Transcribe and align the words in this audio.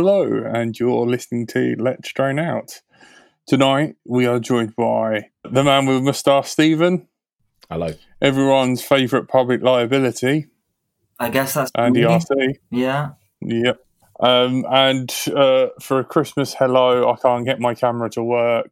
Hello, 0.00 0.44
and 0.44 0.78
you're 0.78 1.08
listening 1.08 1.44
to 1.48 1.74
Let's 1.76 2.12
Drone 2.12 2.38
Out. 2.38 2.82
Tonight, 3.48 3.96
we 4.04 4.26
are 4.26 4.38
joined 4.38 4.76
by 4.76 5.30
the 5.42 5.64
man 5.64 5.86
with 5.86 6.04
moustache, 6.04 6.50
Stephen, 6.50 7.08
Hello. 7.68 7.92
everyone's 8.22 8.80
favourite 8.80 9.26
public 9.26 9.60
liability, 9.60 10.46
I 11.18 11.30
guess 11.30 11.54
that's 11.54 11.72
Andy 11.74 12.02
me. 12.02 12.06
RC. 12.06 12.54
Yeah. 12.70 13.08
Yep. 13.40 13.80
Um, 14.20 14.64
and 14.70 15.12
uh, 15.34 15.70
for 15.82 15.98
a 15.98 16.04
Christmas 16.04 16.54
hello, 16.54 17.10
I 17.10 17.16
can't 17.16 17.44
get 17.44 17.58
my 17.58 17.74
camera 17.74 18.08
to 18.10 18.22
work. 18.22 18.70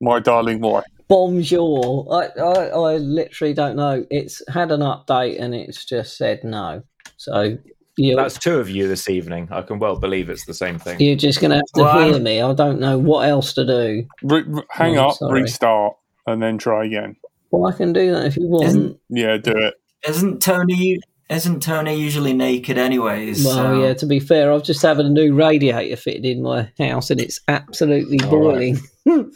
My 0.00 0.18
darling 0.18 0.60
boy. 0.60 0.82
Bonjour. 1.06 2.08
I, 2.12 2.40
I, 2.40 2.66
I 2.70 2.96
literally 2.96 3.54
don't 3.54 3.76
know. 3.76 4.04
It's 4.10 4.42
had 4.48 4.72
an 4.72 4.80
update 4.80 5.40
and 5.40 5.54
it's 5.54 5.84
just 5.84 6.16
said 6.16 6.42
no. 6.42 6.82
So 7.16 7.58
you, 7.98 8.16
That's 8.16 8.38
two 8.38 8.58
of 8.58 8.70
you 8.70 8.88
this 8.88 9.08
evening. 9.10 9.48
I 9.50 9.62
can 9.62 9.78
well 9.78 9.98
believe 9.98 10.30
it's 10.30 10.46
the 10.46 10.54
same 10.54 10.78
thing. 10.78 10.98
you're 11.00 11.16
just 11.16 11.40
going 11.40 11.50
to 11.50 11.56
have 11.56 11.64
to 11.74 11.82
Well, 11.82 12.00
hear 12.04 12.12
I'm- 12.14 12.22
me. 12.22 12.40
I 12.40 12.54
don't 12.54 12.80
know 12.80 12.98
what 12.98 13.28
else 13.28 13.52
to 13.54 13.66
do. 13.66 14.04
Re- 14.22 14.44
re- 14.46 14.62
hang 14.70 14.98
Oh, 14.98 15.08
up, 15.08 15.16
sorry. 15.16 15.42
restart, 15.42 15.94
and 16.26 16.42
then 16.42 16.56
try 16.58 16.84
again. 16.86 17.16
Well, 17.50 17.66
I 17.72 17.76
can 17.76 17.92
do 17.92 18.12
that 18.12 18.26
if 18.26 18.36
you 18.36 18.46
want. 18.46 18.66
Isn't- 18.66 19.00
Yeah, 19.08 19.36
do 19.38 19.52
it. 19.56 19.74
Isn't 20.06 20.40
Tony 20.40 20.98
isn't 21.30 21.60
Tony 21.62 21.94
usually 21.94 22.32
naked 22.32 22.78
anyways? 22.78 23.44
well, 23.44 23.54
so- 23.54 23.82
yeah, 23.82 23.92
to 23.94 24.06
be 24.06 24.18
fair, 24.20 24.50
I've 24.52 24.62
just 24.62 24.80
had 24.80 24.98
a 24.98 25.08
new 25.08 25.34
radiator 25.34 25.96
fitted 25.96 26.24
in 26.24 26.42
my 26.42 26.70
house 26.78 27.10
and 27.10 27.20
it's 27.20 27.40
absolutely 27.48 28.18
All 28.24 28.30
boiling. 28.30 28.80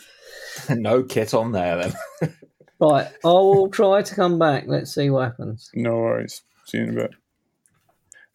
no 0.70 1.02
kit 1.02 1.34
on 1.34 1.52
there 1.52 1.77
then. 2.20 2.33
Right, 2.80 3.06
I 3.24 3.28
will 3.28 3.68
try 3.68 4.02
to 4.02 4.14
come 4.16 4.40
back. 4.40 4.64
Let's 4.66 4.92
see 4.92 5.08
what 5.08 5.22
happens. 5.22 5.70
No 5.72 5.98
worries. 5.98 6.42
See 6.64 6.78
you 6.78 6.83
in 6.83 6.90
a 6.90 6.92
bit. 6.94 7.10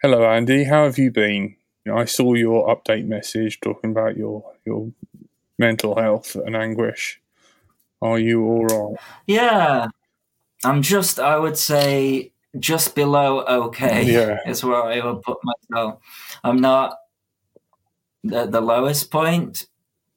Hello, 0.02 0.24
Andy. 0.30 0.64
How 0.64 0.84
have 0.84 1.00
you 1.00 1.10
been? 1.10 1.56
I 1.92 2.06
saw 2.06 2.34
your 2.36 2.68
update 2.68 3.08
message 3.08 3.60
talking 3.62 3.92
about 3.92 4.16
your 4.16 4.44
your 4.64 4.92
mental 5.58 5.96
health 5.96 6.36
and 6.36 6.56
anguish. 6.56 7.20
Are 8.02 8.20
you 8.20 8.44
all 8.44 8.66
right? 8.66 9.00
Yeah. 9.26 9.88
I'm 10.64 10.84
just 10.84 11.20
I 11.20 11.40
would 11.40 11.58
say 11.58 12.32
just 12.60 12.94
below 12.94 13.42
okay 13.42 14.04
Yeah. 14.04 14.38
is 14.46 14.64
where 14.64 14.84
I 14.84 15.04
would 15.04 15.24
put 15.24 15.40
myself. 15.44 16.00
I'm 16.44 16.58
not 16.58 16.98
the 18.24 18.46
the 18.46 18.62
lowest 18.62 19.10
point. 19.10 19.66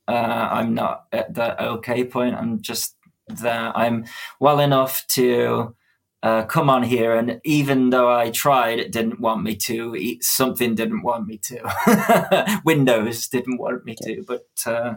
Uh, 0.06 0.49
I'm 0.50 0.75
not 0.75 1.06
at 1.12 1.33
the 1.33 1.62
okay 1.62 2.04
point. 2.04 2.34
I'm 2.34 2.60
just 2.60 2.97
there. 3.28 3.72
I'm 3.75 4.04
well 4.41 4.60
enough 4.60 5.06
to 5.16 5.75
uh, 6.22 6.44
come 6.44 6.69
on 6.69 6.82
here, 6.82 7.14
and 7.16 7.41
even 7.44 7.91
though 7.91 8.10
I 8.10 8.31
tried, 8.31 8.78
it 8.78 8.92
didn't 8.92 9.20
want 9.20 9.42
me 9.42 9.56
to. 9.56 10.19
Something 10.20 10.75
didn't 10.75 11.03
want 11.03 11.26
me 11.26 11.38
to. 11.38 12.60
Windows 12.64 13.28
didn't 13.28 13.58
want 13.58 13.84
me 13.86 13.97
to, 14.03 14.22
but 14.26 14.47
uh, 14.66 14.97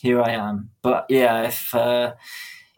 here 0.00 0.22
I 0.22 0.30
am. 0.30 0.70
But 0.82 1.06
yeah, 1.08 1.42
if 1.42 1.74
uh, 1.74 2.14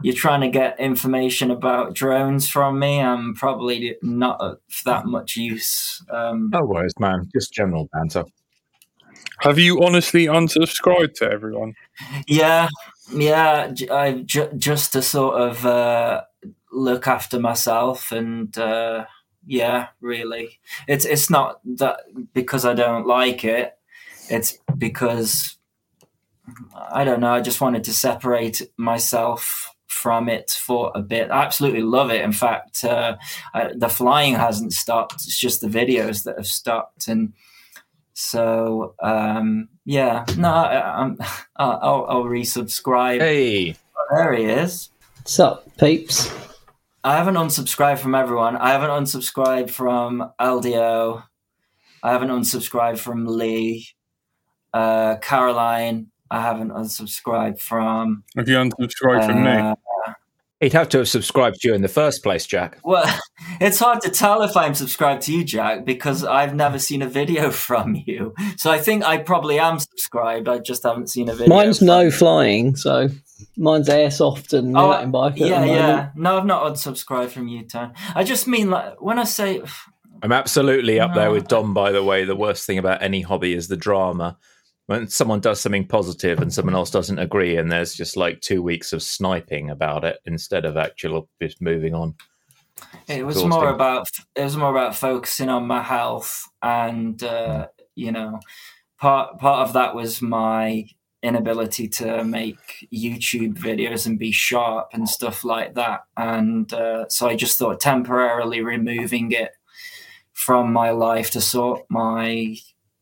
you're 0.02 0.14
trying 0.14 0.40
to 0.40 0.48
get 0.48 0.80
information 0.80 1.50
about 1.50 1.94
drones 1.94 2.48
from 2.48 2.78
me, 2.78 3.00
I'm 3.00 3.34
probably 3.34 3.96
not 4.02 4.40
of 4.40 4.58
that 4.86 5.04
much 5.04 5.36
use. 5.36 6.02
Um, 6.10 6.48
no 6.50 6.64
worries, 6.64 6.94
man. 6.98 7.28
Just 7.34 7.52
general 7.52 7.90
banter. 7.92 8.24
Have 9.40 9.58
you 9.58 9.82
honestly 9.82 10.26
unsubscribed 10.26 11.14
to 11.14 11.30
everyone? 11.30 11.74
Yeah, 12.26 12.68
yeah. 13.12 13.68
j- 13.68 13.88
I 13.88 14.12
ju- 14.22 14.50
just 14.56 14.92
to 14.92 15.02
sort 15.02 15.40
of 15.40 15.64
uh, 15.64 16.22
look 16.72 17.06
after 17.06 17.38
myself, 17.38 18.12
and 18.12 18.56
uh, 18.58 19.06
yeah, 19.46 19.88
really, 20.00 20.60
it's 20.86 21.04
it's 21.04 21.30
not 21.30 21.60
that 21.76 22.00
because 22.34 22.64
I 22.64 22.74
don't 22.74 23.06
like 23.06 23.44
it. 23.44 23.76
It's 24.28 24.58
because 24.76 25.56
I 26.92 27.04
don't 27.04 27.20
know. 27.20 27.32
I 27.32 27.40
just 27.40 27.60
wanted 27.60 27.84
to 27.84 27.92
separate 27.92 28.62
myself 28.76 29.74
from 29.86 30.28
it 30.28 30.50
for 30.52 30.92
a 30.94 31.02
bit. 31.02 31.30
I 31.30 31.42
absolutely 31.42 31.82
love 31.82 32.10
it. 32.10 32.22
In 32.22 32.32
fact, 32.32 32.84
uh, 32.84 33.16
I, 33.52 33.72
the 33.74 33.88
flying 33.88 34.34
hasn't 34.34 34.72
stopped. 34.72 35.14
It's 35.14 35.38
just 35.38 35.60
the 35.60 35.68
videos 35.68 36.24
that 36.24 36.36
have 36.36 36.46
stopped, 36.46 37.08
and 37.08 37.32
so 38.14 38.94
um, 39.02 39.68
yeah. 39.84 40.24
No, 40.36 40.48
I, 40.48 41.00
I'm. 41.02 41.18
I'll, 41.56 41.78
I'll, 41.82 42.06
I'll 42.08 42.24
resubscribe. 42.24 43.20
Hey, 43.20 43.76
There 44.10 44.32
he 44.32 44.44
is. 44.44 44.90
What's 45.18 45.38
up, 45.38 45.76
peeps? 45.76 46.30
I 47.02 47.16
haven't 47.16 47.36
unsubscribed 47.36 47.98
from 47.98 48.14
everyone. 48.14 48.56
I 48.56 48.72
haven't 48.72 48.90
unsubscribed 48.90 49.70
from 49.70 50.30
LDO. 50.38 51.22
I 52.02 52.12
haven't 52.12 52.28
unsubscribed 52.28 52.98
from 52.98 53.26
Lee. 53.26 53.88
Uh, 54.74 55.16
Caroline. 55.16 56.08
I 56.30 56.42
haven't 56.42 56.70
unsubscribed 56.70 57.60
from. 57.60 58.24
Have 58.36 58.48
you 58.48 58.56
unsubscribed 58.56 59.26
from 59.26 59.42
me? 59.44 59.74
He'd 60.60 60.72
have 60.74 60.88
to 60.90 60.98
have 60.98 61.08
subscribed 61.08 61.60
to 61.60 61.68
you 61.68 61.74
in 61.74 61.82
the 61.82 61.88
first 61.88 62.22
place, 62.22 62.46
Jack. 62.46 62.78
Well, 62.84 63.04
it's 63.60 63.78
hard 63.78 64.00
to 64.02 64.10
tell 64.10 64.42
if 64.42 64.56
I'm 64.56 64.74
subscribed 64.74 65.22
to 65.22 65.32
you, 65.32 65.44
Jack, 65.44 65.84
because 65.84 66.24
I've 66.24 66.54
never 66.54 66.78
seen 66.78 67.02
a 67.02 67.08
video 67.08 67.50
from 67.66 67.94
you. 68.06 68.34
So 68.56 68.70
I 68.70 68.78
think 68.78 69.04
I 69.04 69.18
probably 69.18 69.58
am 69.58 69.78
subscribed. 69.78 70.48
I 70.48 70.58
just 70.58 70.82
haven't 70.82 71.08
seen 71.08 71.28
a 71.28 71.34
video. 71.34 71.54
Mine's 71.54 71.82
no 71.82 72.02
you. 72.02 72.10
flying, 72.10 72.76
so 72.76 73.08
mine's 73.56 73.88
airsoft 73.88 74.52
and 74.52 74.76
Oh, 74.76 74.90
mountain 74.90 75.10
bike. 75.10 75.32
at 75.32 75.38
the 75.38 75.46
Yeah, 75.48 75.64
yeah. 75.64 76.10
No, 76.14 76.38
I've 76.38 76.46
not 76.46 76.70
unsubscribed 76.72 77.30
from 77.30 77.48
you, 77.48 77.64
Tone. 77.64 77.92
I 78.14 78.22
just 78.24 78.46
mean 78.46 78.70
like 78.70 79.00
when 79.00 79.18
I 79.18 79.24
say 79.24 79.62
I'm 80.22 80.32
absolutely 80.32 81.00
up 81.00 81.14
there 81.14 81.30
with 81.30 81.48
Dom, 81.48 81.72
by 81.72 81.92
the 81.92 82.04
way. 82.04 82.24
The 82.26 82.36
worst 82.36 82.66
thing 82.66 82.76
about 82.76 83.02
any 83.02 83.22
hobby 83.22 83.54
is 83.54 83.68
the 83.68 83.76
drama. 83.76 84.36
When 84.90 85.06
someone 85.06 85.38
does 85.38 85.60
something 85.60 85.86
positive 85.86 86.40
and 86.40 86.52
someone 86.52 86.74
else 86.74 86.90
doesn't 86.90 87.20
agree, 87.20 87.56
and 87.56 87.70
there's 87.70 87.94
just 87.94 88.16
like 88.16 88.40
two 88.40 88.60
weeks 88.60 88.92
of 88.92 89.04
sniping 89.04 89.70
about 89.70 90.02
it 90.02 90.18
instead 90.24 90.64
of 90.64 90.76
actually 90.76 91.22
just 91.40 91.62
moving 91.62 91.94
on. 91.94 92.16
It 93.06 93.24
was 93.24 93.44
more 93.44 93.68
about 93.68 94.08
it 94.34 94.42
was 94.42 94.56
more 94.56 94.72
about 94.72 94.96
focusing 94.96 95.48
on 95.48 95.68
my 95.68 95.80
health, 95.80 96.42
and 96.60 97.22
uh, 97.22 97.68
you 97.94 98.10
know, 98.10 98.40
part 98.98 99.38
part 99.38 99.68
of 99.68 99.74
that 99.74 99.94
was 99.94 100.20
my 100.20 100.86
inability 101.22 101.86
to 101.86 102.24
make 102.24 102.88
YouTube 102.92 103.54
videos 103.58 104.06
and 104.06 104.18
be 104.18 104.32
sharp 104.32 104.88
and 104.92 105.08
stuff 105.08 105.44
like 105.44 105.74
that. 105.74 106.00
And 106.16 106.72
uh, 106.72 107.08
so 107.08 107.28
I 107.28 107.36
just 107.36 107.60
thought 107.60 107.78
temporarily 107.78 108.60
removing 108.60 109.30
it 109.30 109.52
from 110.32 110.72
my 110.72 110.90
life 110.90 111.30
to 111.30 111.40
sort 111.40 111.84
my 111.88 112.56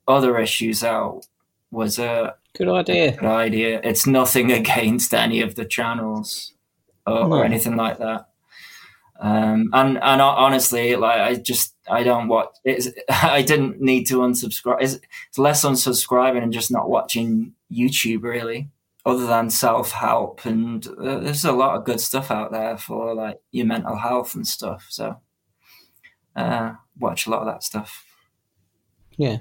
other 0.06 0.38
issues 0.38 0.84
out 0.84 1.24
was 1.70 1.98
a 1.98 2.34
Good 2.56 2.68
idea. 2.68 3.12
good 3.12 3.24
idea. 3.28 3.80
It's 3.84 4.06
nothing 4.06 4.50
against 4.60 5.12
any 5.14 5.40
of 5.40 5.54
the 5.54 5.64
channels 5.64 6.54
or, 7.06 7.28
No. 7.28 7.32
or 7.36 7.44
anything 7.44 7.76
like 7.76 7.98
that. 7.98 8.28
Um, 9.20 9.70
and 9.72 9.98
and 9.98 10.20
ho- 10.20 10.28
honestly, 10.28 10.94
like 10.94 11.20
I 11.20 11.34
just 11.34 11.74
I 11.90 12.04
don't 12.04 12.28
watch. 12.28 12.50
It's, 12.64 12.88
I 13.10 13.42
didn't 13.42 13.80
need 13.80 14.04
to 14.08 14.18
unsubscribe. 14.18 14.78
It's, 14.80 14.98
it's 15.28 15.38
less 15.38 15.64
unsubscribing 15.64 16.42
and 16.42 16.52
just 16.52 16.70
not 16.70 16.88
watching 16.88 17.54
YouTube 17.72 18.22
really. 18.22 18.70
Other 19.04 19.26
than 19.26 19.48
self 19.50 19.92
help, 19.92 20.44
and 20.44 20.86
uh, 20.86 21.18
there's 21.20 21.44
a 21.44 21.52
lot 21.52 21.76
of 21.76 21.84
good 21.84 21.98
stuff 22.00 22.30
out 22.30 22.52
there 22.52 22.76
for 22.76 23.14
like 23.14 23.40
your 23.50 23.64
mental 23.66 23.96
health 23.96 24.34
and 24.34 24.46
stuff. 24.46 24.86
So, 24.90 25.20
uh, 26.36 26.72
watch 26.98 27.26
a 27.26 27.30
lot 27.30 27.40
of 27.40 27.46
that 27.46 27.62
stuff. 27.62 28.04
Yeah, 29.16 29.38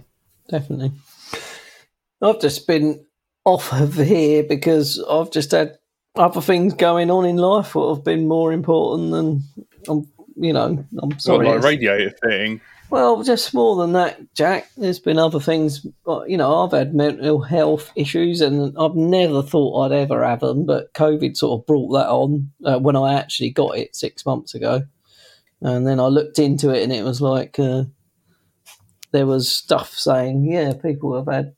definitely. 0.50 0.94
I've 2.22 2.42
just 2.42 2.68
been 2.68 3.06
off 3.46 3.72
of 3.82 3.96
here 3.96 4.44
because 4.44 5.04
I've 5.10 5.32
just 5.32 5.52
had 5.52 5.78
other 6.16 6.42
things 6.42 6.74
going 6.74 7.12
on 7.12 7.26
in 7.26 7.38
life 7.38 7.74
that 7.74 7.94
have 7.96 8.04
been 8.04 8.28
more 8.28 8.52
important 8.52 9.12
than 9.12 9.44
I'm, 9.88 10.08
you 10.36 10.54
know, 10.54 10.84
I'm 11.02 11.20
sorry. 11.20 11.48
like 11.48 11.64
radiator 11.64 12.10
thing. 12.10 12.60
well, 12.90 13.22
just 13.24 13.54
more 13.54 13.76
than 13.76 13.94
that, 13.94 14.34
Jack. 14.34 14.70
There's 14.78 15.00
been 15.00 15.20
other 15.20 15.40
things. 15.40 15.86
but, 16.06 16.30
You 16.30 16.38
know, 16.38 16.64
I've 16.64 16.72
had 16.72 16.96
mental 16.96 17.42
health 17.42 17.92
issues, 17.96 18.42
and 18.42 18.76
I've 18.78 18.96
never 18.96 19.44
thought 19.44 19.86
I'd 19.86 19.96
ever 19.96 20.26
have 20.26 20.40
them. 20.40 20.66
But 20.66 20.94
COVID 20.94 21.38
sort 21.38 21.62
of 21.62 21.68
brought 21.68 21.92
that 21.94 22.10
on 22.10 22.52
uh, 22.66 22.80
when 22.80 22.96
I 22.96 23.14
actually 23.14 23.52
got 23.52 23.78
it 23.78 23.96
six 23.96 24.26
months 24.26 24.56
ago, 24.56 24.84
and 25.62 25.86
then 25.86 26.00
I 26.00 26.08
looked 26.08 26.40
into 26.40 26.72
it, 26.72 26.82
and 26.84 26.92
it 26.92 27.04
was 27.04 27.22
like 27.22 27.60
uh, 27.60 27.84
there 29.12 29.26
was 29.26 29.52
stuff 29.52 29.94
saying, 29.94 30.46
yeah, 30.46 30.74
people 30.74 31.16
have 31.16 31.34
had, 31.34 31.56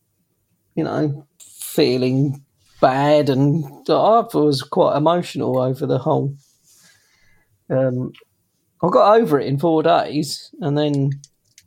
you 0.80 0.86
know, 0.86 1.28
feeling 1.42 2.42
bad, 2.80 3.30
and 3.30 3.66
I 3.90 4.24
was 4.34 4.62
quite 4.64 4.96
emotional 4.96 5.60
over 5.60 5.86
the 5.86 5.98
whole. 5.98 6.34
Um, 7.70 8.14
I 8.82 8.88
got 8.90 9.18
over 9.20 9.40
it 9.42 9.48
in 9.48 9.60
four 9.60 9.84
days, 9.84 10.50
and 10.62 10.78
then 10.78 11.12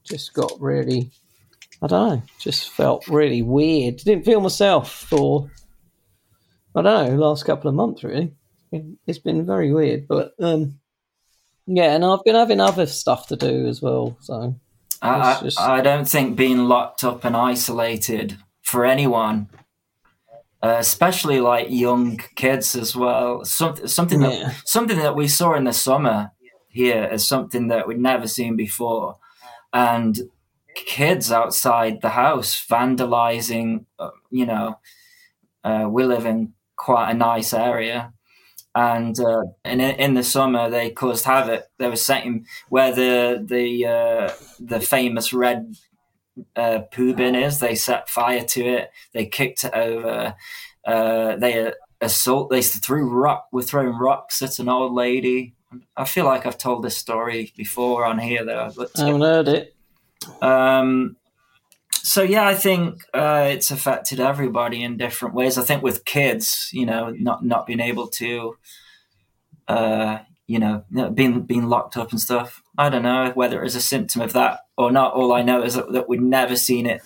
just 0.02 0.32
got 0.32 0.52
really, 0.58 1.10
I 1.82 1.86
don't 1.88 2.08
know, 2.08 2.22
just 2.38 2.70
felt 2.70 3.06
really 3.06 3.42
weird. 3.42 3.98
Didn't 3.98 4.24
feel 4.24 4.40
myself 4.40 4.90
for, 4.90 5.50
I 6.74 6.80
don't 6.80 7.10
know, 7.10 7.16
last 7.16 7.44
couple 7.44 7.68
of 7.68 7.74
months 7.74 8.02
really. 8.02 8.32
It's 9.06 9.18
been 9.18 9.44
very 9.44 9.70
weird, 9.74 10.08
but 10.08 10.32
um, 10.40 10.78
yeah, 11.66 11.94
and 11.94 12.02
I've 12.04 12.24
been 12.24 12.34
having 12.34 12.60
other 12.60 12.86
stuff 12.86 13.28
to 13.28 13.36
do 13.36 13.66
as 13.66 13.82
well. 13.82 14.16
So 14.22 14.58
I, 15.02 15.40
just- 15.42 15.60
I 15.60 15.82
don't 15.82 16.08
think 16.08 16.36
being 16.36 16.64
locked 16.64 17.04
up 17.04 17.24
and 17.26 17.36
isolated 17.36 18.38
for 18.72 18.86
anyone, 18.86 19.48
uh, 20.62 20.76
especially 20.78 21.40
like 21.40 21.66
young 21.68 22.16
kids 22.36 22.74
as 22.74 22.96
well, 22.96 23.44
something 23.44 23.86
something 23.86 24.20
that 24.20 24.32
yeah, 24.32 24.52
something 24.64 24.98
that 24.98 25.14
we 25.14 25.28
saw 25.28 25.54
in 25.54 25.64
the 25.64 25.74
summer 25.74 26.32
here 26.68 27.04
is 27.12 27.28
something 27.28 27.68
that 27.68 27.86
we'd 27.86 27.98
never 27.98 28.26
seen 28.26 28.56
before, 28.56 29.18
and 29.74 30.20
kids 30.74 31.30
outside 31.30 32.00
the 32.00 32.14
house 32.24 32.66
vandalizing. 32.66 33.84
Uh, 33.98 34.10
you 34.30 34.46
know, 34.46 34.78
uh, 35.64 35.86
we 35.90 36.02
live 36.04 36.24
in 36.24 36.54
quite 36.74 37.10
a 37.10 37.14
nice 37.14 37.52
area. 37.52 38.12
And 38.74 39.20
uh, 39.20 39.42
and 39.64 39.82
in, 39.82 39.90
in 40.04 40.14
the 40.14 40.22
summer 40.22 40.70
they 40.70 40.90
caused 40.90 41.26
havoc. 41.26 41.64
They 41.78 41.88
were 41.88 42.06
setting 42.10 42.46
where 42.70 42.90
the 42.90 43.44
the 43.54 43.86
uh, 43.86 44.32
the 44.58 44.80
famous 44.80 45.34
red 45.34 45.76
uh, 46.56 46.80
poo 46.90 47.14
bin 47.14 47.34
is. 47.34 47.58
They 47.58 47.74
set 47.74 48.08
fire 48.08 48.44
to 48.44 48.60
it. 48.64 48.90
They 49.12 49.26
kicked 49.26 49.64
it 49.64 49.74
over. 49.74 50.34
Uh, 50.84 51.36
they 51.36 51.72
assault. 52.00 52.50
They 52.50 52.62
threw 52.62 53.08
rock. 53.08 53.48
Were 53.52 53.62
throwing 53.62 53.96
rocks 53.96 54.42
at 54.42 54.58
an 54.58 54.68
old 54.68 54.92
lady. 54.92 55.54
I 55.96 56.04
feel 56.04 56.24
like 56.24 56.44
I've 56.44 56.58
told 56.58 56.82
this 56.82 56.98
story 56.98 57.52
before 57.56 58.04
on 58.04 58.18
here 58.18 58.44
though. 58.44 58.70
But 58.76 58.90
I 58.98 59.06
haven't 59.06 59.20
heard 59.22 59.48
it. 59.48 59.74
um, 60.42 61.16
so 61.90 62.22
yeah, 62.22 62.46
I 62.46 62.54
think 62.54 63.04
uh, 63.14 63.48
it's 63.50 63.70
affected 63.70 64.20
everybody 64.20 64.82
in 64.82 64.96
different 64.96 65.34
ways. 65.34 65.56
I 65.56 65.62
think 65.62 65.82
with 65.82 66.04
kids, 66.04 66.68
you 66.72 66.84
know, 66.84 67.10
not 67.10 67.44
not 67.44 67.66
being 67.66 67.80
able 67.80 68.08
to, 68.08 68.56
uh, 69.68 70.18
you 70.46 70.58
know, 70.58 70.84
being 71.14 71.42
being 71.42 71.68
locked 71.68 71.96
up 71.96 72.10
and 72.10 72.20
stuff. 72.20 72.61
I 72.78 72.88
don't 72.88 73.02
know 73.02 73.32
whether 73.34 73.62
it's 73.62 73.74
a 73.74 73.80
symptom 73.80 74.22
of 74.22 74.32
that 74.32 74.60
or 74.78 74.90
not. 74.90 75.12
All 75.14 75.32
I 75.32 75.42
know 75.42 75.62
is 75.62 75.74
that, 75.74 75.92
that 75.92 76.08
we'd 76.08 76.22
never 76.22 76.56
seen 76.56 76.86
it. 76.86 77.02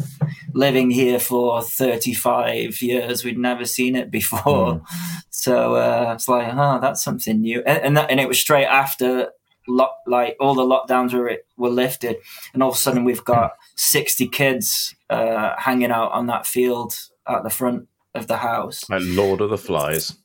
Living 0.54 0.90
here 0.90 1.18
for 1.18 1.60
thirty 1.62 2.14
five 2.14 2.80
years, 2.80 3.24
we'd 3.24 3.38
never 3.38 3.64
seen 3.64 3.96
it 3.96 4.10
before. 4.10 4.82
So 5.30 5.74
uh, 5.76 6.12
it's 6.14 6.28
like, 6.28 6.52
oh, 6.52 6.80
that's 6.80 7.02
something 7.04 7.40
new, 7.40 7.62
and 7.66 7.82
and, 7.82 7.96
that, 7.96 8.10
and 8.10 8.20
it 8.20 8.28
was 8.28 8.38
straight 8.40 8.66
after. 8.66 9.30
Lock, 9.68 9.96
like 10.06 10.36
all 10.38 10.54
the 10.54 10.62
lockdowns 10.62 11.12
were 11.12 11.38
were 11.56 11.68
lifted, 11.70 12.16
and 12.54 12.62
all 12.62 12.68
of 12.70 12.76
a 12.76 12.78
sudden 12.78 13.02
we've 13.02 13.24
got 13.24 13.54
sixty 13.74 14.28
kids 14.28 14.94
uh, 15.10 15.54
hanging 15.58 15.90
out 15.90 16.12
on 16.12 16.26
that 16.28 16.46
field 16.46 16.94
at 17.28 17.42
the 17.42 17.50
front 17.50 17.88
of 18.14 18.28
the 18.28 18.36
house, 18.36 18.88
Like 18.88 19.02
Lord 19.04 19.40
of 19.40 19.50
the 19.50 19.58
Flies. 19.58 20.16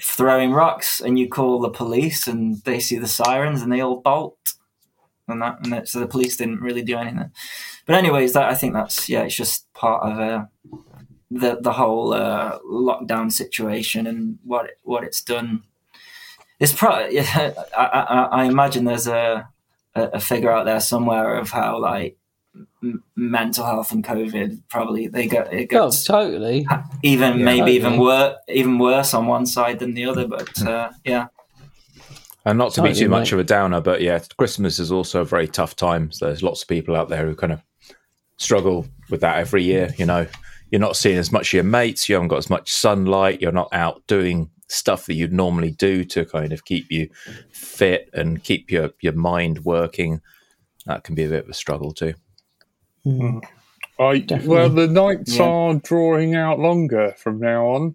throwing 0.00 0.50
rocks, 0.50 1.00
and 1.00 1.18
you 1.20 1.28
call 1.28 1.60
the 1.60 1.70
police, 1.70 2.26
and 2.26 2.56
they 2.64 2.80
see 2.80 2.98
the 2.98 3.06
sirens, 3.06 3.62
and 3.62 3.72
they 3.72 3.80
all 3.80 4.00
bolt, 4.00 4.54
and 5.30 5.42
that, 5.42 5.58
and 5.62 5.72
that, 5.72 5.88
so 5.88 6.00
the 6.00 6.06
police 6.06 6.36
didn't 6.36 6.60
really 6.60 6.82
do 6.82 6.96
anything. 6.98 7.30
But 7.86 7.96
anyways, 7.96 8.32
that 8.34 8.48
I 8.48 8.54
think 8.54 8.74
that's 8.74 9.08
yeah, 9.08 9.22
it's 9.22 9.36
just 9.36 9.72
part 9.74 10.02
of 10.02 10.18
uh, 10.18 10.44
the 11.30 11.58
the 11.60 11.72
whole 11.72 12.12
uh, 12.12 12.58
lockdown 12.60 13.30
situation 13.32 14.06
and 14.06 14.38
what 14.44 14.66
it, 14.66 14.78
what 14.82 15.04
it's 15.04 15.22
done. 15.22 15.62
It's 16.58 16.72
probably 16.72 17.14
yeah, 17.16 17.52
I, 17.76 17.84
I, 17.84 18.28
I 18.42 18.44
imagine 18.44 18.84
there's 18.84 19.06
a, 19.06 19.48
a 19.94 20.02
a 20.14 20.20
figure 20.20 20.50
out 20.50 20.66
there 20.66 20.80
somewhere 20.80 21.36
of 21.36 21.50
how 21.50 21.78
like 21.80 22.16
m- 22.82 23.02
mental 23.16 23.64
health 23.64 23.92
and 23.92 24.04
COVID 24.04 24.62
probably 24.68 25.08
they 25.08 25.26
get 25.26 25.52
it 25.52 25.70
Oh, 25.72 25.90
totally. 26.06 26.66
even 27.02 27.38
Yeah. 27.38 27.44
maybe 27.44 27.72
even 27.72 27.92
Totally. 27.92 28.06
worse 28.06 28.36
even 28.48 28.78
worse 28.78 29.14
on 29.14 29.26
one 29.26 29.46
side 29.46 29.78
than 29.78 29.94
the 29.94 30.04
other. 30.04 30.26
But 30.28 30.62
uh, 30.66 30.90
yeah, 31.04 31.28
And 32.46 32.56
not 32.58 32.72
to 32.74 32.82
be 32.82 32.94
too 32.94 33.08
much 33.08 33.26
mate. 33.28 33.32
of 33.32 33.38
a 33.40 33.44
downer, 33.44 33.80
but 33.80 34.00
yeah, 34.00 34.18
Christmas 34.38 34.78
is 34.78 34.90
also 34.90 35.20
a 35.20 35.24
very 35.26 35.46
tough 35.46 35.76
time. 35.76 36.10
So 36.10 36.26
there's 36.26 36.42
lots 36.42 36.62
of 36.62 36.68
people 36.68 36.96
out 36.96 37.08
there 37.10 37.26
who 37.26 37.34
kind 37.34 37.52
of 37.52 37.62
struggle 38.38 38.86
with 39.10 39.20
that 39.20 39.36
every 39.38 39.62
year. 39.62 39.92
You 39.98 40.06
know, 40.06 40.26
you're 40.70 40.80
not 40.80 40.96
seeing 40.96 41.18
as 41.18 41.30
much 41.32 41.48
of 41.50 41.52
your 41.54 41.64
mates, 41.64 42.08
you 42.08 42.14
haven't 42.14 42.28
got 42.28 42.38
as 42.38 42.48
much 42.48 42.72
sunlight, 42.72 43.42
you're 43.42 43.52
not 43.52 43.68
out 43.72 44.02
doing 44.06 44.48
stuff 44.68 45.04
that 45.06 45.14
you'd 45.14 45.32
normally 45.32 45.72
do 45.72 46.04
to 46.04 46.24
kind 46.24 46.52
of 46.52 46.64
keep 46.64 46.86
you 46.90 47.08
fit 47.52 48.08
and 48.14 48.42
keep 48.42 48.70
your, 48.70 48.90
your 49.02 49.12
mind 49.12 49.64
working. 49.64 50.20
That 50.86 51.04
can 51.04 51.14
be 51.14 51.24
a 51.24 51.28
bit 51.28 51.44
of 51.44 51.50
a 51.50 51.54
struggle 51.54 51.92
too. 51.92 52.14
Mm. 53.04 53.42
I, 53.98 54.18
Definitely. 54.20 54.48
well, 54.48 54.68
the 54.70 54.86
nights 54.88 55.36
Yeah. 55.36 55.44
are 55.44 55.74
drawing 55.74 56.34
out 56.34 56.58
longer 56.58 57.14
from 57.18 57.38
now 57.40 57.66
on. 57.66 57.94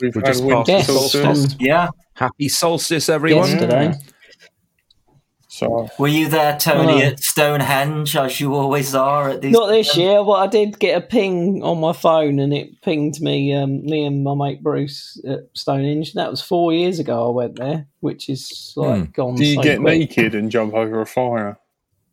We've 0.00 0.14
We're 0.14 0.20
had 0.22 0.26
just 0.34 0.44
winter 0.44 0.72
past 0.72 0.86
solstice, 0.88 1.22
solstice. 1.22 1.56
yeah. 1.60 1.88
Happy 2.20 2.50
solstice, 2.50 3.08
everyone. 3.08 3.48
Yesterday. 3.48 3.94
so 5.48 5.88
Were 5.98 6.06
you 6.06 6.28
there, 6.28 6.58
Tony, 6.58 7.02
Oh. 7.02 7.06
at 7.06 7.20
Stonehenge, 7.20 8.14
as 8.14 8.38
you 8.40 8.54
always 8.54 8.94
are 8.94 9.30
at 9.30 9.40
these? 9.40 9.52
Not 9.52 9.68
this 9.68 9.96
year, 9.96 10.22
but 10.22 10.32
I 10.32 10.46
did 10.46 10.78
get 10.78 10.98
a 10.98 11.00
ping 11.00 11.62
on 11.62 11.80
my 11.80 11.94
phone, 11.94 12.38
and 12.38 12.52
it 12.52 12.82
pinged 12.82 13.22
me, 13.22 13.54
um, 13.54 13.82
me 13.86 14.04
and 14.04 14.22
my 14.22 14.34
mate 14.34 14.62
Bruce 14.62 15.18
at 15.26 15.44
Stonehenge. 15.54 16.12
That 16.12 16.30
was 16.30 16.42
four 16.42 16.74
years 16.74 16.98
ago. 16.98 17.26
I 17.28 17.30
went 17.32 17.56
there, 17.58 17.86
which 18.00 18.28
is 18.28 18.74
like 18.76 19.14
gone. 19.14 19.36
do 19.36 19.44
you 19.46 19.54
so 19.54 19.62
get 19.62 19.78
quick. 19.80 19.98
naked 20.00 20.34
and 20.34 20.50
jump 20.50 20.74
over 20.74 21.00
a 21.00 21.06
fire? 21.06 21.56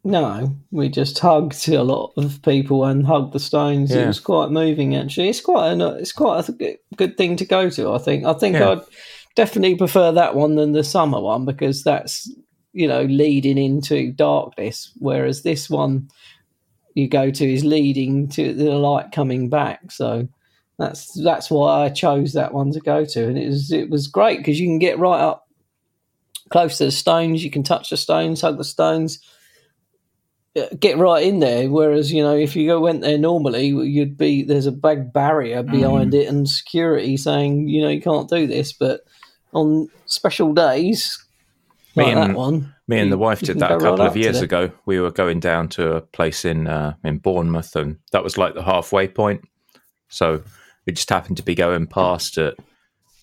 No, 0.05 0.55
we 0.72 0.88
just 0.88 1.20
hugged 1.20 1.67
a 1.67 1.84
lot 1.84 2.13
of 2.15 2.41
people 2.43 2.86
and 2.86 3.05
hugged 3.05 3.34
the 3.34 3.41
stones. 3.41 3.91
It 3.91 4.00
Yeah. 4.00 4.08
was 4.08 4.22
quite 4.22 4.51
moving, 4.51 4.96
actually. 4.96 5.27
It's 5.27 5.41
quite 5.41 5.72
an, 5.74 5.81
it's 5.81 6.13
quite 6.13 6.48
a 6.48 6.53
good, 6.53 6.77
good 6.96 7.17
thing 7.17 7.36
to 7.36 7.43
go 7.46 7.70
to. 7.72 7.91
I 7.91 7.98
think. 7.98 8.24
I 8.24 8.31
think 8.31 8.55
Yeah. 8.55 8.70
I'd 8.70 8.81
definitely 9.38 9.77
prefer 9.77 10.12
that 10.12 10.36
one 10.36 10.56
than 10.56 10.74
the 10.74 10.84
summer 10.84 11.22
one 11.22 11.46
because 11.46 11.84
that's 11.84 12.29
you 12.74 12.88
know 12.88 13.03
leading 13.03 13.58
into 13.58 14.12
darkness, 14.12 14.91
whereas 14.98 15.44
this 15.44 15.70
one 15.70 16.10
you 16.96 17.08
go 17.08 17.29
to 17.29 17.53
is 17.53 17.63
leading 17.63 18.27
to 18.27 18.53
the 18.53 18.72
light 18.72 19.12
coming 19.12 19.48
back. 19.48 19.91
So 19.91 20.27
that's 20.79 21.13
that's 21.24 21.50
why 21.50 21.86
I 21.86 21.89
chose 21.89 22.34
that 22.34 22.53
one 22.53 22.72
to 22.72 22.79
go 22.79 23.06
to, 23.06 23.27
and 23.27 23.38
it 23.38 23.48
was 23.48 23.72
it 23.72 23.89
was 23.89 24.08
great 24.08 24.39
because 24.39 24.60
you 24.60 24.67
can 24.67 24.79
get 24.79 25.00
right 25.00 25.22
up 25.22 25.48
close 26.50 26.79
to 26.79 26.86
the 26.86 26.91
stones. 26.91 27.44
You 27.44 27.51
can 27.51 27.63
touch 27.63 27.91
the 27.91 27.98
stones, 27.98 28.41
hug 28.41 28.58
the 28.58 28.63
stones 28.63 29.20
uh, 30.58 30.67
get 30.79 30.98
right 30.98 31.24
in 31.24 31.39
there. 31.39 31.70
Whereas 31.70 32.12
you 32.12 32.24
know, 32.24 32.36
if 32.36 32.56
you 32.56 32.67
go 32.67 32.79
went 32.79 33.01
there 33.01 33.17
normally, 33.17 33.67
you'd 33.67 34.17
be 34.17 34.44
there's 34.44 34.65
a 34.65 34.72
big 34.72 35.13
barrier 35.13 35.62
behind 35.62 36.13
it 36.13 36.27
and 36.27 36.50
security 36.50 37.17
saying 37.17 37.67
you 37.67 37.84
know 37.84 37.89
you 37.89 38.01
can't 38.01 38.29
do 38.29 38.48
this. 38.48 38.74
But 38.74 39.01
on 39.54 39.89
special 40.06 40.54
days 40.54 41.24
Me 41.96 42.06
like 42.06 42.16
and- 42.16 42.32
that 42.32 42.38
one, 42.38 42.75
Me 42.88 43.00
and 43.00 43.12
the 43.12 43.18
wife 43.18 43.39
did 43.42 43.60
that 43.60 43.72
a 43.72 43.77
couple 43.80 43.98
right 43.98 44.08
of 44.08 44.16
years 44.18 44.42
ago. 44.42 44.72
We 44.86 45.00
were 45.00 45.12
going 45.12 45.39
down 45.39 45.68
to 45.70 45.96
a 45.96 46.01
place 46.01 46.46
in 46.46 46.68
uh, 46.68 46.94
in 47.04 47.18
Bournemouth, 47.18 47.75
and 47.75 47.98
that 48.12 48.24
was 48.24 48.38
like 48.38 48.54
the 48.54 48.63
halfway 48.63 49.08
point. 49.08 49.42
So 50.10 50.42
we 50.86 50.94
just 50.94 51.10
happened 51.10 51.38
to 51.38 51.44
be 51.44 51.56
going 51.56 51.88
past 51.88 52.38
it 52.38 52.58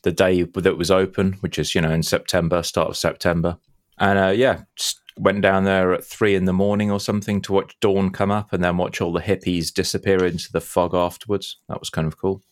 the 0.02 0.12
day 0.12 0.43
that 0.43 0.76
was 0.76 0.90
open, 0.90 1.35
which 1.40 1.59
is 1.59 1.75
you 1.75 1.81
know 1.81 1.90
in 1.90 2.02
September, 2.02 2.62
start 2.62 2.90
of 2.90 2.97
September, 2.97 3.57
and 3.99 4.19
uh, 4.19 4.28
yeah, 4.37 4.62
just 4.76 5.00
went 5.16 5.40
down 5.40 5.64
there 5.64 5.95
at 5.95 6.04
three 6.04 6.35
in 6.35 6.45
the 6.45 6.52
morning 6.52 6.90
or 6.90 6.99
something 7.00 7.40
to 7.40 7.52
watch 7.52 7.75
dawn 7.81 8.11
come 8.11 8.31
up, 8.31 8.52
and 8.52 8.62
then 8.62 8.76
watch 8.76 9.00
all 9.00 9.12
the 9.12 9.21
hippies 9.21 9.73
disappear 9.73 10.25
into 10.25 10.52
the 10.52 10.61
fog 10.61 10.95
afterwards. 10.95 11.59
That 11.69 11.81
was 11.81 11.88
kind 11.88 12.07
of 12.07 12.19
cool, 12.19 12.43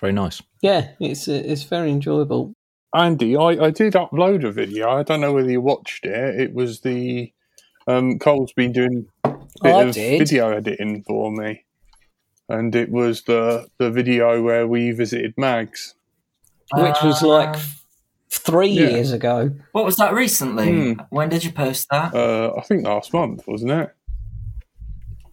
very 0.00 0.12
nice. 0.12 0.42
Yeah, 0.60 0.88
it's 0.98 1.28
it's 1.28 1.62
very 1.62 1.90
enjoyable. 1.90 2.54
Andy, 2.94 3.36
I, 3.36 3.48
I 3.66 3.70
did 3.70 3.92
upload 3.94 4.44
a 4.44 4.50
video. 4.52 4.88
I 4.90 5.02
don't 5.02 5.20
know 5.20 5.32
whether 5.32 5.50
you 5.50 5.60
watched 5.60 6.04
it. 6.06 6.40
It 6.40 6.54
was 6.54 6.80
the 6.80 7.32
um, 7.86 8.18
Cole's 8.18 8.52
been 8.52 8.72
doing 8.72 9.06
a 9.24 9.30
bit 9.62 9.74
I 9.74 9.82
of 9.82 9.94
did. 9.94 10.18
video 10.18 10.50
editing 10.50 11.02
for 11.06 11.30
me, 11.30 11.64
and 12.48 12.74
it 12.74 12.90
was 12.90 13.22
the 13.24 13.68
the 13.78 13.90
video 13.90 14.42
where 14.42 14.66
we 14.66 14.90
visited 14.92 15.34
Mags. 15.36 15.94
which 16.74 16.96
was 17.02 17.22
Uh, 17.22 17.28
like 17.28 17.56
three 18.30 18.68
Yeah. 18.68 18.88
years 18.90 19.12
ago. 19.12 19.50
What 19.72 19.84
was 19.84 19.96
that 19.96 20.12
recently? 20.14 20.70
Hmm. 20.94 21.00
When 21.10 21.28
did 21.28 21.44
you 21.44 21.52
post 21.52 21.86
that? 21.90 22.14
Uh, 22.14 22.52
I 22.56 22.62
think 22.62 22.86
last 22.86 23.12
month, 23.12 23.46
wasn't 23.46 23.72
it? 23.72 23.90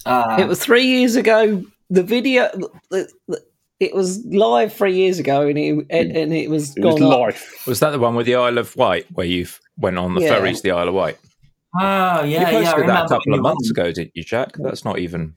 Ah, 0.05 0.39
it 0.39 0.47
was 0.47 0.59
three 0.59 0.85
years 0.85 1.15
ago. 1.15 1.63
The 1.89 2.03
video, 2.03 2.50
the, 2.89 3.07
the, 3.27 3.41
it 3.79 3.94
was 3.94 4.24
live 4.25 4.74
three 4.74 4.96
years 4.96 5.20
ago, 5.20 5.48
and 5.48 5.58
it 5.58 5.86
and, 5.89 6.15
and 6.15 6.34
it 6.34 6.50
was 6.50 6.75
It 6.77 6.84
was 6.84 7.00
gone 7.00 7.12
up. 7.12 7.20
life. 7.20 7.67
Was 7.67 7.79
that 7.82 7.89
the 7.91 8.00
one 8.00 8.15
with 8.15 8.25
the 8.25 8.36
Isle 8.36 8.58
of 8.58 8.75
Wight 8.75 9.05
where 9.13 9.25
you 9.25 9.48
went 9.77 9.98
on 9.98 10.15
the 10.15 10.22
Yeah. 10.22 10.29
ferry 10.36 10.53
to 10.53 10.62
the 10.63 10.72
Isle 10.72 10.88
of 10.89 10.94
Wight? 10.94 11.17
oh, 11.77 12.24
you 12.24 12.32
yeah, 12.32 12.51
posted 12.51 12.63
yeah. 12.63 12.72
I 12.74 12.88
that 12.88 13.05
a 13.05 13.10
couple 13.10 13.34
of 13.34 13.41
months 13.41 13.70
won. 13.75 13.86
ago, 13.86 13.91
didn't 13.91 14.12
you, 14.15 14.24
Jack? 14.24 14.51
That's 14.58 14.86
not 14.86 14.98
even. 15.00 15.36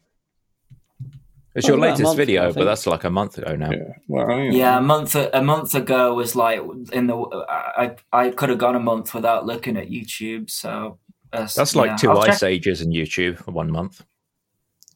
It's 1.54 1.66
your 1.66 1.78
latest 1.78 2.02
month 2.04 2.14
ago, 2.14 2.22
video, 2.24 2.52
but 2.52 2.64
that's 2.64 2.86
like 2.86 3.02
a 3.02 3.10
month 3.10 3.38
ago 3.38 3.56
now. 3.56 3.72
Yeah. 3.72 3.78
Well. 4.06 4.38
Yeah, 4.42 4.78
a 4.78 4.80
month 4.80 5.16
a 5.16 5.42
month 5.42 5.74
ago 5.74 6.14
was 6.14 6.36
like 6.36 6.60
in 6.92 7.08
the 7.08 7.16
I 7.48 7.96
I 8.12 8.30
could 8.30 8.50
have 8.50 8.58
gone 8.58 8.76
a 8.76 8.80
month 8.80 9.12
without 9.14 9.44
looking 9.46 9.76
at 9.76 9.88
YouTube. 9.88 10.50
So 10.50 10.98
uh, 11.32 11.48
That's 11.56 11.74
like 11.74 11.90
yeah. 11.90 11.96
two 11.96 12.10
I'll 12.12 12.22
check- 12.22 12.34
ice 12.34 12.42
ages 12.44 12.80
in 12.82 12.90
YouTube 12.90 13.38
for 13.38 13.50
one 13.50 13.72
month. 13.72 14.04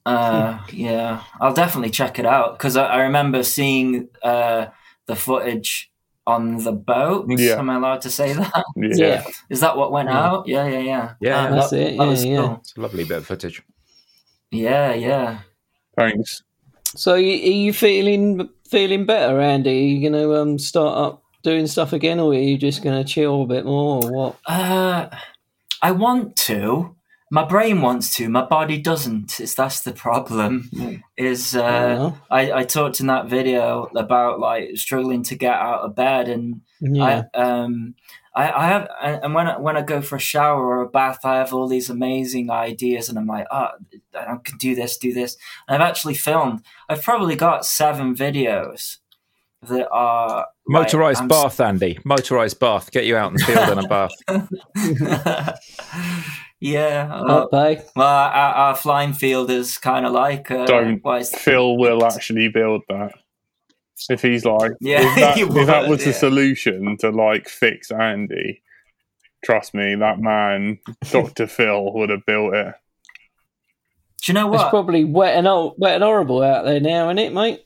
Uh, 0.05 0.59
yeah, 0.73 1.23
I'll 1.41 1.55
definitely 1.55 1.91
check 1.91 2.19
it 2.19 2.27
out 2.27 2.59
because 2.59 2.77
I, 2.77 2.87
I 2.87 3.03
remember 3.03 3.43
seeing 3.45 4.09
uh, 4.23 4.67
the 5.07 5.15
footage 5.17 5.91
on 6.27 6.57
the 6.59 6.73
boat. 6.73 7.27
Yeah. 7.29 7.59
Am 7.59 7.71
I 7.71 7.77
allowed 7.77 8.01
to 8.03 8.11
say 8.11 8.33
that? 8.33 8.65
yeah. 8.77 8.95
Yeah, 8.97 9.25
Is 9.51 9.61
that 9.61 9.77
what 9.77 9.93
went 9.93 10.09
Yeah. 10.09 10.19
out? 10.27 10.49
Yeah, 10.49 10.67
yeah, 10.67 10.79
yeah. 10.81 11.15
Yeah, 11.21 11.47
Ah, 11.47 11.51
that's 11.55 11.71
that- 11.71 11.81
it, 11.93 11.99
that 11.99 12.07
was 12.07 12.25
yeah, 12.25 12.33
yeah. 12.33 12.41
cool. 12.47 12.57
It's 12.61 12.77
a 12.77 12.81
lovely 12.81 13.05
bit 13.05 13.19
of 13.19 13.27
footage. 13.27 13.63
Yeah, 14.51 14.93
yeah. 14.95 15.39
Thanks. 15.97 16.43
So, 16.95 17.15
are 17.15 17.19
you 17.19 17.73
feeling 17.73 18.49
feeling 18.69 19.07
better, 19.07 19.41
Andy? 19.41 19.71
Are 19.71 19.87
you 19.87 20.11
going 20.11 20.23
to 20.23 20.35
um, 20.35 20.59
start 20.59 20.97
up 20.99 21.23
doing 21.43 21.67
stuff 21.67 21.93
again, 21.93 22.21
or 22.21 22.33
are 22.33 22.35
you 22.35 22.59
just 22.59 22.83
going 22.85 23.03
to 23.03 23.09
chill 23.11 23.43
a 23.43 23.47
bit 23.47 23.65
more, 23.65 24.05
or 24.05 24.11
what? 24.13 24.37
Uh, 24.47 25.09
I 25.81 25.91
want 25.93 26.37
to. 26.49 26.95
My 27.33 27.47
brain 27.47 27.81
wants 27.81 28.15
to. 28.17 28.29
My 28.29 28.45
body 28.45 28.77
doesn't. 28.77 29.41
It's 29.41 29.55
that's 29.55 29.81
the 29.81 29.93
problem. 29.93 30.69
Is 31.17 31.57
I 31.57 31.61
uh, 31.61 31.95
know. 31.95 32.19
I, 32.31 32.53
I 32.53 32.65
talked 32.65 33.01
in 33.01 33.07
that 33.07 33.25
video 33.25 33.85
about 33.97 34.39
like 34.39 34.77
struggling 34.77 35.23
to 35.23 35.35
get 35.35 35.55
out 35.55 35.81
of 35.81 35.95
bed 35.95 36.29
and 36.29 36.61
yeah, 36.83 37.23
I 37.33 37.39
um 37.39 37.95
I, 38.37 38.53
I 38.53 38.67
have 38.67 38.87
and 39.03 39.33
when 39.33 39.47
I, 39.47 39.59
when 39.59 39.79
I 39.79 39.81
go 39.81 40.03
for 40.03 40.17
a 40.17 40.21
shower 40.21 40.63
or 40.63 40.83
a 40.83 40.91
bath 40.91 41.25
I 41.25 41.37
have 41.37 41.55
all 41.55 41.69
these 41.69 41.89
amazing 41.89 42.51
ideas 42.51 43.09
and 43.09 43.19
I'm 43.19 43.27
like 43.27 43.47
oh 43.51 43.69
I 44.15 44.37
can 44.45 44.59
do 44.59 44.75
this 44.75 44.99
do 44.99 45.15
this 45.15 45.39
and 45.67 45.83
I've 45.83 45.89
actually 45.89 46.15
filmed 46.15 46.61
I've 46.91 47.03
probably 47.03 47.37
got 47.37 47.65
seven 47.65 48.15
videos 48.15 48.99
that 49.63 49.89
are 49.91 50.49
Motorized 50.69 51.23
I'm 51.23 51.29
bath, 51.29 51.61
Andy. 51.61 51.99
Motorized 52.05 52.61
bath. 52.61 52.93
Get 52.93 53.05
you 53.05 53.17
out 53.17 53.33
in 53.33 53.37
the 53.37 53.45
field 53.45 53.69
in 53.69 53.79
a 53.79 53.89
bath. 53.89 54.13
yeah 56.63 57.09
uh, 57.13 57.25
Not 57.25 57.53
well 57.53 58.07
our, 58.07 58.55
our 58.55 58.75
flying 58.77 59.13
field 59.13 59.51
is 59.51 59.79
kind 59.79 60.07
of 60.07 60.13
like 60.13 60.51
uh, 60.51 60.65
Don't. 60.67 61.01
why 61.03 61.19
is- 61.19 61.35
Phil 61.35 61.77
will 61.77 62.05
actually 62.05 62.49
build 62.49 62.83
that. 62.89 63.13
If 64.11 64.23
he's 64.23 64.45
like, 64.45 64.73
Yeah, 64.81 65.01
if, 65.03 65.15
that, 65.21 65.37
he 65.37 65.43
if 65.43 65.67
that 65.67 65.83
would, 65.83 65.91
was 65.91 66.05
the 66.05 66.13
solution 66.13 66.97
to 66.99 67.11
like 67.11 67.49
fix 67.49 67.91
Andy, 67.91 68.63
trust 69.45 69.75
me, 69.75 69.95
that 69.97 70.19
man, 70.21 70.79
Doctor 71.11 71.47
Phil, 71.57 71.93
would 71.95 72.11
have 72.11 72.25
built 72.27 72.55
it. 72.55 72.75
do 74.25 74.33
you 74.33 74.35
know 74.35 74.47
what? 74.49 74.61
It's 74.61 74.71
probably 74.71 75.05
wet 75.05 75.37
and 75.37 75.47
hor- 75.47 75.75
wet 75.79 75.97
and 75.97 76.05
horrible 76.05 76.43
out 76.43 76.65
there 76.65 76.81
now, 76.81 77.09
isn't 77.09 77.19
it, 77.19 77.33
mate? 77.33 77.65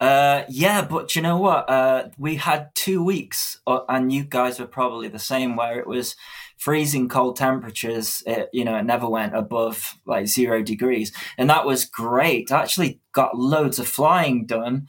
Uh, 0.00 0.44
yeah, 0.48 0.82
but 0.84 1.14
you 1.14 1.22
know 1.22 1.36
what? 1.36 1.68
Uh, 1.68 2.08
we 2.18 2.36
had 2.36 2.70
two 2.74 3.04
weeks, 3.04 3.60
uh, 3.66 3.80
and 3.88 4.10
you 4.12 4.24
guys 4.24 4.58
were 4.58 4.66
probably 4.66 5.08
the 5.08 5.18
same, 5.18 5.56
where 5.56 5.78
it 5.78 5.86
was 5.86 6.16
freezing 6.60 7.08
cold 7.08 7.36
temperatures. 7.36 8.22
It, 8.26 8.50
you 8.52 8.64
know, 8.64 8.76
it 8.76 8.84
never 8.84 9.08
went 9.08 9.34
above 9.34 9.96
like 10.06 10.28
zero 10.28 10.62
degrees, 10.62 11.10
and 11.36 11.50
that 11.50 11.66
was 11.66 11.84
great. 11.84 12.52
I 12.52 12.62
actually 12.62 13.00
got 13.12 13.36
loads 13.36 13.78
of 13.78 13.88
flying 13.88 14.46
done 14.46 14.86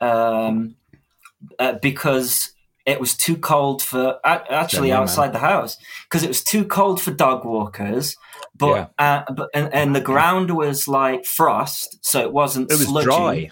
um, 0.00 0.74
uh, 1.58 1.74
because 1.80 2.52
it 2.84 3.00
was 3.00 3.16
too 3.16 3.36
cold 3.36 3.80
for 3.82 4.18
actually 4.24 4.88
Yeah, 4.88 4.94
man. 4.94 5.02
outside 5.04 5.32
the 5.32 5.38
house 5.38 5.78
because 6.04 6.24
it 6.24 6.28
was 6.28 6.42
too 6.42 6.64
cold 6.64 7.00
for 7.00 7.12
dog 7.12 7.44
walkers. 7.44 8.16
But, 8.54 8.92
uh, 8.98 9.22
but 9.34 9.48
and, 9.54 9.72
and 9.72 9.96
the 9.96 10.00
ground 10.00 10.50
was 10.50 10.86
like 10.86 11.24
frost, 11.24 11.98
so 12.02 12.20
it 12.20 12.32
wasn't. 12.32 12.70
It 12.70 12.74
was 12.74 12.86
sludgy. 12.86 13.06
dry. 13.06 13.50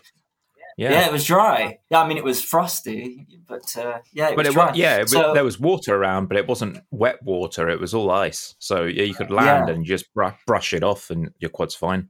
Yeah. 0.80 0.92
Yeah. 0.92 1.06
it 1.06 1.12
was 1.12 1.24
dry. 1.26 1.78
Yeah, 1.90 2.00
I 2.00 2.08
mean 2.08 2.16
it 2.16 2.24
was 2.24 2.42
frosty, 2.42 3.26
but 3.46 3.76
uh, 3.76 3.98
yeah, 4.12 4.28
it 4.30 4.36
But 4.36 4.46
was 4.46 4.48
it 4.48 4.52
dry. 4.54 4.68
was, 4.70 4.76
yeah, 4.78 4.96
it, 4.96 5.02
was- 5.02 5.12
So- 5.12 5.34
there 5.34 5.44
was 5.44 5.60
water 5.60 5.94
around, 5.94 6.28
but 6.28 6.36
it 6.38 6.48
wasn't 6.48 6.78
wet 6.90 7.22
water. 7.22 7.68
It 7.68 7.78
was 7.80 7.92
all 7.94 8.10
ice. 8.10 8.54
So 8.58 8.84
yeah, 8.84 9.02
you 9.04 9.14
could 9.14 9.30
land 9.30 9.68
Yeah. 9.68 9.74
and 9.74 9.84
just 9.84 10.12
br- 10.14 10.36
brush 10.46 10.72
it 10.72 10.82
off, 10.82 11.10
and 11.10 11.32
your 11.38 11.50
quad's 11.50 11.74
fine. 11.74 12.08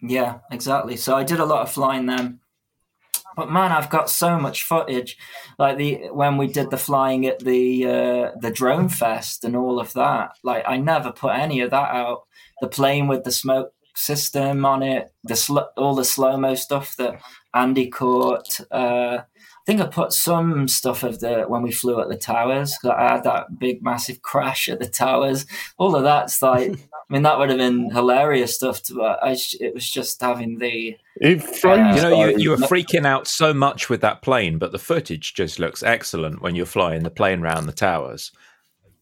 yeah, 0.00 0.38
exactly. 0.50 0.96
So 0.96 1.14
I 1.16 1.22
did 1.22 1.38
a 1.38 1.44
lot 1.44 1.62
of 1.62 1.70
flying 1.70 2.06
then. 2.06 2.40
But 3.36 3.50
man, 3.50 3.72
I've 3.72 3.88
got 3.88 4.10
so 4.10 4.38
much 4.38 4.62
footage, 4.64 5.16
like 5.58 5.76
the 5.78 6.08
when 6.12 6.36
we 6.36 6.46
did 6.48 6.70
the 6.70 6.76
flying 6.76 7.26
at 7.26 7.38
the 7.38 7.86
uh, 7.86 8.30
the 8.40 8.50
drone 8.50 8.88
fest 8.88 9.44
and 9.44 9.54
all 9.56 9.78
of 9.80 9.92
that. 9.94 10.32
Like 10.42 10.64
I 10.66 10.76
never 10.76 11.12
put 11.12 11.34
any 11.34 11.60
of 11.60 11.70
that 11.70 11.90
out. 11.94 12.24
The 12.60 12.68
plane 12.68 13.06
with 13.06 13.24
the 13.24 13.32
smoke 13.32 13.72
system 13.94 14.64
on 14.64 14.82
it, 14.82 15.12
the 15.24 15.36
sl- 15.36 15.58
all 15.76 15.94
the 15.94 16.04
slow 16.04 16.36
mo 16.36 16.54
stuff 16.54 16.96
that 16.96 17.20
Andy 17.54 17.88
caught. 17.88 18.60
Uh, 18.70 19.18
I 19.22 19.64
think 19.64 19.80
I 19.80 19.86
put 19.86 20.12
some 20.12 20.66
stuff 20.66 21.04
of 21.04 21.20
the 21.20 21.42
when 21.44 21.62
we 21.62 21.70
flew 21.70 22.00
at 22.00 22.08
the 22.08 22.16
towers. 22.16 22.76
'cause 22.78 22.90
I 22.96 23.12
had 23.14 23.24
that 23.24 23.58
big 23.60 23.82
massive 23.82 24.20
crash 24.22 24.68
at 24.68 24.80
the 24.80 24.88
towers. 24.88 25.46
All 25.78 25.94
of 25.94 26.02
that's 26.02 26.42
like, 26.42 26.72
I 27.10 27.12
mean, 27.12 27.22
that 27.22 27.38
would 27.38 27.48
have 27.50 27.58
been 27.58 27.90
hilarious 27.90 28.56
stuff. 28.56 28.82
To, 28.84 28.94
but 28.94 29.22
I, 29.22 29.34
sh- 29.36 29.56
it 29.60 29.72
was 29.74 29.88
just 29.88 30.20
having 30.20 30.58
the 30.58 30.96
It 31.20 31.42
froze. 31.42 31.94
You 31.94 32.02
know, 32.02 32.24
you, 32.24 32.38
you 32.38 32.50
were 32.50 32.56
freaking 32.56 33.06
out 33.06 33.28
so 33.28 33.54
much 33.54 33.88
with 33.88 34.00
that 34.00 34.20
plane, 34.22 34.58
but 34.58 34.72
the 34.72 34.78
footage 34.80 35.34
just 35.34 35.60
looks 35.60 35.82
excellent 35.84 36.42
when 36.42 36.56
you're 36.56 36.66
flying 36.66 37.04
the 37.04 37.10
plane 37.10 37.40
around 37.42 37.66
the 37.66 37.72
towers. 37.72 38.32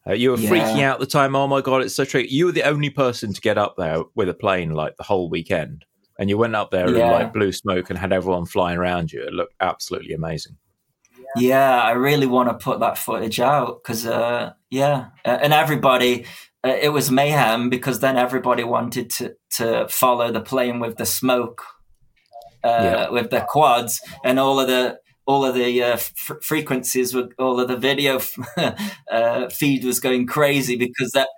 Uh, 0.06 0.12
you 0.14 0.30
were 0.30 0.38
Yeah. 0.38 0.50
freaking 0.50 0.82
out 0.82 0.94
at 0.94 1.00
the 1.00 1.06
time. 1.06 1.36
Oh 1.36 1.46
my 1.46 1.60
god, 1.60 1.82
it's 1.82 1.94
so 1.94 2.04
tricky. 2.04 2.28
You 2.34 2.46
were 2.46 2.52
the 2.52 2.62
only 2.62 2.90
person 2.90 3.32
to 3.34 3.40
get 3.40 3.58
up 3.58 3.74
there 3.76 4.02
with 4.14 4.28
a 4.28 4.34
plane 4.34 4.70
like 4.70 4.96
the 4.96 5.04
whole 5.04 5.28
weekend, 5.28 5.84
and 6.18 6.30
you 6.30 6.38
went 6.38 6.56
up 6.56 6.70
there 6.70 6.88
Yeah. 6.88 7.04
and 7.04 7.12
like 7.12 7.32
blew 7.32 7.52
smoke 7.52 7.90
and 7.90 7.98
had 7.98 8.12
everyone 8.12 8.46
flying 8.46 8.78
around 8.78 9.12
you. 9.12 9.22
It 9.22 9.32
looked 9.32 9.54
absolutely 9.60 10.14
amazing. 10.14 10.56
Yeah, 11.36 11.80
I 11.80 11.92
really 11.92 12.26
want 12.26 12.48
to 12.48 12.54
put 12.64 12.80
that 12.80 12.98
footage 12.98 13.38
out 13.40 13.80
because, 13.82 14.04
uh, 14.06 14.52
yeah, 14.68 15.08
and 15.24 15.52
everybody, 15.52 16.24
uh, 16.64 16.74
it 16.80 16.88
was 16.88 17.10
mayhem 17.10 17.70
because 17.70 18.00
then 18.00 18.16
everybody 18.16 18.64
wanted 18.64 19.10
to 19.10 19.34
to 19.58 19.86
follow 19.88 20.32
the 20.32 20.40
plane 20.40 20.80
with 20.80 20.96
the 20.96 21.06
smoke, 21.06 21.62
uh, 22.64 22.68
Yeah. 22.82 23.08
with 23.10 23.30
the 23.30 23.42
quads, 23.42 24.00
and 24.24 24.40
all 24.40 24.58
of 24.58 24.66
the 24.66 24.98
all 25.26 25.44
of 25.44 25.54
the 25.54 25.82
uh, 25.82 25.92
f- 25.92 26.12
frequencies, 26.42 27.14
with 27.14 27.32
all 27.38 27.60
of 27.60 27.68
the 27.68 27.76
video 27.76 28.20
uh, 29.10 29.48
feed 29.48 29.84
was 29.84 30.00
going 30.00 30.26
crazy 30.26 30.76
because 30.76 31.12
that 31.12 31.28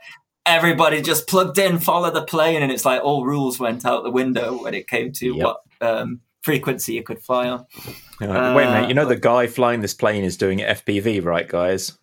everybody 0.46 1.00
just 1.02 1.26
plugged 1.28 1.58
in, 1.58 1.78
follow 1.78 2.10
the 2.10 2.24
plane, 2.24 2.62
and 2.62 2.72
it's 2.72 2.84
like 2.84 3.02
all 3.02 3.24
rules 3.24 3.58
went 3.58 3.84
out 3.84 4.02
the 4.02 4.10
window 4.10 4.62
when 4.62 4.74
it 4.74 4.88
came 4.88 5.12
to 5.12 5.34
Yep. 5.36 5.44
what 5.44 5.60
um, 5.80 6.20
frequency 6.42 6.94
you 6.94 7.02
could 7.02 7.20
fly 7.20 7.48
on. 7.48 7.66
You're 8.20 8.30
Wait 8.30 8.64
a 8.64 8.70
minute, 8.70 8.84
Uh, 8.84 8.88
you 8.88 8.94
know 8.94 9.06
the 9.06 9.16
guy 9.16 9.46
flying 9.46 9.80
this 9.80 9.94
plane 9.94 10.24
is 10.24 10.36
doing 10.36 10.58
FPV, 10.60 11.24
right, 11.24 11.48
guys? 11.48 11.96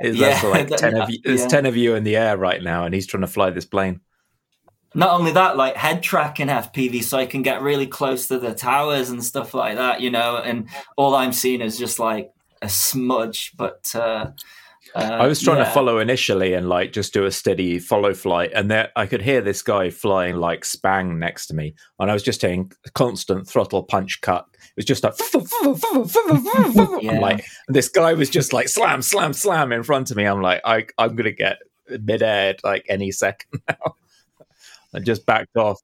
There's 0.00 0.16
Yeah, 0.16 0.40
like 0.44 0.68
that- 0.70 0.78
ten 0.78 0.96
of 0.96 1.10
you. 1.10 1.18
There's 1.24 1.42
yeah. 1.42 1.48
ten 1.48 1.66
of 1.66 1.76
you 1.76 1.94
in 1.94 2.04
the 2.04 2.16
air 2.16 2.36
right 2.36 2.62
now, 2.62 2.84
and 2.84 2.94
he's 2.94 3.06
trying 3.06 3.20
to 3.22 3.26
fly 3.26 3.50
this 3.50 3.64
plane. 3.66 4.00
Not 4.94 5.10
only 5.10 5.32
that, 5.32 5.56
like 5.56 5.76
head 5.76 6.02
tracking 6.02 6.48
FPV, 6.48 7.02
so 7.02 7.18
I 7.18 7.26
can 7.26 7.42
get 7.42 7.62
really 7.62 7.86
close 7.86 8.28
to 8.28 8.38
the 8.38 8.54
towers 8.54 9.10
and 9.10 9.24
stuff 9.24 9.54
like 9.54 9.76
that, 9.76 10.00
you 10.00 10.10
know. 10.10 10.36
And 10.36 10.68
all 10.96 11.14
I'm 11.14 11.32
seeing 11.32 11.60
is 11.60 11.78
just 11.78 11.98
like 11.98 12.32
a 12.60 12.68
smudge. 12.68 13.52
But 13.56 13.90
uh, 13.94 14.30
uh, 14.94 14.98
I 14.98 15.26
was 15.26 15.40
trying 15.40 15.58
yeah. 15.58 15.64
to 15.64 15.70
follow 15.70 15.98
initially 15.98 16.54
and 16.54 16.68
like 16.68 16.92
just 16.92 17.12
do 17.14 17.24
a 17.24 17.30
steady 17.30 17.78
follow 17.78 18.12
flight, 18.14 18.52
and 18.54 18.70
there 18.70 18.90
I 18.96 19.06
could 19.06 19.22
hear 19.22 19.40
this 19.40 19.62
guy 19.62 19.90
flying 19.90 20.36
like 20.36 20.64
spang 20.64 21.18
next 21.18 21.46
to 21.46 21.54
me, 21.54 21.74
and 21.98 22.10
I 22.10 22.14
was 22.14 22.22
just 22.22 22.40
doing 22.40 22.72
constant 22.94 23.48
throttle 23.48 23.84
punch 23.84 24.20
cut. 24.20 24.46
It 24.52 24.76
was 24.76 24.84
just 24.84 25.04
like, 25.04 25.14
Yeah. 27.02 27.18
Like, 27.20 27.44
this 27.68 27.88
guy 27.88 28.14
was 28.14 28.30
just 28.30 28.52
like 28.52 28.68
slam, 28.68 29.02
slam, 29.02 29.32
slam 29.34 29.70
in 29.70 29.82
front 29.82 30.10
of 30.10 30.16
me. 30.16 30.24
I'm 30.24 30.40
like, 30.40 30.62
I, 30.64 30.86
I'm 30.96 31.14
gonna 31.14 31.30
get 31.32 31.58
mid-air 32.00 32.56
like 32.64 32.86
any 32.88 33.10
second 33.10 33.60
now. 33.68 33.96
I 34.94 35.00
just 35.00 35.26
backed 35.26 35.56
off. 35.56 35.80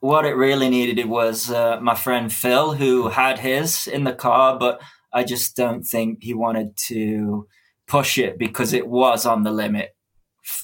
What 0.00 0.24
it 0.24 0.36
really 0.36 0.68
needed 0.68 1.04
was 1.06 1.50
uh, 1.50 1.80
my 1.80 1.94
friend 1.94 2.32
Phil, 2.32 2.74
who 2.74 3.08
had 3.08 3.40
his 3.40 3.86
in 3.86 4.04
the 4.04 4.12
car, 4.12 4.58
but 4.58 4.80
I 5.12 5.24
just 5.24 5.56
don't 5.56 5.82
think 5.82 6.22
he 6.22 6.34
wanted 6.34 6.76
to 6.88 7.48
push 7.86 8.18
it 8.18 8.38
because 8.38 8.72
it 8.72 8.86
was 8.86 9.26
on 9.26 9.42
the 9.42 9.50
limit. 9.50 9.96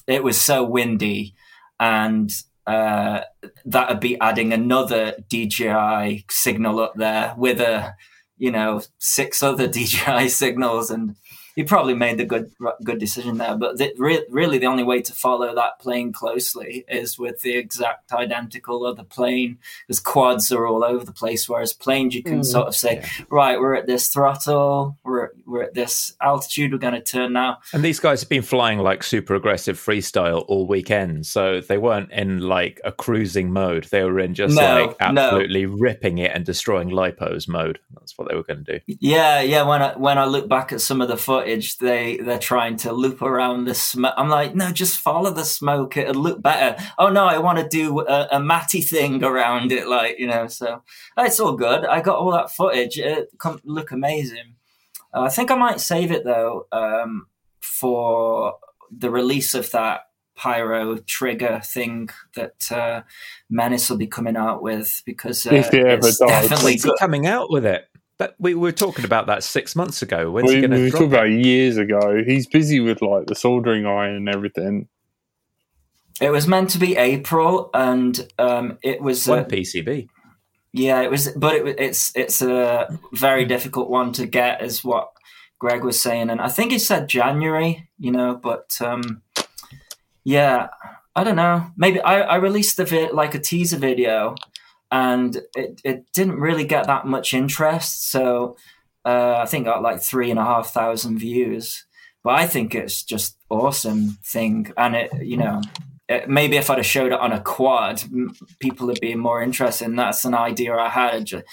It 0.07 0.23
was 0.23 0.39
so 0.39 0.63
windy, 0.63 1.35
and 1.79 2.31
uh, 2.65 3.21
that 3.65 3.89
would 3.89 3.99
be 3.99 4.19
adding 4.21 4.53
another 4.53 5.15
DJI 5.29 6.25
signal 6.29 6.79
up 6.79 6.93
there 6.95 7.35
with 7.37 7.59
a, 7.59 7.95
you 8.37 8.51
know, 8.51 8.81
six 8.99 9.43
other 9.43 9.67
DJI 9.71 10.29
signals, 10.29 10.89
and 10.89 11.15
he 11.55 11.63
probably 11.63 11.93
made 11.93 12.17
the 12.17 12.25
good 12.25 12.51
good 12.83 12.99
decision 12.99 13.37
there. 13.37 13.55
But 13.57 13.77
the, 13.77 13.93
re- 13.97 14.25
really, 14.29 14.57
the 14.57 14.65
only 14.67 14.83
way 14.83 15.01
to 15.01 15.13
follow 15.13 15.53
that 15.55 15.79
plane 15.79 16.11
closely 16.13 16.85
is 16.87 17.17
with 17.17 17.41
the 17.41 17.55
exact 17.57 18.11
identical 18.11 18.85
other 18.85 19.03
plane, 19.03 19.57
because 19.87 19.99
quads 19.99 20.51
are 20.51 20.67
all 20.67 20.83
over 20.83 21.05
the 21.05 21.11
place. 21.13 21.47
Whereas 21.49 21.73
planes, 21.73 22.13
you 22.15 22.23
can 22.23 22.39
Mm. 22.41 22.45
sort 22.45 22.67
of 22.67 22.75
say, 22.75 23.03
right, 23.29 23.59
we're 23.59 23.75
at 23.75 23.87
this 23.87 24.09
throttle, 24.09 24.97
we're 25.03 25.29
we're 25.45 25.63
at 25.63 25.73
this 25.73 26.13
altitude, 26.21 26.71
we're 26.73 26.77
going 26.79 26.93
to 26.93 27.01
turn 27.01 27.33
now. 27.33 27.59
And 27.73 27.83
these 27.83 27.99
guys 27.99 28.19
have 28.21 28.29
been 28.29 28.41
flying 28.41 28.79
like 28.79 29.03
super 29.03 29.35
aggressive 29.35 29.77
freestyle 29.77 30.43
all 30.47 30.67
weekend, 30.67 31.25
so 31.25 31.61
they 31.61 31.77
weren't 31.77 32.11
in 32.11 32.39
like 32.39 32.81
a 32.83 32.91
cruising 32.91 33.51
mode. 33.53 33.85
They 33.85 34.03
were 34.03 34.19
in 34.19 34.33
just 34.33 34.55
No, 34.55 34.85
like 34.87 35.13
no. 35.13 35.21
absolutely 35.21 35.65
ripping 35.65 36.17
it 36.17 36.31
and 36.33 36.43
destroying 36.45 36.89
lipos 36.89 37.47
mode. 37.47 37.79
That's 37.93 38.17
what 38.17 38.27
they 38.29 38.35
were 38.35 38.43
going 38.43 38.65
to 38.65 38.79
do. 38.79 38.95
Yeah, 38.99 39.41
yeah. 39.41 39.63
When 39.63 39.81
I 39.81 39.93
when 39.97 40.17
I 40.17 40.25
look 40.25 40.49
back 40.49 40.73
at 40.73 40.81
some 40.81 40.99
of 41.01 41.07
the 41.07 41.15
footage, 41.17 41.44
they 41.79 42.17
they're 42.17 42.39
trying 42.39 42.77
to 42.77 42.91
loop 42.91 43.21
around 43.21 43.65
the 43.65 43.73
smoke. 43.75 44.13
I'm 44.17 44.29
like, 44.29 44.55
no, 44.55 44.71
just 44.71 44.99
follow 44.99 45.31
the 45.31 45.43
smoke. 45.45 45.97
It'll 45.97 46.21
look 46.21 46.41
better. 46.41 46.81
Oh 46.97 47.09
no, 47.09 47.25
I 47.25 47.37
want 47.37 47.59
to 47.59 47.67
do 47.67 48.01
a, 48.01 48.27
a 48.31 48.39
matty 48.39 48.81
thing 48.81 49.23
around 49.23 49.71
it, 49.71 49.87
like 49.87 50.19
you 50.19 50.27
know. 50.27 50.47
So 50.47 50.83
it's 51.17 51.39
all 51.39 51.55
good. 51.55 51.85
I 51.85 52.01
got 52.01 52.17
all 52.17 52.31
that 52.31 52.51
footage. 52.51 52.97
It 52.97 53.29
come 53.37 53.59
look 53.63 53.91
amazing. 53.91 54.55
Uh, 55.13 55.21
I 55.21 55.29
think 55.29 55.51
I 55.51 55.55
might 55.55 55.79
save 55.79 56.11
it 56.11 56.23
though 56.23 56.67
um, 56.71 57.27
for 57.61 58.55
the 58.95 59.09
release 59.09 59.53
of 59.53 59.71
that 59.71 60.01
pyro 60.35 60.97
trigger 60.97 61.61
thing 61.63 62.09
that 62.35 62.71
uh, 62.71 63.01
Menace 63.49 63.89
will 63.89 63.97
be 63.97 64.07
coming 64.07 64.35
out 64.35 64.61
with 64.61 65.01
because 65.05 65.45
uh, 65.45 65.53
If 65.53 65.73
it 65.73 65.85
ever 65.87 66.07
it's 66.07 66.19
does. 66.19 66.27
definitely 66.29 66.73
When's 66.73 66.83
good. 66.83 66.95
coming 66.99 67.25
out 67.25 67.49
with 67.49 67.65
it? 67.65 67.87
But 68.17 68.35
we 68.39 68.55
were 68.55 68.71
talking 68.71 69.03
about 69.05 69.27
that 69.27 69.43
six 69.43 69.75
months 69.75 70.01
ago. 70.01 70.31
When's 70.31 70.47
We, 70.47 70.55
he 70.55 70.61
we 70.61 70.67
going 70.67 70.71
were 70.81 70.85
to 70.85 70.91
talking 70.91 71.09
drop? 71.09 71.23
about 71.25 71.29
years 71.31 71.77
ago. 71.77 72.23
He's 72.25 72.47
busy 72.47 72.79
with 72.79 73.01
like 73.01 73.27
the 73.27 73.35
soldering 73.35 73.85
iron 73.85 74.15
and 74.15 74.29
everything. 74.29 74.87
It 76.21 76.29
was 76.29 76.47
meant 76.47 76.69
to 76.71 76.77
be 76.77 76.95
April, 76.95 77.69
and 77.73 78.25
um, 78.39 78.77
it 78.81 79.01
was 79.01 79.27
One 79.27 79.39
uh, 79.39 79.43
PCB. 79.45 80.07
yeah, 80.71 81.01
it 81.01 81.11
was, 81.11 81.29
but 81.35 81.55
it, 81.55 81.75
it's 81.77 82.13
it's 82.15 82.41
a 82.41 82.87
very 83.11 83.43
difficult 83.43 83.89
one 83.89 84.13
to 84.13 84.25
get, 84.25 84.63
is 84.63 84.81
what 84.81 85.09
Greg 85.59 85.83
was 85.83 86.01
saying, 86.01 86.29
and 86.29 86.39
I 86.39 86.47
think 86.47 86.71
he 86.71 86.79
said 86.79 87.09
January, 87.09 87.89
you 87.97 88.13
know, 88.13 88.39
but 88.41 88.77
um, 88.79 89.23
yeah, 90.23 90.67
I 91.17 91.25
don't 91.25 91.35
know. 91.35 91.67
Maybe 91.75 91.99
I, 91.99 92.21
I 92.21 92.35
released 92.37 92.77
the 92.77 92.85
vid, 92.85 93.11
like 93.11 93.35
a 93.35 93.39
teaser 93.39 93.77
video, 93.77 94.35
and 94.91 95.35
it, 95.55 95.81
it 95.83 96.05
didn't 96.13 96.39
really 96.39 96.65
get 96.65 96.87
that 96.87 97.05
much 97.05 97.33
interest, 97.33 98.09
so 98.11 98.57
uh, 99.05 99.37
I 99.37 99.45
think 99.45 99.65
got 99.65 99.81
like 99.81 100.01
three 100.01 100.29
and 100.31 100.39
a 100.39 100.43
half 100.43 100.71
thousand 100.71 101.19
views. 101.19 101.85
But 102.23 102.35
I 102.35 102.47
think 102.47 102.73
it's 102.73 103.03
just 103.03 103.37
awesome 103.49 104.17
thing, 104.23 104.71
and 104.77 104.95
it 104.95 105.11
you 105.21 105.37
know 105.37 105.61
it, 106.09 106.29
maybe 106.29 106.57
if 106.57 106.69
I'd 106.69 106.77
have 106.77 106.85
showed 106.85 107.11
it 107.11 107.19
on 107.19 107.31
a 107.31 107.41
quad, 107.41 108.01
m- 108.03 108.33
people 108.59 108.87
would 108.87 108.99
be 109.01 109.15
more 109.15 109.41
interested. 109.41 109.85
And 109.87 109.97
that's 109.99 110.25
an 110.25 110.33
idea 110.33 110.75
I 110.75 110.89
had. 110.89 111.25
Ju- 111.25 111.43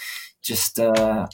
Just 0.43 0.79
uh, 0.81 1.27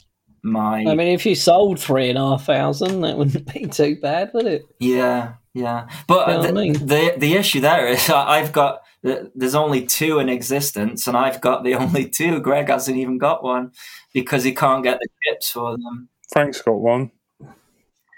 my 0.43 0.79
I 0.85 0.95
mean, 0.95 1.07
if 1.09 1.25
you 1.25 1.35
sold 1.35 1.79
three 1.79 2.09
and 2.09 2.17
a 2.17 2.21
half 2.21 2.45
thousand, 2.45 3.01
that 3.01 3.17
wouldn't 3.17 3.53
be 3.53 3.65
too 3.67 3.97
bad, 4.01 4.31
would 4.33 4.45
it? 4.45 4.65
yeah, 4.79 5.33
yeah. 5.53 5.87
But 6.07 6.27
You 6.27 6.33
know 6.33 6.41
the, 6.43 6.47
I 6.49 6.51
mean? 6.51 6.73
the 6.73 7.13
the 7.17 7.33
issue 7.35 7.59
there 7.61 7.87
is 7.87 8.09
I've 8.13 8.51
got 8.51 8.81
there's 9.01 9.55
only 9.55 9.85
two 9.85 10.19
in 10.19 10.29
existence, 10.29 11.07
and 11.07 11.15
I've 11.15 11.41
got 11.41 11.63
the 11.63 11.75
only 11.81 12.09
two. 12.09 12.39
Greg 12.39 12.69
hasn't 12.69 12.97
even 12.97 13.17
got 13.17 13.43
one 13.43 13.71
because 14.13 14.43
he 14.43 14.53
can't 14.53 14.83
get 14.83 14.99
the 14.99 15.07
chips 15.23 15.51
for 15.51 15.71
them. 15.71 16.09
Frank's 16.31 16.61
got 16.61 16.79
one. 16.79 17.11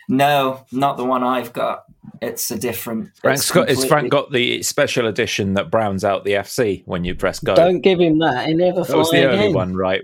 No, 0.10 0.66
not 0.72 0.98
the 0.98 1.06
one 1.06 1.24
I've 1.24 1.54
got. 1.54 1.84
It's 2.22 2.52
a 2.52 2.60
different. 2.60 3.12
Frank's 3.18 3.42
it's 3.44 3.52
got, 3.52 3.70
is 3.70 3.86
Frank 3.86 4.12
got 4.12 4.32
the 4.32 4.62
special 4.64 5.08
edition 5.08 5.54
that 5.54 5.72
browns 5.72 6.04
out 6.04 6.26
the 6.26 6.34
FC 6.34 6.84
when 6.86 7.06
you 7.06 7.16
press 7.16 7.40
go? 7.40 7.56
Don't 7.56 7.82
give 7.82 8.00
him 8.00 8.20
that. 8.20 8.48
He 8.48 8.54
never 8.54 8.84
that 8.84 8.98
was 8.98 9.10
fly 9.10 9.22
the 9.22 9.28
early 9.28 9.40
again. 9.40 9.54
one, 9.54 9.76
right? 9.76 10.02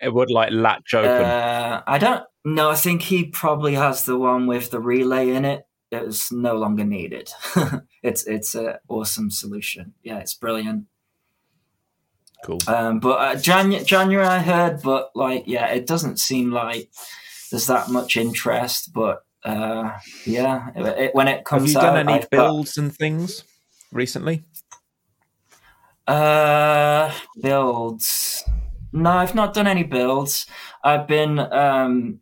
It 0.00 0.12
would 0.12 0.30
like 0.30 0.50
latch 0.52 0.94
open. 0.94 1.10
Uh, 1.10 1.82
I 1.86 1.98
don't 1.98 2.24
know. 2.44 2.70
I 2.70 2.74
think 2.74 3.02
he 3.02 3.24
probably 3.24 3.74
has 3.74 4.04
the 4.04 4.18
one 4.18 4.46
with 4.46 4.70
the 4.70 4.80
relay 4.80 5.30
in 5.30 5.44
it. 5.44 5.62
It's 5.90 6.30
no 6.30 6.54
longer 6.56 6.84
needed. 6.84 7.30
it's 8.02 8.24
it's 8.26 8.54
an 8.54 8.74
awesome 8.88 9.30
solution. 9.30 9.94
Yeah, 10.02 10.18
it's 10.18 10.34
brilliant. 10.34 10.86
cool. 12.44 12.58
Um, 12.68 13.00
but 13.00 13.18
uh, 13.20 13.36
Jan- 13.40 13.84
January 13.84 14.26
I 14.26 14.38
heard, 14.38 14.82
but 14.82 15.10
like 15.14 15.44
yeah, 15.46 15.66
it 15.66 15.86
doesn't 15.86 16.18
seem 16.20 16.52
like 16.52 16.90
there's 17.50 17.66
that 17.66 17.88
much 17.90 18.16
interest. 18.16 18.92
But 18.92 19.24
uh, 19.44 19.98
yeah, 20.24 20.68
it, 20.76 20.86
it- 20.98 21.14
when 21.14 21.26
it 21.28 21.36
Have 21.38 21.44
comes 21.44 21.72
you 21.72 21.78
out, 21.78 21.82
done 21.82 21.96
any 22.08 22.12
I've 22.14 22.30
got- 22.30 22.46
builds 22.46 22.78
and 22.78 22.94
things 22.94 23.42
recently? 23.92 24.44
Uh, 26.06 27.12
builds. 27.40 28.44
No, 28.92 29.10
I've 29.10 29.34
not 29.34 29.54
done 29.54 29.66
any 29.68 29.84
builds. 29.84 30.46
I've 30.82 31.06
been, 31.06 31.38
um, 31.38 32.20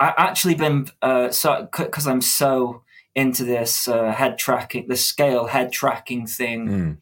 I 0.00 0.14
actually 0.16 0.54
been, 0.54 0.86
uh, 1.02 1.30
so 1.30 1.68
because 1.76 2.06
I'm 2.06 2.20
so 2.22 2.82
into 3.14 3.44
this 3.44 3.88
uh, 3.88 4.12
head 4.12 4.38
tracking, 4.38 4.86
the 4.88 4.96
scale 4.96 5.46
head 5.46 5.72
tracking 5.72 6.26
thing 6.26 6.68
Mm. 6.68 6.96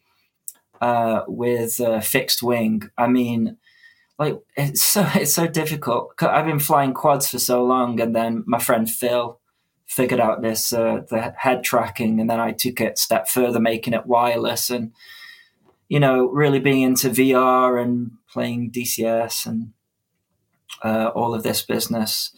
uh, 0.81 1.23
with 1.27 1.79
uh, 1.79 1.99
fixed 1.99 2.41
wing. 2.41 2.89
I 2.97 3.07
mean, 3.07 3.57
like 4.17 4.39
it's 4.55 4.83
so 4.83 5.07
it's 5.15 5.33
so 5.33 5.47
difficult. 5.47 6.13
I've 6.21 6.45
been 6.45 6.59
flying 6.59 6.93
quads 6.93 7.29
for 7.29 7.39
so 7.39 7.63
long, 7.63 7.99
and 8.01 8.15
then 8.15 8.43
my 8.47 8.59
friend 8.59 8.89
Phil 8.89 9.39
figured 9.85 10.19
out 10.19 10.41
this 10.41 10.73
uh, 10.73 11.01
the 11.07 11.33
head 11.37 11.63
tracking, 11.63 12.19
and 12.19 12.29
then 12.29 12.39
I 12.39 12.51
took 12.51 12.81
it 12.81 12.93
a 12.93 12.97
step 12.97 13.27
further, 13.27 13.59
making 13.59 13.93
it 13.93 14.07
wireless, 14.07 14.69
and 14.71 14.91
you 15.87 15.99
know, 15.99 16.27
really 16.29 16.59
being 16.59 16.81
into 16.81 17.09
VR 17.09 17.81
and 17.81 18.11
playing 18.33 18.71
DCS 18.71 19.45
and 19.45 19.71
uh, 20.83 21.11
all 21.15 21.33
of 21.33 21.43
this 21.43 21.61
business. 21.61 22.31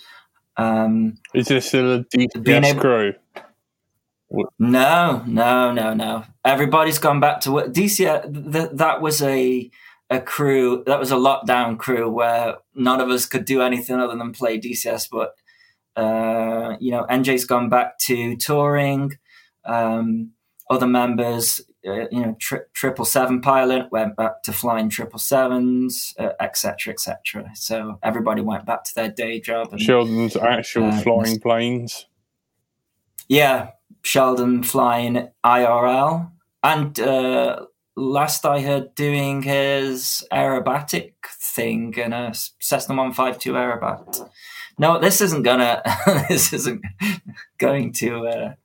Um, 0.60 1.16
Is 1.34 1.48
there 1.48 1.62
still 1.62 1.94
a 1.94 2.04
DCS 2.04 2.66
able- 2.66 2.82
crew? 2.82 3.14
No, 4.60 5.24
no, 5.26 5.72
no, 5.72 5.94
no. 5.94 6.24
Everybody's 6.46 7.00
gone 7.00 7.20
back 7.20 7.40
to 7.42 7.52
work. 7.52 7.74
DC, 7.74 7.98
th- 8.54 8.70
that 8.74 9.02
was 9.02 9.22
a 9.24 9.72
a 10.12 10.20
crew. 10.20 10.84
That 10.86 11.00
was 11.00 11.12
a 11.12 11.16
lockdown 11.16 11.78
crew 11.80 12.10
where 12.10 12.58
none 12.76 13.02
of 13.02 13.10
us 13.10 13.26
could 13.26 13.46
do 13.46 13.62
anything 13.62 13.96
other 14.00 14.16
than 14.16 14.32
play 14.32 14.60
DCS. 14.60 15.10
But 15.12 15.36
uh, 16.00 16.78
you 16.80 16.92
know, 16.92 17.06
NJ's 17.10 17.46
gone 17.46 17.70
back 17.70 17.98
to 18.00 18.36
touring. 18.36 19.18
Um, 19.66 20.32
other 20.70 20.88
members, 20.88 21.62
uh, 21.88 22.08
you 22.12 22.22
know, 22.22 22.36
tri- 22.40 22.60
triple 22.74 23.06
seven 23.06 23.42
pilot 23.42 23.92
went 23.92 24.16
back 24.16 24.44
to 24.44 24.52
flying 24.54 24.90
triple 24.90 25.20
sevens, 25.20 26.14
etc., 26.40 26.94
etc. 26.94 27.52
So 27.56 28.00
everybody 28.04 28.42
went 28.42 28.66
back 28.66 28.84
to 28.86 28.96
their 28.96 29.10
day 29.10 29.40
job. 29.40 29.70
And, 29.72 29.82
Sheldon's 29.82 30.36
actual 30.36 30.86
Uh, 30.90 31.02
flying 31.02 31.40
planes. 31.40 32.06
Yeah, 33.28 33.72
Sheldon 34.02 34.64
flying 34.64 35.30
IRL, 35.46 36.32
and 36.64 37.00
uh, 37.00 37.66
last 37.96 38.46
I 38.46 38.62
heard 38.62 38.96
doing 38.96 39.44
his 39.44 40.26
aerobatic 40.32 41.14
thing 41.56 41.94
in 41.96 42.12
a 42.14 42.34
Cessna 42.60 42.96
One 42.96 43.14
Five 43.14 43.40
Two 43.40 43.54
aerobat. 43.54 44.28
No, 44.78 45.00
this 45.00 45.22
isn't 45.22 45.44
gonna. 45.44 45.82
this 46.30 46.54
isn't 46.54 46.82
going 47.58 47.94
to. 47.94 48.56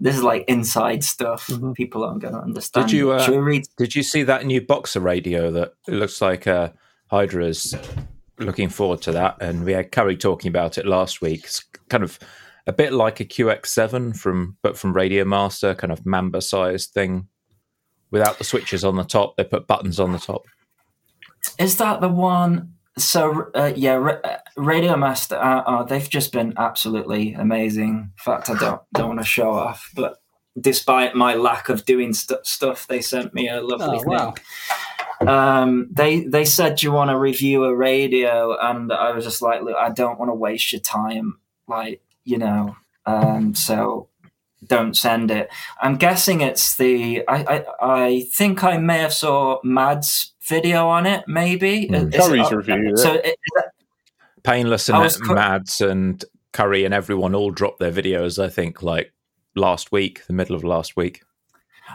This 0.00 0.16
is 0.16 0.22
like 0.22 0.44
inside 0.48 1.04
stuff. 1.04 1.46
Mhm. 1.46 1.74
People 1.74 2.04
aren't 2.04 2.20
going 2.20 2.34
to 2.34 2.40
understand. 2.40 2.88
Did 2.88 2.96
you, 2.96 3.12
uh, 3.12 3.22
Should 3.22 3.34
we 3.34 3.40
read? 3.40 3.64
Did 3.76 3.94
you 3.94 4.02
see 4.02 4.22
that 4.24 4.44
new 4.46 4.60
boxer 4.60 5.00
radio 5.00 5.50
that 5.52 5.74
it 5.86 5.94
looks 5.94 6.20
like 6.20 6.46
uh, 6.46 6.70
Hydra's 7.10 7.74
looking 8.38 8.68
forward 8.68 9.02
to 9.02 9.12
that? 9.12 9.36
And 9.40 9.64
we 9.64 9.72
had 9.72 9.92
Curry 9.92 10.16
talking 10.16 10.48
about 10.48 10.78
it 10.78 10.86
last 10.86 11.20
week. 11.20 11.44
It's 11.44 11.64
kind 11.88 12.02
of 12.04 12.18
a 12.66 12.72
bit 12.72 12.92
like 12.92 13.20
a 13.20 13.24
QX7 13.24 14.16
from, 14.18 14.56
but 14.62 14.76
from 14.76 14.92
Radio 14.92 15.24
Master, 15.24 15.74
kind 15.74 15.92
of 15.92 16.04
Mambo 16.04 16.40
sized 16.40 16.90
thing. 16.92 17.28
Without 18.10 18.38
the 18.38 18.44
switches 18.44 18.84
on 18.84 18.96
the 18.96 19.04
top, 19.04 19.36
they 19.36 19.44
put 19.44 19.66
buttons 19.66 19.98
on 20.00 20.12
the 20.12 20.18
top. 20.18 20.42
Is 21.58 21.76
that 21.76 22.00
the 22.00 22.08
one? 22.08 22.72
So 22.98 23.50
uh, 23.54 23.72
yeah, 23.76 23.98
uh, 23.98 24.38
Radio 24.56 24.96
Master. 24.96 25.36
Uh, 25.36 25.60
uh, 25.62 25.82
they've 25.84 26.08
just 26.08 26.32
been 26.32 26.54
absolutely 26.56 27.34
amazing. 27.34 27.88
In 27.88 28.10
fact, 28.16 28.48
I 28.48 28.54
don't 28.56 28.80
don't 28.94 29.08
want 29.08 29.20
to 29.20 29.26
show 29.26 29.50
off, 29.52 29.90
but 29.94 30.16
despite 30.58 31.14
my 31.14 31.34
lack 31.34 31.68
of 31.68 31.84
doing 31.84 32.14
st- 32.14 32.46
stuff, 32.46 32.86
they 32.86 33.02
sent 33.02 33.34
me 33.34 33.48
a 33.48 33.60
lovely 33.60 33.98
Oh, 33.98 34.00
thing. 34.00 34.08
wow. 34.08 34.34
Um, 35.20 35.88
they 35.92 36.20
they 36.20 36.44
said, 36.46 36.76
"Do 36.76 36.86
you 36.86 36.92
want 36.92 37.10
to 37.10 37.18
review 37.18 37.64
a 37.64 37.74
radio?" 37.74 38.56
And 38.58 38.92
I 38.92 39.12
was 39.12 39.24
just 39.24 39.42
like, 39.42 39.62
"Look, 39.62 39.76
I 39.76 39.90
don't 39.90 40.18
want 40.18 40.30
to 40.30 40.34
waste 40.34 40.72
your 40.72 40.80
time. 40.80 41.38
Like, 41.68 42.00
you 42.24 42.38
know, 42.38 42.76
um, 43.04 43.54
so." 43.54 44.08
Don't 44.66 44.96
send 44.96 45.30
it. 45.30 45.48
I'm 45.80 45.96
guessing 45.96 46.40
it's 46.40 46.76
the. 46.76 47.22
I, 47.28 47.44
I 47.44 47.64
I 48.04 48.26
think 48.34 48.64
I 48.64 48.78
may 48.78 48.98
have 48.98 49.12
saw 49.12 49.60
Mad's 49.62 50.32
video 50.46 50.88
on 50.88 51.06
it. 51.06 51.24
Maybe. 51.26 51.84
Is 51.84 52.14
it- 52.14 52.14
Curry's 52.14 52.52
reviewed 52.52 52.92
it. 52.92 52.98
So 52.98 53.14
it, 53.14 53.26
is 53.26 53.34
that- 53.56 53.72
Painless 54.42 54.88
and 54.88 54.98
was 54.98 55.20
Mads 55.20 55.80
and 55.80 56.24
Curry 56.52 56.84
and 56.84 56.94
everyone 56.94 57.34
all 57.34 57.50
dropped 57.50 57.80
their 57.80 57.90
videos. 57.90 58.42
I 58.42 58.48
think 58.48 58.82
like 58.82 59.12
last 59.56 59.90
week, 59.90 60.24
the 60.26 60.32
middle 60.32 60.54
of 60.54 60.62
last 60.62 60.96
week. 60.96 61.22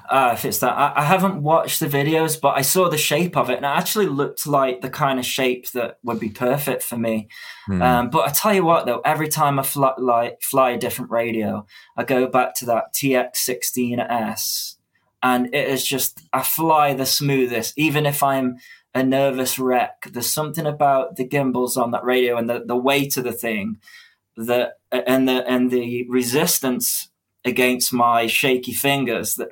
Uh, 0.10 0.32
if 0.34 0.46
it's 0.46 0.60
that, 0.60 0.72
I, 0.74 0.94
I 0.98 1.04
haven't 1.04 1.44
watched 1.44 1.80
the 1.80 1.88
videos, 1.88 2.40
but 2.40 2.58
I 2.58 2.62
saw 2.62 2.90
the 2.90 2.98
shape 2.98 3.36
of 3.36 3.50
it, 3.50 3.58
and 3.58 3.66
it 3.66 3.70
actually 3.70 4.06
looked 4.06 4.48
like 4.48 4.82
the 4.82 4.90
kind 4.90 5.20
of 5.20 5.26
shape 5.26 5.70
that 5.72 5.98
would 6.04 6.20
be 6.20 6.30
perfect 6.30 6.82
for 6.82 6.98
me. 6.98 7.28
Hmm. 7.66 7.82
Um, 7.82 8.10
but 8.10 8.28
I 8.28 8.32
tell 8.32 8.54
you 8.54 8.64
what, 8.64 8.86
though, 8.86 9.02
every 9.04 9.28
time 9.28 9.60
I 9.60 9.64
fly, 9.64 9.94
like 9.98 10.42
fly 10.42 10.72
a 10.72 10.78
different 10.78 11.12
radio, 11.12 11.66
I 11.98 12.06
go 12.06 12.28
back 12.28 12.56
to 12.56 12.66
that 12.68 12.94
TX16S, 12.94 14.76
and 15.24 15.54
it 15.54 15.68
is 15.68 15.86
just 15.86 16.22
I 16.34 16.44
fly 16.44 16.94
the 16.94 17.06
smoothest, 17.06 17.78
even 17.78 18.06
if 18.06 18.24
I'm 18.24 18.58
a 18.94 19.04
nervous 19.04 19.58
wreck. 19.58 20.08
There's 20.12 20.32
something 20.32 20.66
about 20.66 21.16
the 21.16 21.26
gimbals 21.26 21.78
on 21.78 21.92
that 21.92 22.04
radio 22.04 22.38
and 22.38 22.50
the, 22.50 22.64
the 22.66 22.76
weight 22.76 23.18
of 23.18 23.24
the 23.24 23.32
thing 23.32 23.78
that 24.36 24.74
and 24.92 25.28
the 25.28 25.48
and 25.48 25.72
the 25.72 26.08
resistance 26.10 27.10
against 27.46 27.94
my 27.94 28.28
shaky 28.28 28.74
fingers 28.74 29.36
that 29.36 29.50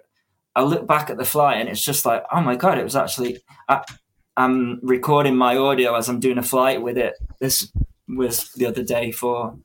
I 0.55 0.63
look 0.63 0.88
back 0.88 1.10
at 1.10 1.17
the 1.17 1.25
flight 1.25 1.60
and 1.60 1.69
it's 1.69 1.84
just 1.84 2.05
like, 2.05 2.23
oh 2.32 2.41
my 2.41 2.55
god, 2.55 2.77
it 2.77 2.84
was 2.84 2.95
actually. 2.95 3.39
I, 3.67 3.84
I'm 4.38 4.79
recording 4.82 5.36
my 5.36 5.58
audio 5.58 5.95
as 5.95 6.08
I'm 6.08 6.21
doing 6.21 6.38
a 6.38 6.43
flight 6.43 6.82
with 6.82 6.97
it. 6.97 7.15
This 7.41 7.73
was 8.08 8.49
the 8.53 8.67
other 8.67 8.84
day 8.84 9.12
for 9.12 9.58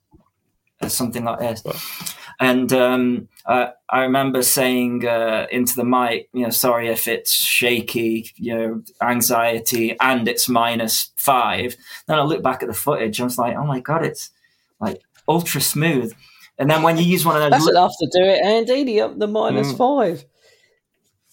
something 0.88 1.25
like 1.25 1.38
this, 1.38 1.62
and 2.40 2.73
um, 2.73 3.29
uh, 3.47 3.68
I 3.88 4.03
remember 4.03 4.42
saying 4.42 5.07
uh, 5.07 5.47
into 5.51 5.75
the 5.77 5.85
mic, 5.85 6.29
you 6.33 6.42
know, 6.42 6.51
sorry 6.51 6.88
if 6.88 7.07
it's 7.09 7.33
shaky, 7.33 8.31
you 8.37 8.55
know, 8.57 8.83
anxiety, 9.03 9.97
and 10.01 10.27
it's 10.29 10.49
minus 10.49 11.11
five. 11.16 11.77
Then 12.07 12.18
I 12.18 12.23
look 12.23 12.42
back 12.42 12.62
at 12.62 12.68
the 12.68 12.75
footage, 12.75 13.18
and 13.18 13.25
I 13.25 13.27
was 13.27 13.38
like, 13.38 13.57
oh 13.57 13.64
my 13.66 13.81
god, 13.81 14.05
it's 14.05 14.31
like 14.81 15.01
ultra 15.29 15.61
smooth. 15.61 16.12
And 16.59 16.70
then 16.70 16.83
when 16.83 16.97
you 16.97 17.05
use 17.05 17.25
one 17.25 17.37
of 17.37 17.42
those, 17.42 17.51
That's 17.51 17.70
enough 17.70 17.92
to 17.99 18.07
do 18.12 18.23
it, 18.25 18.40
Andy. 18.44 18.85
The 18.85 19.01
up 19.03 19.18
the 19.18 19.27
minus 19.27 19.73
Mm. 19.73 19.77
five. 19.79 20.25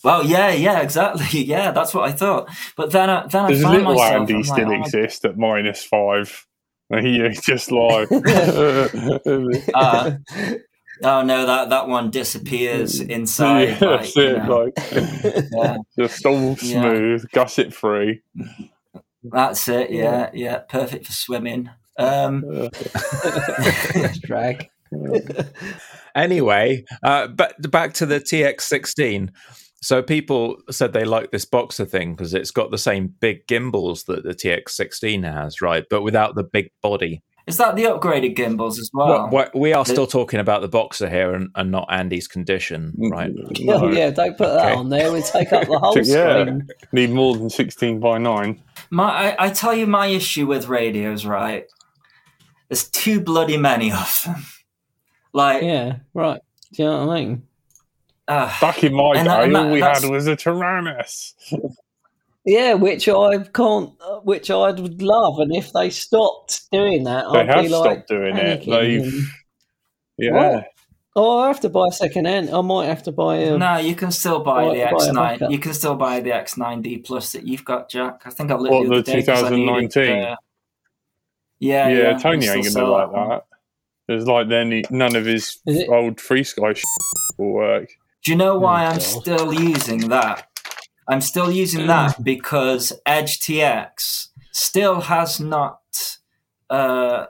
well, 0.03 0.25
yeah, 0.25 0.51
yeah, 0.51 0.79
exactly, 0.81 1.43
yeah, 1.43 1.71
that's 1.71 1.93
what 1.93 2.09
I 2.09 2.11
thought. 2.11 2.49
But 2.75 2.91
then, 2.91 3.09
I, 3.09 3.27
then 3.27 3.45
I 3.45 3.53
found 3.53 3.73
little 3.73 3.93
myself, 3.93 4.11
Andy 4.21 4.33
I'm 4.33 4.39
like, 4.41 4.47
still 4.47 4.69
oh 4.69 4.81
exist 4.81 5.25
at 5.25 5.37
minus 5.37 5.83
five? 5.83 6.47
And 6.89 7.05
he 7.07 7.21
is 7.21 7.39
just 7.41 7.71
like 7.71 8.09
Uh, 9.73 10.11
oh 11.03 11.21
no, 11.23 11.45
that 11.45 11.69
that 11.69 11.87
one 11.87 12.09
disappears 12.11 12.99
inside. 12.99 13.63
yeah, 13.63 13.71
like, 13.89 13.99
that's 14.01 14.15
you 14.15 14.23
it, 14.23 14.43
know. 14.45 14.63
like 14.63 14.73
yeah, 15.53 15.77
just 15.99 16.25
all 16.25 16.55
Yeah. 16.61 16.81
smooth, 16.81 17.25
gusset 17.31 17.73
free. 17.73 18.21
that's 19.23 19.67
it. 19.67 19.91
Yeah, 19.91 20.29
yeah, 20.33 20.59
perfect 20.59 21.05
for 21.05 21.11
swimming. 21.13 21.69
Um, 21.97 22.43
Drag. 24.23 24.67
Anyway, 26.15 26.83
uh, 27.03 27.27
but 27.27 27.69
back 27.71 27.93
to 27.95 28.05
the 28.05 28.19
TX16. 28.19 29.29
So 29.83 30.03
people 30.03 30.57
said 30.69 30.93
they 30.93 31.05
like 31.05 31.31
this 31.31 31.45
boxer 31.45 31.85
thing 31.85 32.13
because 32.13 32.33
it's 32.33 32.51
got 32.51 32.69
the 32.69 32.77
same 32.77 33.07
big 33.19 33.47
gimbals 33.47 34.03
that 34.03 34.23
the 34.23 34.33
TX16 34.35 35.23
has, 35.23 35.61
right? 35.61 35.85
But 35.89 36.03
without 36.03 36.35
the 36.35 36.43
big 36.43 36.69
body. 36.83 37.21
Is 37.47 37.57
that 37.57 37.75
the 37.75 37.83
upgraded 37.83 38.35
gimbals 38.35 38.79
as 38.79 38.89
well? 38.93 39.27
Well, 39.31 39.49
we 39.55 39.73
are 39.73 39.85
still 39.85 40.05
talking 40.07 40.39
about 40.39 40.61
the 40.61 40.67
boxer 40.67 41.09
here 41.09 41.33
and, 41.33 41.49
and 41.55 41.71
not 41.71 41.87
Andy's 41.89 42.27
condition, 42.27 42.93
right? 42.97 43.31
Oh 43.67 43.89
yeah, 43.91 44.11
don't 44.11 44.37
put 44.37 44.47
that 44.47 44.65
Okay. 44.67 44.75
on 44.75 44.89
there. 44.89 45.11
We 45.11 45.21
take 45.21 45.51
up 45.51 45.67
the 45.67 45.79
whole 45.81 45.97
Yeah. 45.97 46.43
screen. 46.43 46.67
Need 46.91 47.09
more 47.11 47.35
than 47.35 47.49
sixteen 47.49 47.99
by 47.99 48.19
nine. 48.19 48.61
My, 48.91 49.33
I, 49.35 49.45
I 49.47 49.49
tell 49.49 49.73
you, 49.73 49.87
my 49.87 50.07
issue 50.07 50.45
with 50.45 50.67
radios, 50.67 51.25
right? 51.25 51.65
There's 52.69 52.87
too 52.87 53.19
bloody 53.21 53.57
many 53.57 53.91
of 53.91 54.21
them. 54.25 54.45
Like, 55.33 55.63
Yeah, 55.63 55.99
right. 56.13 56.41
Do 56.73 56.83
you 56.83 56.89
know 56.89 57.05
what 57.07 57.17
I 57.17 57.21
mean? 57.25 57.43
uh, 58.27 58.59
Back 58.59 58.83
in 58.83 58.93
my 58.93 59.13
And 59.15 59.27
day, 59.27 59.49
that- 59.49 59.55
all 59.65 59.71
we 59.71 59.79
had 59.79 60.03
was 60.03 60.27
a 60.27 60.35
Taranis. 60.35 61.33
Yeah, 62.45 62.73
which 62.73 63.07
I 63.07 63.37
can't, 63.53 63.91
uh, 64.03 64.19
which 64.21 64.49
I 64.49 64.71
would 64.71 65.01
love, 65.01 65.39
and 65.39 65.55
if 65.55 65.71
they 65.73 65.89
stopped 65.91 66.63
doing 66.71 67.03
that, 67.03 67.25
They 67.31 67.39
I'd 67.41 67.47
have 67.49 67.63
be 67.63 67.69
like, 67.69 67.91
stopped 67.97 68.07
doing 68.09 68.35
it. 68.35 68.65
They've 68.65 69.29
yeah. 70.17 70.31
What? 70.55 70.65
Oh, 71.15 71.39
I 71.39 71.47
have 71.47 71.59
to 71.59 71.69
buy 71.69 71.87
a 71.89 71.91
second 71.91 72.25
hand. 72.25 72.49
I 72.49 72.61
might 72.61 72.85
have 72.85 73.03
to 73.03 73.11
buy 73.11 73.35
a. 73.35 73.57
no, 73.57 73.77
you 73.77 73.95
can 73.95 74.11
still 74.11 74.39
buy 74.39 74.65
Buy- 74.69 74.73
the 74.75 74.79
buy 74.85 75.05
a 75.05 75.11
X9. 75.11 75.13
backup. 75.15 75.51
You 75.51 75.59
can 75.59 75.73
still 75.73 75.95
buy 75.95 76.19
the 76.21 76.29
X9D 76.31 77.05
Plus 77.05 77.33
that 77.33 77.45
you've 77.45 77.65
got, 77.65 77.89
Jack. 77.89 78.21
I 78.25 78.29
think 78.31 78.49
I 78.49 78.55
looked 78.55 78.71
What, 78.73 78.83
the 78.87 78.93
other 78.93 79.01
the 79.01 79.11
day 79.11 79.23
'cause 79.23 79.43
I 79.43 79.49
needed, 79.49 79.91
2019? 79.91 80.23
uh, 80.31 80.35
yeah, 81.59 81.89
yeah, 81.89 81.97
yeah. 81.97 82.17
Tony 82.17 82.47
ain't 82.47 82.63
gonna 82.63 82.69
sell 82.71 82.91
like 82.91 83.11
that. 83.11 83.43
There's 84.07 84.25
like 84.25 84.47
then 84.49 84.71
he- 84.71 84.85
none 84.89 85.15
of 85.15 85.25
his 85.25 85.59
old 85.67 86.17
FrSky 86.17 86.81
will 87.37 87.51
work. 87.51 87.89
Do 88.23 88.31
you 88.31 88.37
know 88.37 88.57
why 88.57 88.85
Oh, 88.85 88.89
I'm 88.89 88.93
God. 88.95 89.01
still 89.03 89.53
using 89.53 90.07
that? 90.09 90.47
I'm 91.07 91.21
still 91.21 91.51
using 91.51 91.87
that 91.87 92.23
because 92.23 92.93
Edge 93.05 93.39
TX 93.39 94.27
still 94.51 95.01
has 95.01 95.39
not 95.39 96.17
uh, 96.69 97.25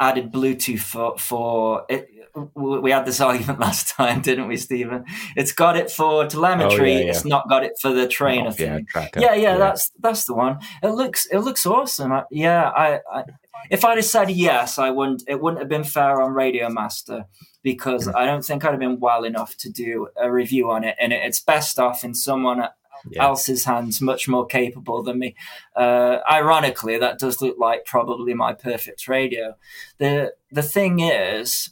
added 0.00 0.32
Bluetooth 0.32 0.80
for 0.80 1.18
for 1.18 1.84
it. 1.88 2.08
We 2.54 2.90
had 2.90 3.06
this 3.06 3.20
argument 3.30 3.58
last 3.60 3.88
time, 3.90 4.20
didn't 4.22 4.48
we, 4.48 4.56
Stephen? 4.56 5.04
It's 5.36 5.52
got 5.52 5.76
it 5.76 5.90
for 5.90 6.26
telemetry. 6.26 6.94
Oh, 6.94 6.98
yeah, 6.98 7.04
yeah. 7.04 7.10
It's 7.10 7.24
not 7.24 7.48
got 7.48 7.64
it 7.64 7.72
for 7.80 7.92
the 7.92 8.06
trainer 8.08 8.50
Oh, 8.50 8.54
yeah, 8.58 8.78
thing. 8.78 8.86
Yeah, 9.18 9.34
yeah, 9.34 9.56
that's 9.56 9.90
that's 10.00 10.24
the 10.26 10.34
one. 10.34 10.58
It 10.82 10.88
looks 10.90 11.26
it 11.26 11.38
looks 11.38 11.66
awesome. 11.66 12.12
I, 12.12 12.24
yeah, 12.30 12.68
I, 12.68 13.00
I 13.12 13.24
if 13.70 13.84
I'd 13.84 13.96
have 13.98 14.04
said 14.04 14.30
yes, 14.30 14.78
I 14.78 14.90
wouldn't. 14.90 15.24
It 15.26 15.40
wouldn't 15.40 15.60
have 15.60 15.68
been 15.68 15.84
fair 15.84 16.20
on 16.20 16.32
Radio 16.32 16.68
Master 16.68 17.26
because 17.62 18.08
I 18.08 18.24
don't 18.24 18.44
think 18.44 18.64
I'd 18.64 18.70
have 18.70 18.78
been 18.80 19.00
well 19.00 19.24
enough 19.24 19.56
to 19.58 19.70
do 19.70 20.08
a 20.16 20.30
review 20.30 20.70
on 20.70 20.84
it, 20.84 20.96
and 21.00 21.12
it, 21.12 21.20
it's 21.24 21.40
best 21.40 21.78
off 21.78 22.04
in 22.04 22.14
someone 22.14 22.62
Yeah. 23.10 23.24
else's 23.24 23.64
hands, 23.64 24.00
much 24.00 24.26
more 24.28 24.46
capable 24.46 25.02
than 25.02 25.18
me. 25.18 25.34
Uh, 25.76 26.18
ironically, 26.30 26.98
that 26.98 27.18
does 27.18 27.40
look 27.42 27.56
like 27.58 27.84
probably 27.84 28.34
my 28.34 28.52
perfect 28.54 29.06
radio. 29.08 29.54
the 29.98 30.32
The 30.52 30.62
thing 30.62 31.00
is, 31.00 31.70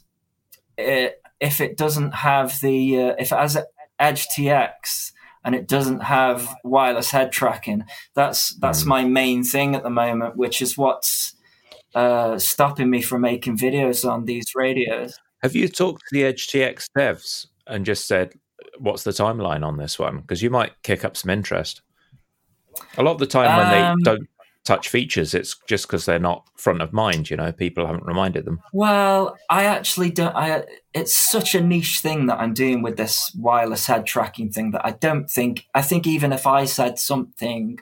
it, 0.77 1.21
if 1.39 1.61
it 1.61 1.77
doesn't 1.77 2.11
have 2.13 2.59
the 2.61 2.97
uh, 3.01 3.15
if 3.19 3.31
it 3.31 3.37
has 3.37 3.57
Edge 3.99 4.27
TX 4.27 5.11
and 5.43 5.55
it 5.55 5.67
doesn't 5.67 6.01
have 6.01 6.53
wireless 6.63 7.11
head 7.11 7.31
tracking, 7.31 7.83
that's 8.15 8.53
that's 8.55 8.83
Mm. 8.83 8.87
my 8.87 9.03
main 9.05 9.43
thing 9.43 9.75
at 9.75 9.83
the 9.83 9.89
moment, 9.89 10.35
which 10.37 10.61
is 10.61 10.77
what's 10.77 11.35
uh, 11.95 12.37
stopping 12.37 12.89
me 12.89 13.01
from 13.01 13.21
making 13.21 13.57
videos 13.57 14.07
on 14.09 14.25
these 14.25 14.45
radios. 14.55 15.17
Have 15.43 15.55
you 15.55 15.67
talked 15.67 16.01
to 16.01 16.07
the 16.11 16.23
Edge 16.25 16.47
TX 16.47 16.87
devs 16.97 17.47
and 17.67 17.85
just 17.85 18.07
said, 18.07 18.33
what's 18.79 19.03
the 19.03 19.11
timeline 19.11 19.63
on 19.65 19.77
this 19.77 19.97
one? 19.97 20.19
Because 20.19 20.41
you 20.41 20.49
might 20.49 20.73
kick 20.83 21.05
up 21.05 21.15
some 21.15 21.29
interest. 21.29 21.81
A 22.97 23.03
lot 23.03 23.13
of 23.13 23.19
the 23.19 23.25
time 23.27 23.55
when 23.57 23.83
Um, 23.83 23.97
they 23.99 24.03
don't 24.03 24.29
touch 24.67 24.89
features, 24.89 25.33
it's 25.33 25.57
just 25.67 25.87
because 25.87 26.05
they're 26.05 26.19
not 26.19 26.45
front 26.55 26.81
of 26.81 26.91
mind, 26.91 27.29
you 27.29 27.37
know, 27.37 27.51
people 27.51 27.87
haven't 27.87 28.05
reminded 28.05 28.43
them. 28.45 28.59
Well, 28.73 29.37
I 29.49 29.63
actually 29.63 30.11
don't. 30.11 30.35
I 30.35 30.65
it's 30.93 31.17
such 31.17 31.55
a 31.55 31.61
niche 31.61 31.99
thing 31.99 32.25
that 32.25 32.39
I'm 32.39 32.53
doing 32.53 32.81
with 32.81 32.97
this 32.97 33.31
wireless 33.39 33.87
head 33.87 34.05
tracking 34.05 34.51
thing 34.51 34.71
that 34.71 34.85
I 34.85 34.91
don't 34.91 35.29
think. 35.29 35.67
I 35.73 35.81
think 35.81 36.05
even 36.05 36.33
if 36.33 36.45
I 36.45 36.65
said 36.65 36.99
something, 36.99 37.79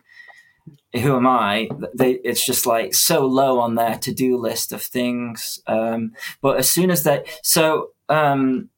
who 0.94 1.16
am 1.16 1.26
I? 1.26 1.70
They, 1.98 2.12
it's 2.24 2.46
just 2.46 2.66
like 2.68 2.94
so 2.94 3.26
low 3.26 3.60
on 3.60 3.76
their 3.76 3.98
to 3.98 4.14
do 4.14 4.38
list 4.38 4.72
of 4.72 4.84
things. 4.84 5.60
Um, 5.66 6.14
but 6.42 6.58
as 6.58 6.70
soon 6.70 6.92
as 6.92 7.04
they, 7.04 7.24
so 7.42 7.90
um, 8.10 8.70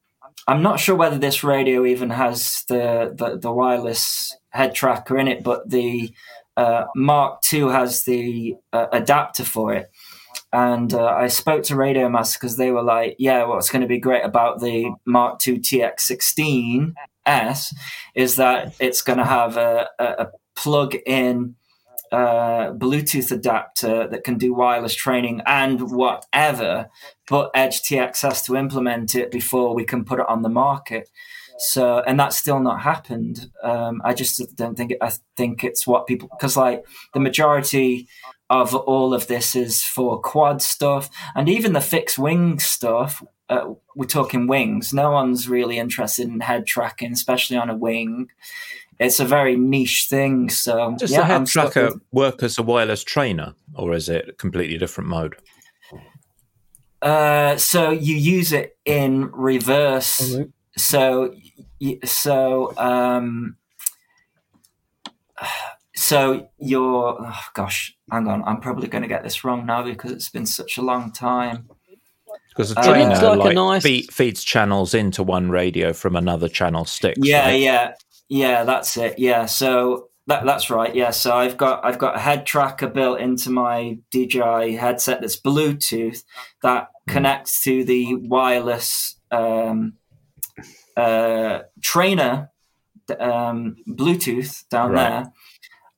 I'm 0.48 0.62
not 0.62 0.80
sure 0.80 0.96
whether 0.96 1.18
this 1.18 1.44
radio 1.44 1.86
even 1.86 2.12
has 2.12 2.64
the 2.70 3.14
the, 3.14 3.38
the 3.38 3.52
wireless 3.52 4.36
head 4.50 4.74
tracker 4.74 5.18
in 5.18 5.28
it, 5.28 5.44
but 5.44 5.70
the 5.70 6.14
uh, 6.58 6.86
Mark 6.96 7.42
II 7.54 7.70
has 7.70 8.04
the 8.04 8.56
uh, 8.74 8.88
adapter 8.92 9.46
for 9.46 9.74
it. 9.74 9.90
And 10.52 10.94
uh, 10.94 11.06
I 11.06 11.28
spoke 11.28 11.64
to 11.64 11.76
Radio 11.76 12.10
Master 12.10 12.40
because 12.40 12.58
they 12.58 12.72
were 12.72 12.82
like, 12.82 13.16
"Yeah, 13.20 13.46
what's 13.46 13.70
going 13.70 13.82
to 13.82 13.88
be 13.88 14.00
great 14.00 14.24
about 14.24 14.60
the 14.60 14.92
Mark 15.06 15.46
II 15.46 15.60
TX16S 15.60 17.74
is 18.16 18.38
that 18.38 18.74
it's 18.80 19.02
going 19.02 19.20
to 19.20 19.26
have 19.26 19.58
a, 19.58 19.90
a, 20.00 20.06
a 20.06 20.32
plug-in 20.56 21.56
uh, 22.12 22.72
Bluetooth 22.72 23.32
adapter 23.32 24.08
that 24.08 24.24
can 24.24 24.38
do 24.38 24.54
wireless 24.54 24.96
training 24.96 25.42
and 25.46 25.92
whatever, 25.92 26.90
but 27.28 27.52
Edge 27.54 27.82
TX 27.82 28.22
has 28.22 28.42
to 28.44 28.56
implement 28.56 29.16
it 29.16 29.32
before 29.32 29.76
we 29.76 29.84
can 29.84 30.06
put 30.06 30.20
it 30.20 30.30
on 30.30 30.42
the 30.42 30.50
market. 30.50 31.10
So, 31.60 32.00
and 32.06 32.20
that's 32.20 32.38
still 32.38 32.60
not 32.60 32.82
happened. 32.82 33.50
Um, 33.64 34.02
I 34.06 34.14
just 34.14 34.56
don't 34.56 34.76
think 34.76 34.94
I 35.02 35.12
think 35.36 35.64
it's 35.64 35.88
what 35.88 36.06
people 36.08 36.30
because 36.32 36.56
like 36.56 36.86
the 37.14 37.20
majority 37.20 38.08
of 38.50 38.74
all 38.76 39.14
of 39.14 39.28
this 39.28 39.56
is 39.56 39.84
for 39.84 40.22
quad 40.22 40.62
stuff 40.62 41.10
and 41.36 41.50
even 41.50 41.74
the 41.74 41.82
fixed 41.82 42.18
wing 42.20 42.60
stuff. 42.60 43.24
Uh, 43.50 43.74
we're 43.96 44.06
talking 44.06 44.46
wings. 44.46 44.94
No 44.94 45.10
one's 45.12 45.48
really 45.48 45.80
interested 45.80 46.28
in 46.28 46.42
head 46.42 46.66
tracking, 46.66 47.14
especially 47.14 47.56
on 47.58 47.70
a 47.70 47.76
wing. 47.76 48.30
It's 49.00 49.20
a 49.22 49.26
very 49.26 49.56
niche 49.56 50.08
thing. 50.10 50.50
So, 50.50 50.96
Does 51.00 51.12
yeah, 51.12 51.20
the 51.20 51.26
head 51.26 51.36
I'm 51.38 51.46
stuck 51.46 51.72
tracker 51.74 51.94
with- 51.94 52.02
work 52.12 52.44
as 52.44 52.58
a 52.58 52.64
wireless 52.64 53.04
trainer 53.04 53.54
or 53.74 53.94
is 53.94 54.10
it 54.10 54.30
a 54.30 54.34
completely 54.34 54.78
different 54.78 55.10
mode? 55.10 55.38
Uh, 57.02 57.56
so 57.58 57.92
you 57.92 58.16
use 58.16 58.52
it 58.52 58.78
in 58.86 59.30
reverse. 59.32 60.38
So, 60.78 61.34
so, 62.06 62.74
um, 62.78 63.58
so 65.96 66.50
you're. 66.60 67.18
Oh 67.20 67.40
gosh, 67.54 67.96
hang 68.12 68.28
on. 68.28 68.44
I'm 68.44 68.60
probably 68.60 68.88
going 68.88 69.02
to 69.02 69.08
get 69.08 69.24
this 69.24 69.44
wrong 69.44 69.66
now 69.66 69.84
because 69.84 70.12
it's 70.12 70.30
been 70.30 70.46
such 70.46 70.78
a 70.78 70.82
long 70.82 71.12
time. 71.12 71.68
Because 72.50 72.74
the 72.74 72.80
Uh, 72.80 72.84
trainer 72.84 73.06
It 73.06 73.10
looks 73.10 73.22
like 73.24 73.40
a 73.40 73.44
like, 73.44 73.56
nice- 73.56 73.84
feed, 73.84 74.12
feeds 74.14 74.44
channels 74.44 74.94
into 74.94 75.24
one 75.24 75.50
radio 75.50 75.94
from 75.94 76.16
another 76.16 76.48
channel 76.50 76.86
stick 76.86 77.16
Yeah, 77.20 77.48
right? 77.48 77.60
yeah, 77.60 77.94
yeah. 78.30 78.64
That's 78.64 78.98
it. 78.98 79.20
Yeah. 79.20 79.46
So 79.46 80.10
that 80.28 80.44
that's 80.46 80.70
right. 80.70 80.94
Yeah. 80.96 81.12
So 81.12 81.36
I've 81.36 81.58
got 81.58 81.86
I've 81.86 82.00
got 82.00 82.16
a 82.16 82.20
head 82.20 82.46
tracker 82.46 82.88
built 82.88 83.20
into 83.20 83.50
my 83.50 84.00
DJI 84.12 84.76
headset 84.76 85.22
that's 85.22 85.40
Bluetooth 85.40 86.24
that 86.64 86.90
connects 87.08 87.64
to 87.64 87.84
the 87.84 88.16
wireless 88.16 89.20
um, 89.32 89.94
uh, 90.98 91.62
trainer 91.82 92.50
um, 93.20 93.78
Bluetooth 93.88 94.68
down 94.70 94.92
Right. 94.92 95.10
there. 95.10 95.32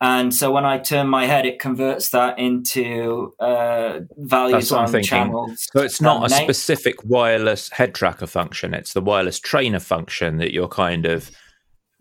And 0.01 0.33
so 0.33 0.49
when 0.51 0.63
I 0.65 0.77
turn 0.77 1.07
my 1.07 1.25
head, 1.25 1.45
it 1.45 1.59
converts 1.59 2.11
that 2.11 2.39
into 2.39 3.33
uh, 3.39 3.99
values 4.17 4.71
on 4.71 5.01
channels. 5.03 5.67
So 5.73 5.81
it's 5.81 5.99
not 5.99 6.25
a 6.25 6.29
there. 6.29 6.43
specific 6.43 7.03
wireless 7.03 7.69
head 7.69 7.93
tracker 7.93 8.27
function. 8.27 8.73
It's 8.73 8.93
the 8.93 9.01
wireless 9.01 9.39
trainer 9.39 9.81
function 9.81 10.37
that 10.37 10.53
you're 10.53 10.69
kind 10.69 11.05
of 11.05 11.31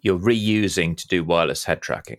you're 0.00 0.18
reusing 0.18 0.96
to 0.96 1.08
do 1.08 1.24
wireless 1.24 1.64
head 1.64 1.82
tracking. 1.82 2.18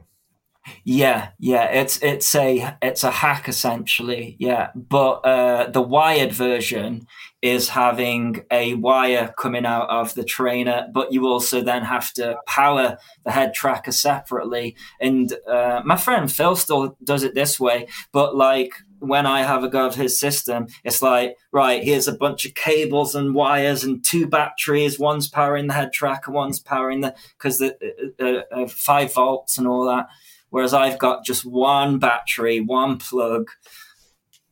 Yeah, 0.84 1.30
yeah, 1.40 1.66
it's 1.66 2.02
it's 2.02 2.34
a 2.36 2.78
it's 2.82 3.04
a 3.04 3.12
hack 3.12 3.48
essentially. 3.48 4.36
Yeah, 4.40 4.70
but 4.76 5.26
uh, 5.26 5.70
the 5.70 5.82
wired 5.82 6.32
version 6.32 7.08
is 7.42 7.70
having 7.70 8.44
a 8.52 8.74
wire 8.74 9.34
coming 9.38 9.66
out 9.66 9.90
of 9.90 10.14
the 10.14 10.24
trainer, 10.24 10.88
but 10.94 11.14
you 11.14 11.26
also 11.26 11.62
then 11.62 11.84
have 11.84 12.12
to 12.14 12.38
power 12.46 12.98
the 13.24 13.32
head 13.32 13.54
tracker 13.54 13.94
separately. 13.94 14.76
And 15.00 15.34
uh, 15.48 15.82
my 15.86 15.96
friend 15.96 16.32
Phil 16.32 16.56
still 16.56 16.98
does 17.04 17.24
it 17.24 17.36
this 17.36 17.60
way, 17.60 17.88
but 18.12 18.36
like 18.36 18.74
when 19.00 19.26
I 19.26 19.44
have 19.44 19.64
a 19.64 19.70
go 19.70 19.86
of 19.88 19.96
his 19.96 20.20
system, 20.20 20.68
it's 20.84 21.02
like 21.02 21.38
right 21.52 21.84
here's 21.84 22.08
a 22.08 22.14
bunch 22.18 22.46
of 22.46 22.54
cables 22.56 23.16
and 23.16 23.34
wires 23.34 23.84
and 23.84 24.04
two 24.04 24.28
batteries. 24.28 25.00
One's 25.00 25.30
powering 25.30 25.68
the 25.68 25.74
head 25.74 25.94
tracker, 25.94 26.32
one's 26.32 26.60
powering 26.60 27.02
the 27.02 27.16
because 27.38 27.60
the 27.60 27.78
uh, 28.20 28.26
uh, 28.26 28.64
uh, 28.64 28.68
five 28.68 29.14
volts 29.14 29.58
and 29.58 29.68
all 29.68 29.86
that 29.86 30.08
whereas 30.50 30.74
I've 30.74 31.00
got 31.00 31.26
just 31.26 31.46
one 31.46 32.00
battery, 32.00 32.60
one 32.60 32.98
plug, 32.98 33.50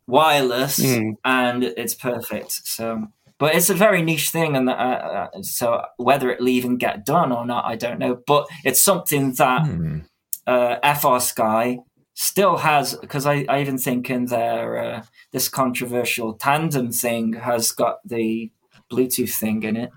wireless, 0.08 0.80
Mm. 0.80 1.14
and 1.24 1.64
it's 1.64 1.94
perfect. 1.94 2.52
So, 2.52 3.08
but 3.40 3.56
it's 3.56 3.70
a 3.70 3.74
very 3.76 4.02
niche 4.02 4.30
thing, 4.30 4.56
and 4.56 4.70
uh, 4.70 4.74
uh, 4.74 5.28
so 5.42 5.84
whether 5.98 6.32
it'll 6.32 6.48
even 6.48 6.78
get 6.78 7.06
done 7.06 7.32
or 7.32 7.46
not, 7.46 7.66
I 7.66 7.76
don't 7.76 8.00
know. 8.00 8.18
But 8.26 8.48
it's 8.64 8.82
something 8.84 9.34
that 9.34 9.66
Hmm. 9.66 10.00
uh, 10.48 10.78
FrSky 10.84 11.80
still 12.14 12.58
has 12.58 12.96
because 12.96 13.26
I, 13.28 13.46
I 13.48 13.62
even 13.62 13.78
think 13.78 14.10
in 14.10 14.26
their 14.26 14.78
uh, 14.78 15.04
this 15.32 15.50
controversial 15.50 16.34
tandem 16.34 16.92
thing 16.92 17.34
has 17.34 17.72
got 17.72 17.98
the 18.06 18.52
Bluetooth 18.92 19.34
thing 19.36 19.64
in 19.64 19.76
it. 19.76 19.92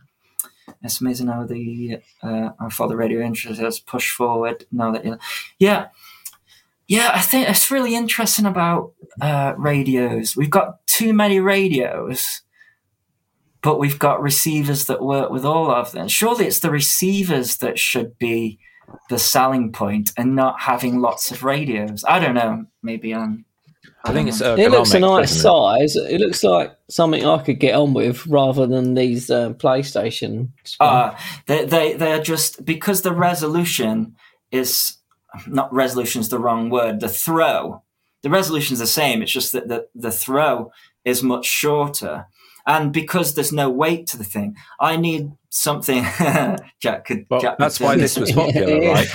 It's 0.82 1.00
amazing 1.00 1.28
how 1.28 1.44
the 1.44 1.98
uh, 2.22 2.50
far 2.70 2.88
the 2.88 2.96
radio 2.96 3.20
interest 3.20 3.60
has 3.60 3.78
pushed 3.78 4.12
forward 4.12 4.66
now 4.70 4.92
that 4.92 5.18
yeah 5.58 5.88
yeah 6.88 7.10
I 7.14 7.20
think 7.20 7.48
it's 7.48 7.70
really 7.70 7.94
interesting 7.94 8.46
about 8.46 8.92
uh, 9.20 9.54
radios. 9.56 10.36
We've 10.36 10.50
got 10.50 10.86
too 10.86 11.12
many 11.12 11.40
radios, 11.40 12.42
but 13.62 13.78
we've 13.78 13.98
got 13.98 14.22
receivers 14.22 14.86
that 14.86 15.02
work 15.02 15.30
with 15.30 15.44
all 15.44 15.70
of 15.70 15.92
them. 15.92 16.08
Surely 16.08 16.46
it's 16.46 16.60
the 16.60 16.70
receivers 16.70 17.58
that 17.58 17.78
should 17.78 18.18
be 18.18 18.58
the 19.08 19.18
selling 19.18 19.72
point 19.72 20.12
and 20.16 20.34
not 20.34 20.62
having 20.62 21.00
lots 21.00 21.30
of 21.30 21.44
radios. 21.44 22.04
I 22.06 22.18
don't 22.18 22.34
know. 22.34 22.66
Maybe 22.82 23.14
I'm. 23.14 23.44
I 24.04 24.12
think 24.12 24.28
it's 24.28 24.38
don't 24.40 24.58
It 24.58 24.70
looks 24.70 24.92
a 24.92 24.98
nice 24.98 25.30
doesn't 25.34 25.38
it? 25.38 25.88
size. 25.90 25.96
It 25.96 26.20
looks 26.20 26.42
like 26.42 26.76
something 26.88 27.24
I 27.24 27.42
could 27.42 27.60
get 27.60 27.74
on 27.74 27.94
with 27.94 28.26
rather 28.26 28.66
than 28.66 28.94
these 28.94 29.30
uh, 29.30 29.50
PlayStation. 29.54 30.48
know. 30.80 30.86
Uh, 30.86 31.18
they, 31.46 31.64
they 31.64 31.92
they 31.94 32.12
are 32.12 32.20
just 32.22 32.64
because 32.64 33.02
the 33.02 33.12
resolution 33.14 34.16
is 34.50 34.96
not 35.46 35.72
resolution 35.72 36.20
is 36.20 36.28
the 36.28 36.38
wrong 36.38 36.70
word. 36.70 37.00
The 37.00 37.08
throw, 37.08 37.82
the 38.22 38.30
resolution 38.30 38.74
is 38.74 38.80
the 38.80 38.86
same. 38.86 39.22
It's 39.22 39.32
just 39.32 39.52
that 39.52 39.68
the 39.68 39.86
the 39.94 40.10
throw 40.12 40.72
is 41.04 41.22
much 41.22 41.46
shorter, 41.46 42.26
and 42.66 42.92
because 42.92 43.34
there's 43.34 43.52
no 43.52 43.70
weight 43.70 44.06
to 44.08 44.18
the 44.18 44.24
thing, 44.24 44.56
I 44.80 44.96
need 44.96 45.32
something. 45.50 46.02
Jack 46.80 47.04
could. 47.06 47.26
Well, 47.30 47.40
Jack 47.40 47.58
that's 47.58 47.80
why 47.80 47.96
this 47.96 48.18
was 48.18 48.32
popular, 48.42 48.76
Yeah. 48.82 48.92
right? 48.92 49.08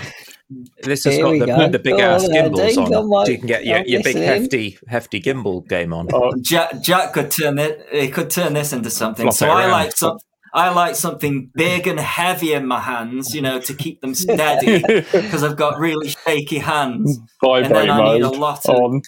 This 0.84 1.03
has 1.05 1.15
Here 1.15 1.23
got 1.23 1.39
the, 1.39 1.45
go. 1.45 1.69
the 1.69 1.79
big 1.79 1.97
Go 1.97 2.03
ass 2.03 2.23
on, 2.25 2.31
gimbals 2.31 2.77
on, 2.77 2.91
come 2.91 3.12
on. 3.12 3.25
so 3.25 3.31
you 3.31 3.38
can 3.39 3.47
get 3.47 3.65
your, 3.65 3.79
your 3.86 4.03
big 4.03 4.15
hefty 4.17 4.77
hefty 4.88 5.19
gimbal 5.19 5.67
game 5.67 5.91
on. 5.91 6.08
Oh, 6.13 6.34
Jack, 6.41 6.81
Jack 6.84 7.13
could 7.13 7.31
turn 7.31 7.58
it. 7.58 7.86
He 7.91 8.10
could 8.10 8.29
turn 8.29 8.53
this 8.53 8.71
into 8.71 8.89
something. 8.91 9.23
Flop 9.23 9.34
so 9.34 9.49
I 9.49 9.65
like 9.71 9.91
some. 9.93 10.17
I 10.53 10.69
like 10.69 10.95
something 10.95 11.51
big 11.53 11.86
and 11.88 11.99
heavy 11.99 12.53
in 12.53 12.65
my 12.65 12.79
hands, 12.79 13.34
you 13.36 13.41
know, 13.41 13.60
to 13.60 13.73
keep 13.73 13.99
them 13.99 14.15
steady 14.15 14.81
because 15.12 15.43
I've 15.43 15.58
got 15.58 15.79
really 15.79 16.08
shaky 16.10 16.60
hands. 16.60 17.19
vibrate 17.43 17.65
And 17.65 17.75
then 17.75 17.89
I 17.89 18.13
need 18.13 18.21
a 18.21 18.29
lot 18.29 18.65
of- 18.69 18.75
on. 18.75 19.01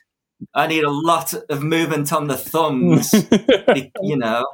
I 0.54 0.68
need 0.68 0.84
a 0.84 0.92
lot 0.92 1.34
of 1.50 1.64
movement 1.64 2.14
on 2.14 2.28
the 2.28 2.38
thumbs, 2.38 3.12
you 4.04 4.18
know. 4.18 4.46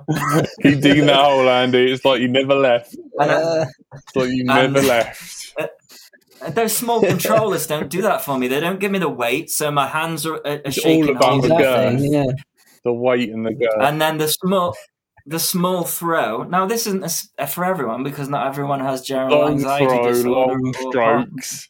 Keep 0.61 0.79
digging 0.81 1.07
that 1.07 1.25
hole, 1.25 1.49
Andy. 1.49 1.91
It's 1.91 2.05
like 2.05 2.21
you 2.21 2.27
never 2.29 2.53
left. 2.55 2.95
And 3.19 3.31
I- 3.31 3.33
Uh, 3.35 3.65
It's 3.93 4.15
like 4.15 4.29
you 4.29 4.45
And- 4.49 4.73
never 4.73 4.81
left. 4.87 5.42
Those 6.49 6.75
small 6.75 7.01
controllers 7.13 7.67
don't 7.67 7.89
do 7.89 8.01
that 8.01 8.21
for 8.21 8.37
me. 8.37 8.47
They 8.47 8.59
don't 8.59 8.79
give 8.79 8.91
me 8.91 8.99
the 8.99 9.09
weight, 9.09 9.49
so 9.49 9.71
my 9.71 9.87
hands 9.87 10.25
are, 10.25 10.35
are, 10.35 10.41
are 10.45 10.61
It's 10.65 10.75
shaking. 10.75 11.03
all 11.03 11.15
about 11.15 11.41
the 11.41 11.53
exactly. 11.53 12.09
girth. 12.09 12.11
Yeah. 12.11 12.31
The 12.83 12.93
weight 12.93 13.29
and 13.29 13.45
the 13.45 13.53
girth. 13.53 13.79
and 13.79 14.01
then 14.01 14.17
the 14.17 14.27
small 14.27 14.75
the 15.25 15.39
small 15.39 15.83
throw 15.85 16.43
now 16.43 16.65
this 16.65 16.85
isn't 16.85 17.01
a 17.03 17.05
s- 17.05 17.29
a 17.37 17.47
for 17.47 17.63
everyone 17.63 18.03
because 18.03 18.27
not 18.27 18.45
everyone 18.45 18.81
has 18.81 19.01
general 19.01 19.39
long 19.39 19.51
anxiety 19.53 19.85
throw, 19.85 20.07
disorder 20.09 20.29
long 20.29 20.73
or- 20.75 20.91
strokes. 20.91 21.69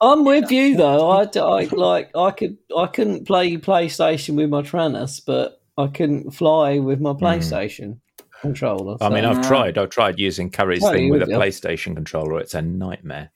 I'm 0.00 0.24
with 0.24 0.50
you 0.50 0.76
though. 0.76 1.08
I, 1.08 1.28
I 1.36 1.64
like 1.70 2.10
I 2.16 2.32
could 2.32 2.58
I 2.76 2.86
couldn't 2.88 3.26
play 3.26 3.56
PlayStation 3.58 4.34
with 4.34 4.50
my 4.50 4.62
Taranis, 4.62 5.20
but 5.24 5.62
I 5.78 5.86
couldn't 5.86 6.32
fly 6.32 6.80
with 6.80 7.00
my 7.00 7.12
hmm. 7.12 7.24
PlayStation 7.24 8.00
controller. 8.40 8.96
I 9.00 9.08
mean, 9.08 9.24
I've 9.24 9.46
tried. 9.46 9.78
I've 9.78 9.90
tried 9.90 10.18
using 10.18 10.50
Curry's 10.50 10.82
Oh, 10.84 10.90
thing 10.90 11.10
with 11.10 11.22
a 11.22 11.26
would, 11.26 11.30
yeah. 11.30 11.38
PlayStation 11.38 11.94
controller. 11.94 12.40
It's 12.40 12.54
a 12.54 12.62
nightmare, 12.62 13.30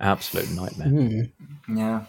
absolute 0.00 0.50
nightmare. 0.50 0.88
Hmm. 0.88 1.76
yeah. 1.76 2.04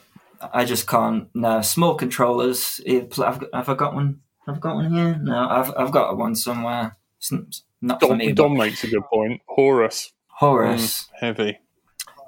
I 0.54 0.66
just 0.66 0.88
can't 0.88 1.30
no. 1.36 1.62
Small 1.62 1.96
controllers. 1.96 2.82
It- 2.86 3.16
have, 3.18 3.44
have 3.54 3.70
i 3.70 3.76
got 3.76 3.94
one? 3.94 4.22
Have 4.48 4.56
i 4.58 4.60
got 4.60 4.76
one 4.76 4.92
here? 4.92 5.20
No 5.22 5.48
i've, 5.48 5.72
I've 5.78 5.92
got 5.92 6.18
one 6.18 6.36
somewhere. 6.36 6.98
It's 7.20 7.32
n- 7.32 7.48
not 7.82 8.00
for 8.02 8.08
Dom, 8.10 8.18
me 8.18 8.32
Dom 8.32 8.54
but 8.56 8.64
makes 8.64 8.84
a 8.84 8.88
good 8.88 9.04
point. 9.12 9.42
Horus, 9.46 10.12
horus. 10.28 11.10
Heavy. 11.20 11.60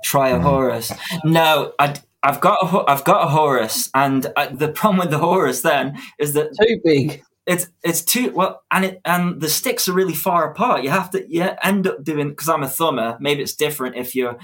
try 0.04 0.30
a 0.30 0.39
horus. 0.39 0.91
No 1.23 1.73
I, 1.80 1.95
I've 2.21 2.39
got 2.39 2.60
a, 2.62 2.67
Ho- 2.67 2.86
I've 2.88 3.04
got 3.04 3.26
a 3.26 3.30
Horus, 3.30 3.89
and 3.95 4.28
uh, 4.36 4.47
the 4.52 4.69
problem 4.69 4.99
with 4.99 5.10
the 5.10 5.17
Horus 5.17 5.62
then 5.62 5.97
is 6.19 6.34
that 6.34 6.52
Too 6.62 6.80
big. 6.84 7.23
it's 7.47 7.67
it's 7.84 8.04
too 8.04 8.32
well 8.32 8.62
and 8.71 8.86
it 8.86 9.02
and 9.06 9.41
the 9.41 9.49
sticks 9.49 9.88
are 9.88 9.93
really 9.93 10.13
far 10.13 10.52
apart. 10.52 10.84
You 10.84 10.91
have 10.91 11.10
to 11.12 11.26
you 11.28 11.49
end 11.63 11.88
up 11.88 12.04
doing 12.04 12.30
because 12.30 12.47
i'm 12.47 12.63
a 12.63 12.69
thumber 12.69 13.17
maybe 13.19 13.41
it's 13.41 13.56
different 13.56 13.95
if 13.97 14.13
you're 14.15 14.38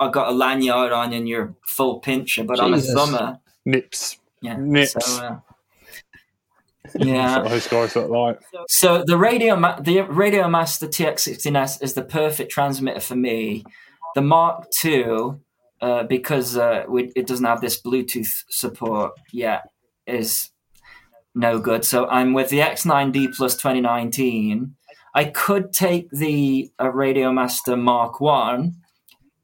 i've 0.00 0.12
got 0.12 0.28
a 0.28 0.32
lanyard 0.32 0.92
on 0.92 1.12
and 1.12 1.28
you're 1.28 1.54
full 1.66 2.00
pincher 2.00 2.44
but 2.44 2.58
Jesus. 2.58 2.90
i'm 2.90 2.96
a 2.96 2.98
thumber 2.98 3.38
Nips. 3.64 4.18
yeah 4.42 4.56
Nips. 4.58 4.92
so, 4.92 5.24
uh, 5.24 5.38
yeah 6.96 7.38
what 7.38 7.48
those 7.50 7.66
guys 7.68 7.96
look 7.96 8.10
like. 8.10 8.40
so 8.68 9.02
the 9.04 9.16
radio 9.16 9.56
Ma- 9.56 9.80
the 9.80 10.02
radio 10.02 10.48
master 10.48 10.86
tx16s 10.86 11.82
is 11.82 11.94
the 11.94 12.02
perfect 12.02 12.50
transmitter 12.50 13.00
for 13.00 13.16
me 13.16 13.64
the 14.14 14.22
mark 14.22 14.66
ii 14.84 15.04
uh, 15.80 16.02
because 16.04 16.56
uh, 16.56 16.84
we, 16.88 17.12
it 17.14 17.26
doesn't 17.26 17.44
have 17.44 17.60
this 17.60 17.80
bluetooth 17.80 18.44
support 18.48 19.12
yet 19.32 19.68
is 20.06 20.50
no 21.34 21.58
good. 21.58 21.84
So 21.84 22.06
I'm 22.06 22.32
with 22.32 22.48
the 22.48 22.60
X9D 22.60 23.34
Plus 23.36 23.54
2019. 23.56 24.74
I 25.14 25.24
could 25.24 25.72
take 25.72 26.10
the 26.10 26.70
uh, 26.80 26.90
Radio 26.90 27.32
Master 27.32 27.76
Mark 27.76 28.20
One 28.20 28.76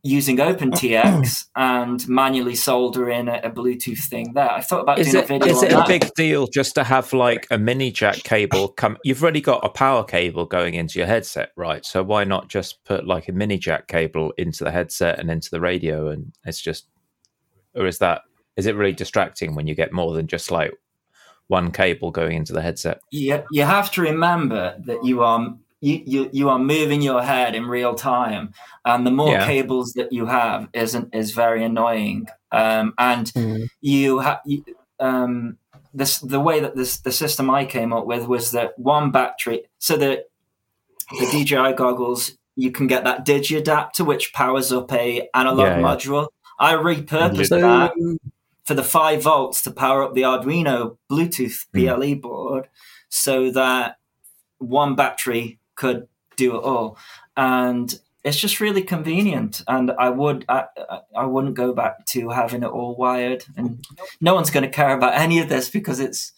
using 0.02 0.36
OpenTX 0.38 1.46
and 1.56 2.08
manually 2.08 2.54
solder 2.54 3.10
in 3.10 3.28
a, 3.28 3.40
a 3.44 3.50
Bluetooth 3.50 4.04
thing 4.04 4.32
there. 4.34 4.50
I 4.50 4.60
thought 4.60 4.80
about 4.80 4.98
Is 4.98 5.12
doing 5.12 5.24
it 5.24 5.24
a 5.24 5.28
video 5.28 5.48
is 5.48 5.58
on 5.58 5.64
it 5.64 5.72
a 5.72 5.84
big 5.86 6.14
deal 6.14 6.46
just 6.46 6.74
to 6.76 6.84
have 6.84 7.12
like 7.12 7.46
a 7.50 7.58
mini 7.58 7.90
jack 7.90 8.16
cable 8.22 8.68
come? 8.68 8.98
You've 9.04 9.22
already 9.22 9.40
got 9.40 9.64
a 9.64 9.68
power 9.68 10.04
cable 10.04 10.46
going 10.46 10.74
into 10.74 10.98
your 10.98 11.06
headset, 11.06 11.50
right? 11.56 11.84
So 11.84 12.02
why 12.02 12.24
not 12.24 12.48
just 12.48 12.84
put 12.84 13.06
like 13.06 13.28
a 13.28 13.32
mini 13.32 13.58
jack 13.58 13.88
cable 13.88 14.32
into 14.36 14.64
the 14.64 14.70
headset 14.70 15.18
and 15.18 15.30
into 15.30 15.50
the 15.50 15.60
radio, 15.60 16.08
and 16.08 16.32
it's 16.44 16.60
just, 16.60 16.86
or 17.74 17.86
is 17.86 17.98
that 17.98 18.22
is 18.56 18.66
it 18.66 18.76
really 18.76 18.92
distracting 18.92 19.54
when 19.54 19.66
you 19.66 19.74
get 19.74 19.92
more 19.92 20.14
than 20.14 20.26
just 20.26 20.50
like 20.50 20.72
one 21.46 21.72
cable 21.72 22.10
going 22.12 22.36
into 22.36 22.52
the 22.52 22.62
headset. 22.62 23.00
you, 23.10 23.42
you 23.50 23.64
have 23.64 23.90
to 23.90 24.00
remember 24.00 24.76
that 24.84 25.04
you 25.04 25.22
are 25.22 25.52
you, 25.80 26.02
you 26.06 26.30
you 26.32 26.48
are 26.48 26.58
moving 26.58 27.00
your 27.02 27.22
head 27.22 27.54
in 27.54 27.64
real 27.66 27.94
time 27.94 28.52
and 28.84 29.06
the 29.06 29.10
more 29.10 29.32
Yeah. 29.32 29.46
cables 29.46 29.92
that 29.94 30.12
you 30.12 30.26
have 30.26 30.68
isn't 30.72 31.14
is 31.14 31.32
very 31.32 31.64
annoying 31.64 32.28
um, 32.52 32.92
and 32.98 33.26
Mm. 33.34 33.68
you 33.80 34.18
have 34.18 34.40
um, 34.98 35.56
this 35.94 36.18
the 36.18 36.40
way 36.40 36.60
that 36.60 36.76
this 36.76 36.98
the 36.98 37.12
system 37.12 37.48
I 37.50 37.64
came 37.64 37.92
up 37.92 38.06
with 38.06 38.26
was 38.26 38.50
that 38.52 38.78
one 38.78 39.10
battery 39.10 39.64
so 39.78 39.96
that 39.96 40.26
the 41.18 41.26
DJI 41.32 41.72
goggles 41.74 42.32
you 42.56 42.70
can 42.70 42.86
get 42.86 43.04
that 43.04 43.24
digi 43.24 43.56
adapter 43.56 44.04
which 44.04 44.32
powers 44.34 44.72
up 44.72 44.92
a 44.92 45.28
analog 45.34 45.66
Yeah, 45.68 45.78
yeah. 45.78 45.82
module 45.82 46.28
I 46.58 46.74
repurposed 46.74 47.46
So, 47.46 47.60
that 47.60 47.92
for 48.64 48.74
the 48.74 48.84
five 48.84 49.22
volts 49.22 49.62
to 49.62 49.70
power 49.70 50.02
up 50.02 50.14
the 50.14 50.22
Arduino 50.22 50.98
Bluetooth 51.10 51.66
BLE 51.72 52.14
board 52.16 52.68
so 53.08 53.50
that 53.52 53.96
one 54.58 54.94
battery 54.94 55.58
could 55.80 56.06
do 56.36 56.56
it 56.56 56.62
all. 56.62 56.96
And 57.36 57.88
it's 58.22 58.38
just 58.38 58.60
really 58.60 58.82
convenient. 58.82 59.62
And 59.66 59.90
I 59.98 60.10
would, 60.10 60.44
I, 60.48 60.64
I- 60.76 61.00
I 61.16 61.24
wouldn't 61.26 61.54
go 61.54 61.72
back 61.72 62.06
to 62.12 62.28
having 62.30 62.62
it 62.62 62.68
all 62.68 62.94
wired. 62.96 63.44
And 63.56 63.84
no 64.20 64.34
one's 64.34 64.50
going 64.50 64.62
to 64.62 64.70
care 64.70 64.94
about 64.96 65.14
any 65.14 65.38
of 65.40 65.48
this 65.48 65.68
because 65.68 65.98
it's, 66.00 66.32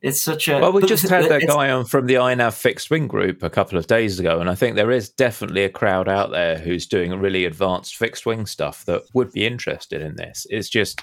it's 0.00 0.20
such 0.22 0.48
a. 0.48 0.58
Well, 0.60 0.72
we 0.72 0.82
just 0.86 1.08
had 1.08 1.24
that 1.30 1.46
guy 1.46 1.70
on 1.70 1.86
from 1.86 2.06
the 2.06 2.14
INAV 2.14 2.52
fixed 2.54 2.90
wing 2.90 3.08
group 3.08 3.42
a 3.42 3.48
couple 3.50 3.78
of 3.78 3.86
days 3.86 4.20
ago, 4.20 4.38
and 4.38 4.50
I 4.50 4.54
think 4.54 4.76
there 4.76 4.90
is 4.90 5.08
definitely 5.08 5.64
a 5.64 5.70
crowd 5.70 6.08
out 6.08 6.30
there 6.30 6.58
who's 6.58 6.86
doing 6.86 7.10
really 7.18 7.46
advanced 7.46 7.96
fixed 7.96 8.26
wing 8.26 8.44
stuff 8.46 8.84
that 8.84 9.02
would 9.14 9.32
be 9.32 9.46
interested 9.46 10.02
in 10.02 10.16
this. 10.16 10.46
It's 10.50 10.68
just 10.68 11.00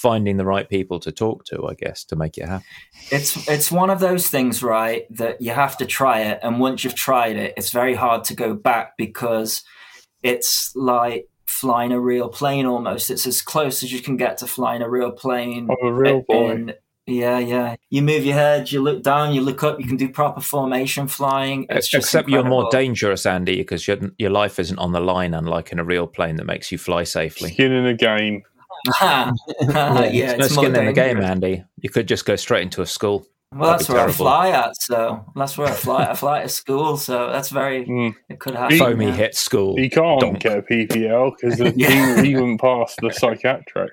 finding 0.00 0.36
the 0.38 0.44
right 0.46 0.68
people 0.68 0.98
to 1.00 1.12
talk 1.12 1.44
to, 1.44 1.66
I 1.68 1.74
guess, 1.74 2.04
to 2.04 2.16
make 2.16 2.38
it 2.38 2.46
happen. 2.48 2.64
it's 3.10 3.48
it's 3.48 3.70
one 3.70 3.90
of 3.90 4.00
those 4.00 4.28
things 4.28 4.62
right 4.62 5.04
that 5.16 5.40
you 5.40 5.50
have 5.50 5.76
to 5.78 5.84
try 5.84 6.20
it 6.22 6.38
and 6.42 6.58
once 6.58 6.82
you've 6.84 6.94
tried 6.94 7.36
it 7.36 7.52
it's 7.56 7.70
very 7.70 7.94
hard 7.94 8.24
to 8.24 8.34
go 8.34 8.54
back 8.54 8.96
because 8.96 9.62
it's 10.22 10.72
like 10.74 11.26
flying 11.46 11.92
a 11.92 12.00
real 12.00 12.28
plane 12.28 12.64
almost 12.66 13.10
it's 13.10 13.26
as 13.26 13.42
close 13.42 13.82
as 13.82 13.92
you 13.92 14.00
can 14.00 14.16
get 14.16 14.38
to 14.38 14.46
flying 14.46 14.82
a 14.82 14.88
real 14.88 15.10
plane 15.12 15.68
Of 15.70 15.76
a 15.82 15.92
real 15.92 16.22
boy. 16.28 16.50
And- 16.50 16.74
yeah 17.06 17.38
yeah 17.40 17.74
you 17.88 18.02
move 18.02 18.24
your 18.24 18.34
head 18.36 18.70
you 18.70 18.80
look 18.80 19.02
down 19.02 19.34
you 19.34 19.40
look 19.40 19.64
up 19.64 19.80
you 19.80 19.86
can 19.86 19.96
do 19.96 20.08
proper 20.08 20.40
formation 20.40 21.08
flying 21.08 21.66
it's 21.68 21.88
just 21.88 22.06
Except 22.06 22.28
you're 22.28 22.44
more 22.44 22.68
dangerous, 22.70 23.26
Andy, 23.26 23.56
because 23.56 23.88
your, 23.88 23.98
your 24.16 24.30
life 24.30 24.60
isn't 24.60 24.78
on 24.78 24.92
the 24.92 25.00
line, 25.00 25.34
unlike 25.34 25.72
in 25.72 25.78
a 25.80 25.84
real 25.84 26.06
plane 26.06 26.36
that 26.36 26.46
makes 26.46 26.70
you 26.70 26.78
fly 26.78 27.02
safely. 27.04 27.50
Skin 27.52 27.72
in 27.72 27.84
the 27.84 27.94
game. 27.94 28.42
yeah, 29.00 29.30
There's 29.60 30.38
no 30.38 30.44
it's 30.44 30.54
skin 30.54 30.76
in 30.76 30.86
the 30.86 30.92
game. 30.92 31.20
Andy. 31.20 31.64
You 31.80 31.90
could 31.90 32.08
just 32.08 32.24
go 32.24 32.36
straight 32.36 32.62
into 32.62 32.82
a 32.82 32.86
school. 32.86 33.26
well 33.54 33.72
that's 33.72 33.86
That'd 33.86 33.96
be 33.96 34.00
where 34.00 34.08
I 34.08 34.12
fly 34.12 34.50
at 34.50 34.76
so 34.80 35.24
that's 35.34 35.58
where 35.58 35.68
I 35.68 35.72
fly 35.72 36.04
I 36.06 36.14
fly 36.14 36.42
to 36.42 36.48
school 36.48 36.96
so 36.96 37.30
that's 37.32 37.48
very 37.48 37.84
Mm. 37.84 38.14
it 38.28 38.38
could 38.38 38.54
happen 38.54 38.78
Foamy 38.78 39.06
yeah. 39.06 39.12
hit 39.14 39.34
school. 39.34 39.76
He 39.76 39.88
can't 39.88 40.20
Donk. 40.20 40.38
get 40.40 40.58
a 40.58 40.62
PPL 40.62 41.32
because 41.40 41.58
Yeah. 41.76 42.16
he, 42.22 42.28
he 42.28 42.34
wouldn't 42.36 42.60
pass 42.60 42.94
the 43.00 43.10
psychiatric. 43.12 43.92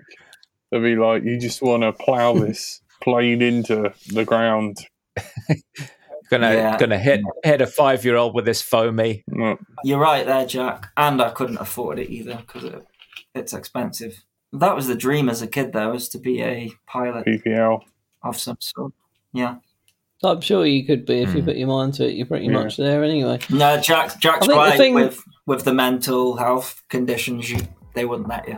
They'd 0.72 0.80
be 0.82 0.96
like, 0.96 1.24
you 1.24 1.40
just 1.40 1.62
want 1.62 1.84
to 1.84 1.94
plow 1.94 2.34
this 2.34 2.82
plane 3.02 3.42
into 3.42 3.92
the 4.14 4.26
ground. 4.26 4.78
Gonna 6.30 6.54
Yeah. 6.54 6.78
gonna 6.78 7.00
hit 7.00 7.22
hit 7.46 7.62
a 7.62 7.68
five 7.68 8.04
year 8.04 8.18
old 8.18 8.36
with 8.36 8.44
this 8.44 8.62
foamy. 8.62 9.24
Mm. 9.32 9.58
You're 9.86 9.98
right 10.00 10.26
there, 10.26 10.46
Jack. 10.46 10.88
And 10.98 11.22
I 11.22 11.30
couldn't 11.30 11.58
afford 11.58 12.00
it 12.00 12.10
either 12.12 12.36
because 12.46 12.66
it, 12.66 12.86
it's 13.34 13.54
expensive. 13.54 14.24
That 14.54 14.76
was 14.76 14.88
the 14.88 14.96
dream 14.96 15.30
as 15.30 15.42
a 15.42 15.48
kid, 15.48 15.74
though, 15.74 15.92
was 15.92 16.10
to 16.10 16.18
be 16.20 16.42
a 16.42 16.72
pilot 16.88 17.26
PPL. 17.26 17.82
of 18.24 18.38
some 18.38 18.58
sort. 18.60 18.94
Yeah. 19.34 19.56
I'm 20.24 20.42
sure 20.42 20.66
you 20.66 20.86
could 20.86 21.06
be 21.06 21.20
if 21.22 21.34
you 21.36 21.42
Hmm. 21.42 21.46
put 21.48 21.58
your 21.58 21.68
mind 21.68 21.94
to 21.96 22.08
it. 22.08 22.16
You're 22.16 22.26
pretty 22.26 22.46
Yeah. 22.46 22.52
much 22.54 22.78
there 22.78 23.04
anyway. 23.04 23.40
No, 23.52 23.80
Jack. 23.80 24.20
Jack's 24.20 24.48
I 24.50 24.56
right 24.56 24.78
thing- 24.78 24.94
with 24.96 25.22
with 25.46 25.64
the 25.64 25.74
mental 25.74 26.38
health 26.38 26.84
conditions. 26.90 27.50
You 27.52 27.60
they 27.94 28.06
wouldn't 28.06 28.28
let 28.28 28.48
you. 28.48 28.58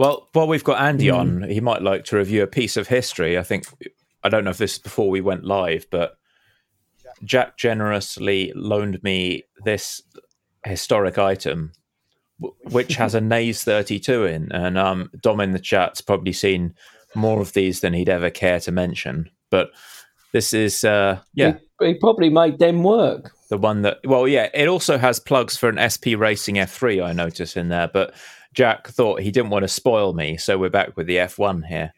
Well, 0.00 0.28
while 0.32 0.48
we've 0.48 0.64
got 0.64 0.80
Andy 0.80 1.08
Hmm. 1.08 1.14
on, 1.16 1.42
he 1.50 1.60
might 1.60 1.82
like 1.82 2.04
to 2.06 2.16
review 2.16 2.42
a 2.42 2.46
piece 2.46 2.78
of 2.78 2.88
history. 2.88 3.36
I 3.36 3.42
think 3.42 3.66
I 4.24 4.30
don't 4.30 4.44
know 4.44 4.50
if 4.50 4.56
this 4.56 4.72
is 4.72 4.78
before 4.78 5.10
we 5.10 5.20
went 5.20 5.44
live, 5.44 5.84
but 5.90 6.14
Jack 7.22 7.58
generously 7.58 8.50
loaned 8.56 9.02
me 9.02 9.44
this 9.62 10.00
historic 10.64 11.18
item, 11.18 11.72
which 12.70 12.94
has 12.96 13.14
a 13.14 13.20
Naze32 13.34 14.30
in, 14.30 14.52
and 14.52 14.78
um, 14.78 15.10
Dom 15.20 15.40
in 15.40 15.52
the 15.52 15.58
chat's 15.58 16.00
probably 16.00 16.32
seen 16.32 16.72
more 17.14 17.42
of 17.42 17.52
these 17.52 17.80
than 17.80 17.92
he'd 17.92 18.08
ever 18.08 18.30
care 18.30 18.60
to 18.60 18.72
mention. 18.72 19.28
But 19.50 19.68
this 20.32 20.54
is, 20.54 20.82
uh, 20.82 21.20
yeah, 21.34 21.58
He, 21.78 21.88
he 21.88 21.94
probably 21.94 22.30
made 22.30 22.58
them 22.58 22.82
work. 22.82 23.32
the 23.50 23.58
one 23.58 23.82
that 23.82 23.98
well 24.04 24.26
yeah 24.28 24.48
it 24.54 24.66
also 24.68 24.96
has 24.96 25.18
plugs 25.20 25.56
for 25.58 25.68
an 25.68 25.76
sp 25.90 26.14
racing 26.16 26.54
f3 26.54 27.04
i 27.04 27.12
notice 27.12 27.56
in 27.56 27.68
there 27.68 27.88
but 27.88 28.14
jack 28.54 28.88
thought 28.88 29.20
he 29.20 29.30
didn't 29.30 29.50
want 29.50 29.62
to 29.62 29.68
spoil 29.68 30.12
me 30.12 30.36
so 30.36 30.58
we're 30.58 30.68
back 30.70 30.96
with 30.96 31.06
the 31.06 31.16
f1 31.16 31.64
here 31.66 31.92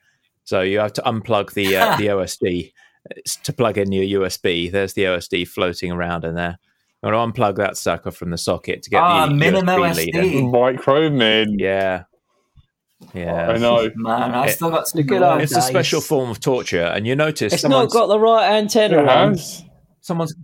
so 0.44 0.60
you 0.60 0.78
have 0.78 0.92
to 0.92 1.02
unplug 1.02 1.52
the 1.54 1.76
uh, 1.76 1.96
the 1.98 2.08
osd 2.08 2.72
It's 3.16 3.36
to 3.36 3.52
plug 3.52 3.78
in 3.78 3.90
your 3.92 4.20
usb 4.22 4.70
there's 4.70 4.92
the 4.94 5.04
osd 5.06 5.48
floating 5.48 5.90
around 5.92 6.24
in 6.24 6.34
there 6.34 6.58
i'm 7.02 7.10
going 7.12 7.32
to 7.32 7.40
unplug 7.40 7.56
that 7.56 7.76
sucker 7.76 8.10
from 8.10 8.30
the 8.30 8.38
socket 8.38 8.82
to 8.82 8.90
get 8.90 9.00
Ah, 9.02 9.26
the 9.26 9.34
Minim 9.34 9.66
USB 9.66 10.10
OSD. 10.12 10.12
leader. 10.14 10.42
Micro 10.48 11.10
mid. 11.10 11.48
yeah 11.58 12.04
yeah 13.14 13.48
I 13.50 13.56
know. 13.58 13.90
Man, 13.96 14.32
I 14.32 14.46
still 14.50 14.70
got 14.70 14.86
some 14.86 15.02
good 15.02 15.22
old 15.22 15.38
noise. 15.38 15.50
it's 15.50 15.56
a 15.56 15.62
special 15.62 16.00
form 16.00 16.30
of 16.30 16.38
torture 16.38 16.84
and 16.84 17.04
you 17.06 17.16
notice 17.16 17.52
It's 17.52 17.64
not 17.64 17.90
got 17.90 18.06
the 18.06 18.20
right 18.20 18.52
antenna 18.52 19.02
It 19.02 19.08
has. 19.08 19.64
someone's 20.02 20.34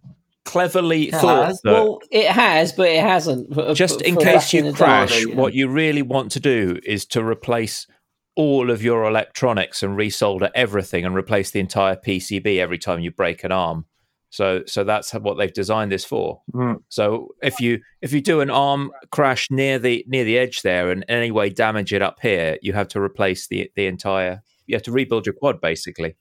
cleverly 0.48 1.08
It 1.08 1.14
thought 1.14 1.46
has. 1.48 1.60
that 1.62 1.72
Well, 1.72 2.00
it 2.10 2.26
has, 2.30 2.72
but 2.72 2.88
it 2.88 3.02
hasn't. 3.02 3.52
for- 3.54 3.74
just 3.74 3.98
for- 4.00 4.04
in 4.06 4.14
for 4.14 4.20
case 4.22 4.44
back 4.46 4.54
in 4.54 4.64
you 4.64 4.72
the 4.72 4.78
day. 4.78 4.84
crash, 4.84 5.26
yeah. 5.26 5.34
what 5.34 5.54
you 5.54 5.68
really 5.68 6.02
want 6.02 6.30
to 6.32 6.40
do 6.40 6.78
is 6.84 7.04
to 7.06 7.22
replace 7.24 7.86
all 8.34 8.70
of 8.70 8.82
your 8.82 9.04
electronics 9.04 9.82
and 9.82 9.96
resolder 9.98 10.50
everything 10.54 11.04
and 11.04 11.14
replace 11.14 11.50
the 11.50 11.60
entire 11.60 11.96
PCB 11.96 12.58
every 12.58 12.78
time 12.78 13.00
you 13.00 13.10
break 13.10 13.44
an 13.44 13.52
arm. 13.52 13.84
So, 14.30 14.62
so 14.66 14.84
that's 14.84 15.12
what 15.12 15.38
they've 15.38 15.52
designed 15.52 15.90
this 15.90 16.04
for. 16.04 16.42
Mm. 16.54 16.76
So, 16.88 17.28
if 17.42 17.60
you 17.60 17.80
if 18.02 18.12
you 18.12 18.20
do 18.20 18.40
an 18.40 18.50
arm 18.50 18.90
crash 19.10 19.50
near 19.50 19.78
the 19.78 20.04
near 20.06 20.22
the 20.24 20.38
edge 20.38 20.60
there 20.62 20.90
and 20.90 21.02
in 21.08 21.10
any 21.10 21.30
way 21.30 21.48
damage 21.50 21.92
it 21.94 22.02
up 22.02 22.18
here, 22.20 22.58
you 22.62 22.74
have 22.74 22.88
to 22.88 23.00
replace 23.00 23.48
the 23.48 23.70
the 23.74 23.86
entire. 23.86 24.42
You 24.66 24.76
have 24.76 24.82
to 24.84 24.92
rebuild 24.92 25.24
your 25.26 25.32
quad 25.34 25.60
basically. 25.62 26.14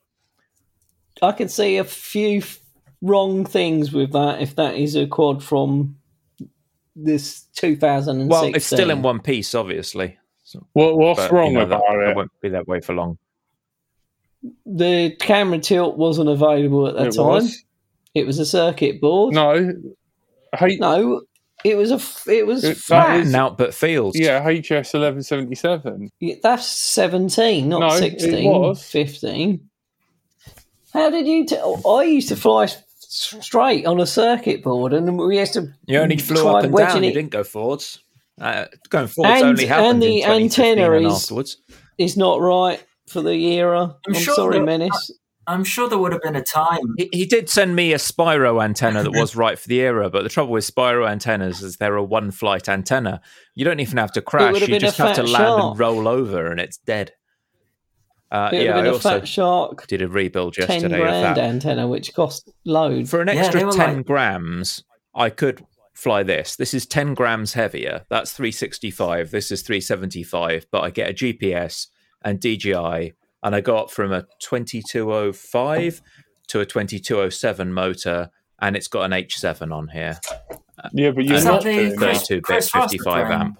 I 1.21 1.31
can 1.33 1.49
see 1.49 1.77
a 1.77 1.83
few 1.83 2.39
f- 2.39 2.59
wrong 3.01 3.45
things 3.45 3.91
with 3.91 4.11
that 4.13 4.41
if 4.41 4.55
that 4.55 4.75
is 4.75 4.95
a 4.95 5.07
quad 5.07 5.43
from 5.43 5.97
this 6.95 7.43
2016. 7.55 8.27
Well, 8.29 8.55
it's 8.55 8.65
still 8.65 8.89
in 8.89 9.01
one 9.01 9.19
piece, 9.19 9.53
obviously. 9.55 10.17
What, 10.73 10.97
what's 10.97 11.19
but, 11.19 11.31
you 11.31 11.37
wrong 11.37 11.53
know, 11.53 11.61
about 11.61 11.81
that, 11.87 11.99
it? 11.99 12.09
It 12.11 12.15
won't 12.15 12.31
be 12.41 12.49
that 12.49 12.67
way 12.67 12.79
for 12.79 12.93
long. 12.95 13.17
The 14.65 15.15
camera 15.19 15.59
tilt 15.59 15.97
wasn't 15.97 16.29
available 16.29 16.87
at 16.87 16.95
that 16.95 17.07
It 17.07 17.15
time. 17.15 17.25
was. 17.25 17.63
It 18.13 18.25
was 18.25 18.39
a 18.39 18.45
circuit 18.45 19.01
board. 19.01 19.33
No. 19.33 19.73
H- 20.59 20.79
No, 20.79 21.21
it 21.65 21.75
was 21.75 21.91
a 21.91 21.99
It 22.31 22.47
was 22.47 22.63
It- 22.63 22.69
that 22.69 22.77
flat. 22.77 23.19
is- 23.19 23.29
An 23.29 23.35
output 23.35 23.73
fields. 23.73 24.17
yeah, 24.17 24.41
HS 24.49 24.93
eleven 24.93 25.21
seventy 25.21 25.55
seven. 25.55 26.09
Yeah, 26.19 26.35
That's 26.41 26.65
17, 26.65 27.67
not 27.69 27.79
No, 27.79 27.87
it 27.87 27.97
16. 28.19 28.49
was. 28.49 28.81
15. 28.83 29.59
How 30.93 31.09
did 31.09 31.27
you 31.27 31.45
tell? 31.45 31.81
I 31.87 32.03
used 32.03 32.29
to 32.29 32.35
fly 32.35 32.63
s- 32.63 32.81
straight 33.09 33.85
on 33.85 33.99
a 33.99 34.05
circuit 34.05 34.63
board 34.63 34.93
and 34.93 35.17
we 35.17 35.39
used 35.39 35.53
to. 35.53 35.67
You 35.87 35.99
only 35.99 36.17
flew 36.17 36.41
try 36.41 36.51
up 36.53 36.63
and 36.65 36.73
wedging 36.73 36.93
down. 36.95 37.03
You 37.03 37.13
didn't 37.13 37.31
go 37.31 37.43
forwards. 37.43 37.99
Uh, 38.39 38.65
going 38.89 39.07
forwards 39.07 39.41
And- 39.41 39.45
only 39.49 39.65
happened 39.65 39.89
and 39.93 40.01
the 40.03 40.21
in 40.21 40.49
2015 40.49 40.65
antenna 40.77 40.91
and 40.95 41.05
is- 41.07 41.13
afterwards. 41.23 41.57
It's 41.97 42.15
not 42.17 42.39
right 42.39 42.83
for 43.07 43.21
the 43.21 43.33
era. 43.33 43.95
I'm 44.07 44.13
I'm, 44.15 44.21
sure 44.21 44.35
sorry, 44.35 44.59
that- 44.59 44.65
Menace. 44.65 45.11
I'm 45.49 45.63
sure 45.63 45.87
there 45.87 45.97
would 45.97 46.11
have 46.11 46.21
been 46.21 46.35
a 46.35 46.43
time. 46.43 46.81
He, 46.97 47.07
he 47.13 47.25
did 47.25 47.49
send 47.49 47.73
me 47.73 47.93
a 47.93 47.97
Spyro 47.97 48.61
antenna 48.61 49.01
that 49.03 49.13
was 49.13 49.33
right 49.37 49.57
for 49.57 49.69
the 49.69 49.79
era, 49.79 50.09
but 50.09 50.23
the 50.23 50.29
trouble 50.29 50.51
with 50.51 50.69
Spyro 50.69 51.09
antennas 51.09 51.63
is 51.63 51.77
they're 51.77 51.95
a 51.95 52.03
one 52.03 52.31
flight 52.31 52.67
antenna. 52.67 53.21
You 53.55 53.63
don't 53.63 53.79
even 53.79 53.97
have 53.97 54.11
to 54.11 54.21
crash. 54.21 54.59
You 54.67 54.77
just 54.77 54.97
have 54.97 55.15
to 55.15 55.23
land 55.23 55.35
shark. 55.37 55.61
and 55.71 55.79
roll 55.79 56.07
over 56.09 56.51
and 56.51 56.59
it's 56.59 56.77
dead. 56.79 57.13
Uh, 58.31 58.49
It 58.53 58.65
yeah, 58.65 58.73
I 58.73 58.81
been 58.81 58.85
a 58.87 58.93
also 58.93 59.19
Fat 59.19 59.27
Shark 59.27 59.87
did 59.87 60.01
a 60.01 60.07
rebuild 60.07 60.53
10 60.55 60.69
yesterday 60.69 60.95
of 60.95 61.01
grand 61.01 61.37
that. 61.37 61.43
antenna, 61.45 61.87
which 61.87 62.13
cost 62.13 62.49
loads. 62.65 63.09
For 63.09 63.21
an 63.21 63.29
extra 63.29 63.59
they 63.59 63.65
were 63.65 63.71
10 63.71 63.97
like- 63.97 64.05
grams, 64.05 64.83
I 65.15 65.29
could 65.29 65.65
fly 65.93 66.23
this. 66.23 66.55
This 66.57 66.73
is 66.73 66.85
10 66.85 67.13
grams 67.13 67.53
heavier. 67.53 68.05
That's 68.09 68.33
365. 68.33 69.31
This 69.31 69.49
is 69.51 69.61
375, 69.61 70.67
but 70.71 70.81
I 70.83 70.89
get 70.89 71.09
a 71.09 71.13
GPS 71.13 71.87
and 72.23 72.39
DJI, 72.39 73.13
and 73.43 73.55
I 73.55 73.61
go 73.61 73.77
up 73.77 73.91
from 73.91 74.11
a 74.11 74.25
2205 74.39 76.01
to 76.47 76.59
a 76.59 76.65
2207 76.65 77.71
motor, 77.73 78.29
and 78.59 78.75
it's 78.75 78.87
got 78.87 79.03
an 79.03 79.11
H7 79.11 79.71
on 79.73 79.87
here. 79.89 80.19
Yeah, 80.93 81.11
but 81.11 81.23
you're 81.25 81.35
Is 81.37 81.45
not 81.45 81.63
that 81.63 81.69
the 81.69 81.75
doing 81.87 81.95
Chris- 81.97 82.27
that. 82.27 82.41
32 82.41 82.41
bit, 82.47 82.63
55 82.89 83.31
amp. 83.31 83.59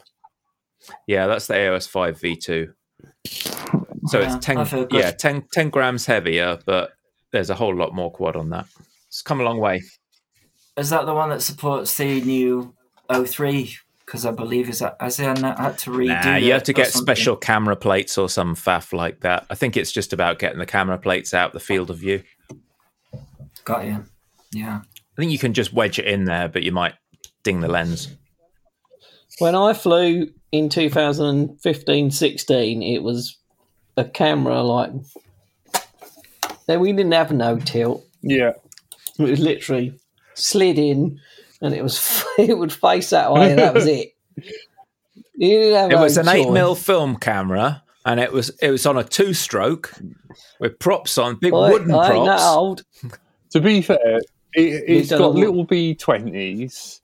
Yeah, 1.07 1.27
that's 1.27 1.47
the 1.47 1.55
AOS 1.55 1.87
5 1.87 2.19
V2. 2.19 2.73
So 4.09 4.19
Yeah, 4.19 4.35
it's 4.35 4.45
10, 4.45 4.57
I 4.57 4.63
feel 4.63 4.85
good. 4.85 4.99
yeah, 4.99 5.11
10, 5.11 5.43
10 5.51 5.69
grams 5.69 6.05
heavier, 6.05 6.59
but 6.65 6.91
there's 7.31 7.49
a 7.49 7.55
whole 7.55 7.75
lot 7.75 7.93
more 7.93 8.11
quad 8.11 8.35
on 8.35 8.49
that. 8.51 8.65
It's 9.07 9.21
come 9.21 9.39
a 9.39 9.43
long 9.43 9.59
way. 9.59 9.83
Is 10.77 10.89
that 10.91 11.05
the 11.05 11.13
one 11.13 11.29
that 11.29 11.41
supports 11.41 11.95
the 11.97 12.21
new 12.21 12.73
03? 13.11 13.75
Because 14.05 14.25
I 14.25 14.31
believe 14.31 14.69
is 14.69 14.79
that 14.79 14.95
has 15.01 15.17
they 15.17 15.25
had 15.25 15.35
to 15.79 15.89
redo 15.91 16.23
Nah, 16.23 16.35
you 16.37 16.53
have 16.53 16.63
to 16.63 16.73
get 16.73 16.93
special 16.93 17.35
camera 17.35 17.75
plates 17.75 18.17
or 18.17 18.29
some 18.29 18.55
faff 18.55 18.93
like 18.93 19.19
that. 19.21 19.45
I 19.49 19.55
think 19.55 19.75
it's 19.75 19.91
just 19.91 20.13
about 20.13 20.39
getting 20.39 20.59
the 20.59 20.65
camera 20.65 20.97
plates 20.97 21.33
out 21.33 21.51
the 21.51 21.59
field 21.59 21.89
of 21.89 21.97
view. 21.97 22.23
Got 23.65 23.85
you. 23.85 24.05
Yeah. 24.53 24.79
I 25.17 25.21
think 25.21 25.31
you 25.31 25.39
can 25.39 25.53
just 25.53 25.73
wedge 25.73 25.99
it 25.99 26.05
in 26.05 26.23
there, 26.23 26.47
but 26.47 26.63
you 26.63 26.71
might 26.71 26.93
ding 27.43 27.59
the 27.59 27.67
lens. 27.67 28.15
When 29.39 29.55
I 29.55 29.73
flew 29.73 30.29
in 30.53 30.69
2015 30.69 32.11
16, 32.11 32.83
it 32.83 33.03
was 33.03 33.37
a 33.97 34.05
camera 34.05 34.61
like. 34.61 34.91
Then 36.67 36.79
we 36.81 36.91
didn't 36.91 37.13
have 37.13 37.31
no 37.31 37.57
tilt. 37.59 38.05
Yeah. 38.21 38.53
It 39.19 39.23
was 39.23 39.39
literally 39.39 39.93
slid 40.33 40.77
in 40.77 41.19
and 41.61 41.73
it 41.73 41.81
was 41.81 42.23
it 42.37 42.57
would 42.57 42.73
face 42.73 43.09
that 43.11 43.31
way 43.31 43.49
and 43.51 43.59
that 43.59 43.73
was 43.73 43.85
it. 43.87 44.13
You 45.39 45.49
didn't 45.59 45.75
have 45.75 45.91
It 45.91 45.95
no 45.95 46.01
was 46.01 46.17
an 46.17 46.27
eight 46.29 46.45
choice. 46.45 46.51
mil 46.53 46.73
film 46.73 47.15
camera, 47.15 47.83
and 48.07 48.19
it 48.19 48.31
was 48.31 48.49
it 48.59 48.71
was 48.71 48.87
on 48.87 48.97
a 48.97 49.03
two 49.03 49.35
stroke 49.35 49.93
with 50.59 50.79
props 50.79 51.19
on, 51.19 51.35
big 51.35 51.53
I, 51.53 51.69
wooden 51.71 51.93
I 51.93 52.13
ain't 52.13 52.25
that 52.25 52.37
props. 52.39 52.43
old. 52.43 52.83
To 53.51 53.61
be 53.61 53.83
fair, 53.83 54.17
it, 54.53 54.83
it's 54.87 55.09
done 55.09 55.19
got 55.19 55.35
little 55.35 55.63
B20s 55.63 57.01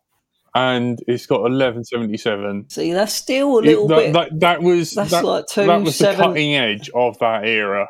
and 0.56 0.99
it's 1.08 1.26
got 1.26 1.41
1177. 1.41 2.70
See, 2.70 2.93
that's 2.93 3.14
still 3.14 3.56
a 3.58 3.60
It- 3.60 3.66
little 3.66 3.88
that, 3.88 3.95
bit. 3.97 4.14
that, 4.14 4.39
that 4.39 4.62
was 4.64 4.91
that's 4.91 5.12
that, 5.12 5.26
like 5.26 5.45
two 5.47 5.66
that 5.66 5.82
was 5.82 5.97
the 5.97 6.14
cutting 6.14 6.56
edge 6.56 6.89
of 6.93 7.18
that 7.20 7.45
era. 7.47 7.88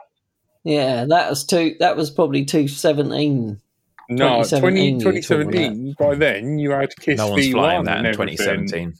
yeah, 0.63 1.05
that 1.05 1.29
was 1.29 1.45
two. 1.45 1.75
That 1.79 1.95
was 1.97 2.09
probably 2.09 2.45
two 2.45 2.67
seventeen. 2.67 3.59
No, 4.09 4.43
2017 4.43 4.99
20, 5.01 5.21
2017. 5.21 5.95
By 5.97 6.15
then, 6.15 6.59
you 6.59 6.71
had 6.71 6.93
Kiss 6.97 7.17
No 7.17 7.29
one's 7.29 7.45
V1 7.47 7.51
flying 7.53 7.83
that 7.85 7.99
in 7.99 8.05
everything. 8.05 8.37
2017. 8.37 8.93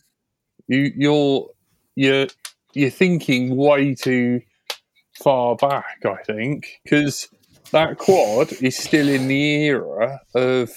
You, 0.67 0.91
you're 0.95 1.49
you're 1.95 2.27
you're 2.73 2.89
thinking 2.89 3.55
way 3.57 3.95
too 3.95 4.41
far 5.21 5.55
back. 5.57 5.97
I 6.05 6.15
think 6.25 6.79
because 6.83 7.27
that 7.71 7.97
quad 7.97 8.53
is 8.61 8.77
still 8.77 9.09
in 9.09 9.27
the 9.27 9.65
era 9.65 10.19
of 10.35 10.71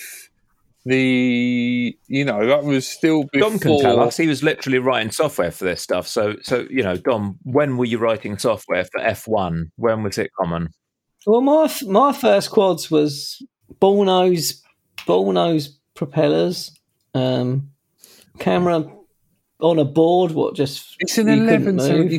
the 0.86 1.98
you 2.06 2.24
know 2.24 2.46
that 2.46 2.62
was 2.62 2.86
still 2.86 3.24
before. 3.32 3.50
Dom 3.50 3.58
can 3.58 3.78
tell 3.78 4.00
us. 4.00 4.16
He 4.16 4.28
was 4.28 4.44
literally 4.44 4.78
writing 4.78 5.10
software 5.10 5.50
for 5.50 5.64
this 5.64 5.82
stuff. 5.82 6.06
So, 6.06 6.36
so 6.42 6.66
you 6.70 6.82
know, 6.82 6.96
Dom, 6.96 7.38
when 7.42 7.76
were 7.76 7.84
you 7.84 7.98
writing 7.98 8.38
software 8.38 8.84
for 8.84 9.00
F1? 9.00 9.72
When 9.76 10.04
was 10.04 10.16
it 10.16 10.30
common? 10.38 10.68
Well, 11.26 11.40
my 11.40 11.64
f- 11.64 11.82
my 11.82 12.12
first 12.12 12.50
quads 12.50 12.88
was 12.88 13.44
ball 13.80 14.04
nose, 14.04 14.62
ball 15.06 15.32
nose 15.32 15.76
propellers, 15.94 16.70
um, 17.14 17.70
camera 18.38 18.84
on 19.60 19.78
a 19.80 19.84
board. 19.84 20.30
What 20.30 20.54
just 20.54 20.94
It's 21.00 21.18
an 21.18 21.28
you 21.28 21.46
couldn't 21.48 21.76
move. 21.76 22.12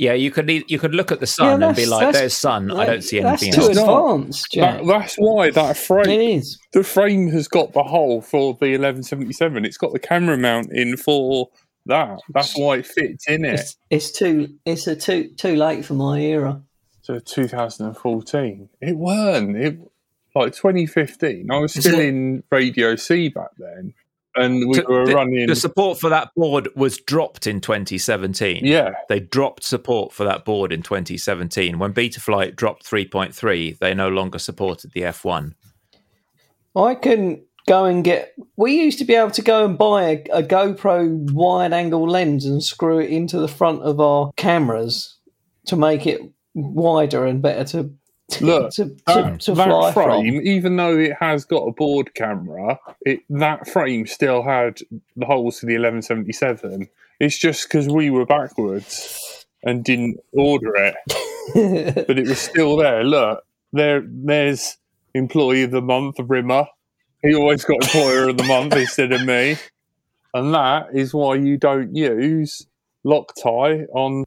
1177. 0.00 0.06
Yeah, 0.06 0.14
you 0.14 0.30
could 0.30 0.70
you 0.70 0.78
could 0.78 0.94
look 0.94 1.12
at 1.12 1.20
the 1.20 1.26
sun 1.26 1.62
and 1.62 1.76
be 1.76 1.86
like, 1.86 2.12
"There's 2.12 2.34
sun. 2.34 2.70
I 2.70 2.86
don't 2.86 3.02
see 3.02 3.20
That's 3.20 3.42
anything 3.42 3.60
too 3.60 3.68
else." 3.68 3.76
not. 3.76 4.12
advanced, 4.12 4.52
Jack. 4.52 4.78
That, 4.78 4.86
that's 4.86 5.14
why 5.16 5.50
that 5.50 5.76
frame 5.76 6.38
is. 6.38 6.58
the 6.72 6.82
frame 6.82 7.28
has 7.28 7.48
got 7.48 7.72
the 7.72 7.82
hole 7.82 8.22
for 8.22 8.54
the 8.54 8.70
1177. 8.72 9.64
It's 9.64 9.76
got 9.76 9.92
the 9.92 9.98
camera 9.98 10.38
mount 10.38 10.72
in 10.72 10.96
for 10.96 11.50
that. 11.86 12.20
That's 12.30 12.56
why 12.56 12.78
it 12.78 12.86
fits 12.86 13.28
in 13.28 13.44
it. 13.44 13.60
It's, 13.60 13.76
it's 13.90 14.12
too. 14.12 14.54
It's 14.64 14.86
a 14.86 14.96
too 14.96 15.30
too 15.36 15.56
late 15.56 15.84
for 15.84 15.94
my 15.94 16.18
era. 16.18 16.62
So 17.02 17.18
2014. 17.18 18.68
It 18.80 18.96
weren't. 18.96 19.56
It 19.56 19.78
like 20.34 20.54
2015. 20.54 21.50
I 21.50 21.58
was 21.58 21.74
still 21.74 21.98
in 21.98 22.42
Radio 22.50 22.96
C 22.96 23.28
back 23.28 23.50
then, 23.58 23.94
and 24.36 24.68
we 24.68 24.74
So 24.74 24.84
were 24.88 25.06
the, 25.06 25.14
running. 25.14 25.46
the 25.46 25.56
support 25.56 25.98
for 25.98 26.08
that 26.10 26.30
board 26.36 26.68
was 26.76 26.98
dropped 26.98 27.46
in 27.46 27.60
2017. 27.60 28.64
yeah, 28.64 28.90
They 29.08 29.20
dropped 29.20 29.64
support 29.64 30.12
for 30.12 30.24
that 30.24 30.44
board 30.44 30.72
in 30.72 30.82
2017. 30.82 31.78
When 31.78 31.92
Betaflight 31.92 32.56
dropped 32.56 32.84
3.3, 32.88 33.78
they 33.78 33.94
no 33.94 34.08
longer 34.08 34.38
supported 34.38 34.92
the 34.92 35.02
F1. 35.02 35.54
I 36.76 36.94
couldn't 36.94 37.42
go 37.66 37.84
and 37.84 38.04
get. 38.04 38.32
We 38.56 38.74
used 38.80 38.98
to 39.00 39.04
be 39.04 39.14
able 39.14 39.32
to 39.32 39.42
go 39.42 39.64
and 39.64 39.76
buy 39.76 40.02
a, 40.04 40.24
a 40.32 40.42
GoPro 40.42 41.30
wide 41.32 41.72
angle 41.72 42.08
lens 42.08 42.44
and 42.46 42.62
screw 42.62 42.98
it 43.00 43.10
into 43.10 43.38
the 43.38 43.48
front 43.48 43.82
of 43.82 44.00
our 44.00 44.30
cameras 44.36 45.16
to 45.66 45.76
make 45.76 46.06
it 46.06 46.20
wider 46.54 47.26
and 47.26 47.42
better 47.42 47.64
to 47.64 47.92
Look, 48.40 48.72
to, 48.72 48.84
to, 48.84 48.96
that, 49.06 49.40
to 49.40 49.54
that 49.54 49.94
frame, 49.94 50.36
from. 50.36 50.46
even 50.46 50.76
though 50.76 50.96
it 50.96 51.12
has 51.20 51.44
got 51.44 51.62
a 51.62 51.72
board 51.72 52.14
camera, 52.14 52.78
it 53.02 53.20
that 53.30 53.68
frame 53.68 54.06
still 54.06 54.42
had 54.42 54.80
the 55.16 55.26
holes 55.26 55.60
to 55.60 55.66
the 55.66 55.74
1177. 55.74 56.88
It's 57.18 57.36
just 57.36 57.68
because 57.68 57.88
we 57.88 58.10
were 58.10 58.26
backwards 58.26 59.46
and 59.62 59.84
didn't 59.84 60.18
order 60.32 60.74
it. 60.76 60.94
but 62.06 62.18
it 62.18 62.26
was 62.26 62.38
still 62.38 62.76
there. 62.76 63.04
Look, 63.04 63.44
there, 63.72 64.02
there's 64.06 64.78
employee 65.14 65.64
of 65.64 65.70
the 65.70 65.82
month, 65.82 66.16
Rimmer. 66.18 66.66
He 67.22 67.34
always 67.34 67.64
got 67.64 67.82
employer 67.82 68.30
of 68.30 68.38
the 68.38 68.44
month 68.44 68.74
instead 68.74 69.12
of 69.12 69.24
me, 69.26 69.56
and 70.32 70.54
that 70.54 70.88
is 70.94 71.12
why 71.12 71.34
you 71.34 71.58
don't 71.58 71.94
use 71.94 72.66
Loctite 73.04 73.86
on. 73.92 74.24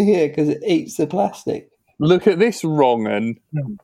Yeah, 0.00 0.26
because 0.26 0.48
it 0.48 0.62
eats 0.66 0.96
the 0.96 1.06
plastic. 1.06 1.70
Look 1.98 2.26
at 2.26 2.38
this 2.38 2.62
wrong 2.64 3.06
and 3.06 3.38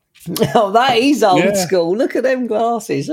Oh, 0.54 0.70
that 0.72 0.96
is 0.96 1.22
old 1.22 1.44
Yeah. 1.44 1.52
school. 1.54 1.96
Look 1.96 2.16
at 2.16 2.22
them 2.22 2.46
glasses. 2.46 3.10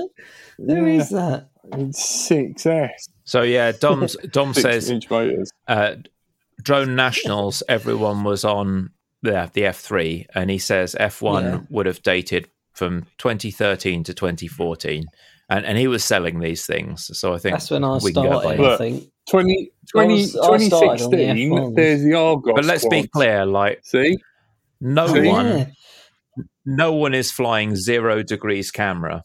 Who 0.57 0.85
is 0.85 1.09
that? 1.09 1.47
six 1.91 2.65
S. 2.65 3.09
So 3.25 3.41
yeah, 3.43 3.71
Dom's, 3.71 4.15
Dom 4.31 4.53
Six 4.53 4.61
says 4.63 4.89
inch 4.89 5.09
motors. 5.09 5.51
uh, 5.67 5.95
drone 6.61 6.95
nationals. 6.95 7.63
Everyone 7.67 8.23
was 8.23 8.43
on 8.45 8.91
the 9.21 9.49
the 9.53 9.61
F3, 9.61 10.25
and 10.33 10.49
he 10.49 10.57
says 10.57 10.95
F1 10.99 11.43
Yeah. 11.43 11.59
would 11.69 11.85
have 11.85 12.01
dated 12.03 12.49
from 12.73 13.05
2013 13.17 14.03
to 14.05 14.13
2014, 14.13 15.05
and 15.51 15.65
and 15.65 15.77
he 15.77 15.87
was 15.87 16.03
selling 16.03 16.39
these 16.39 16.65
things. 16.65 17.09
So 17.19 17.33
I 17.35 17.37
think 17.37 17.53
That's 17.55 17.69
when 17.69 17.83
I 17.83 17.97
we 17.97 18.11
can 18.13 18.23
go 18.23 18.39
started. 18.41 18.65
I 18.65 18.77
think. 18.77 19.03
20, 19.29 19.71
20, 19.91 20.13
was- 20.13 20.35
I 20.35 20.57
started 20.57 20.73
on 20.73 21.11
the 21.11 21.17
2016, 21.17 21.51
F1s. 21.51 21.75
there's 21.75 22.03
the 22.03 22.13
Argos. 22.15 22.53
But 22.55 22.65
let's 22.65 22.87
be 22.87 23.07
clear, 23.07 23.45
like 23.45 23.81
See, 23.83 24.17
no 24.81 25.07
See? 25.07 25.27
one 25.27 25.45
Yeah. 25.47 25.65
no 26.65 26.93
one 26.93 27.13
is 27.13 27.31
flying 27.31 27.75
zero 27.75 28.23
degrees 28.23 28.71
camera. 28.71 29.23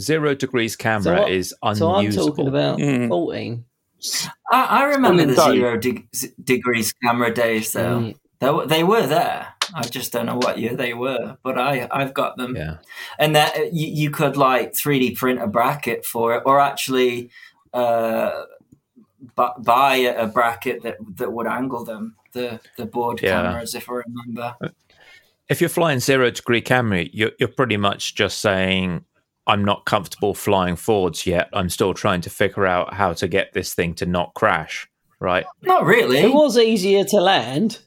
Zero 0.00 0.34
degrees 0.34 0.76
camera 0.76 1.22
what- 1.22 1.30
is 1.32 1.48
So 1.74 1.92
I'm 1.94 2.10
talking 2.12 2.46
about 2.46 2.78
Mm. 2.78 3.08
14. 3.08 3.64
I, 4.52 4.62
I 4.62 4.84
remember 4.94 5.26
the 5.26 5.34
zero 5.34 5.76
de- 5.76 6.06
degrees 6.44 6.92
camera 7.02 7.34
days, 7.34 7.72
though. 7.72 8.14
Mm. 8.14 8.14
They, 8.40 8.76
they 8.76 8.84
were 8.84 9.04
there. 9.06 9.48
I 9.74 9.82
just 9.82 10.12
don't 10.12 10.26
know 10.26 10.36
what 10.36 10.58
year 10.58 10.74
they 10.76 10.94
were, 10.94 11.36
but 11.42 11.58
I 11.58 11.88
I've 11.90 12.14
got 12.14 12.36
them. 12.36 12.56
yeah, 12.56 12.78
and 13.18 13.34
that 13.36 13.56
uh, 13.56 13.62
you, 13.72 13.86
you 13.88 14.10
could 14.10 14.36
like 14.36 14.72
3D 14.72 15.16
print 15.16 15.40
a 15.42 15.46
bracket 15.46 16.04
for 16.06 16.34
it, 16.34 16.42
or 16.46 16.58
actually 16.60 17.30
uh, 17.74 18.44
bu- 19.36 19.62
buy 19.62 19.96
a 19.96 20.26
bracket 20.26 20.82
that 20.82 20.96
that 21.16 21.32
would 21.32 21.46
angle 21.46 21.84
them 21.84 22.16
the 22.32 22.60
the 22.76 22.86
board 22.86 23.20
Yeah. 23.22 23.42
cameras, 23.42 23.74
if 23.74 23.88
I 23.90 24.02
remember. 24.06 24.56
if 25.48 25.60
you're 25.60 25.70
flying 25.70 25.98
zero 26.00 26.30
degree 26.30 26.60
camera, 26.60 27.04
you're, 27.12 27.32
you're 27.38 27.48
pretty 27.48 27.76
much 27.76 28.14
just 28.14 28.40
saying, 28.40 29.04
"I'm 29.46 29.64
not 29.64 29.84
comfortable 29.86 30.34
flying 30.34 30.76
forwards 30.76 31.26
yet. 31.26 31.48
I'm 31.52 31.68
still 31.70 31.94
trying 31.94 32.20
to 32.22 32.30
figure 32.30 32.66
out 32.66 32.94
how 32.94 33.12
to 33.14 33.28
get 33.28 33.52
this 33.52 33.74
thing 33.74 33.94
to 33.94 34.06
not 34.06 34.34
crash." 34.34 34.88
Right? 35.20 35.46
Not 35.62 35.84
really. 35.84 36.18
It 36.18 36.32
was 36.32 36.56
easier 36.56 37.02
to 37.04 37.16
land. 37.20 37.80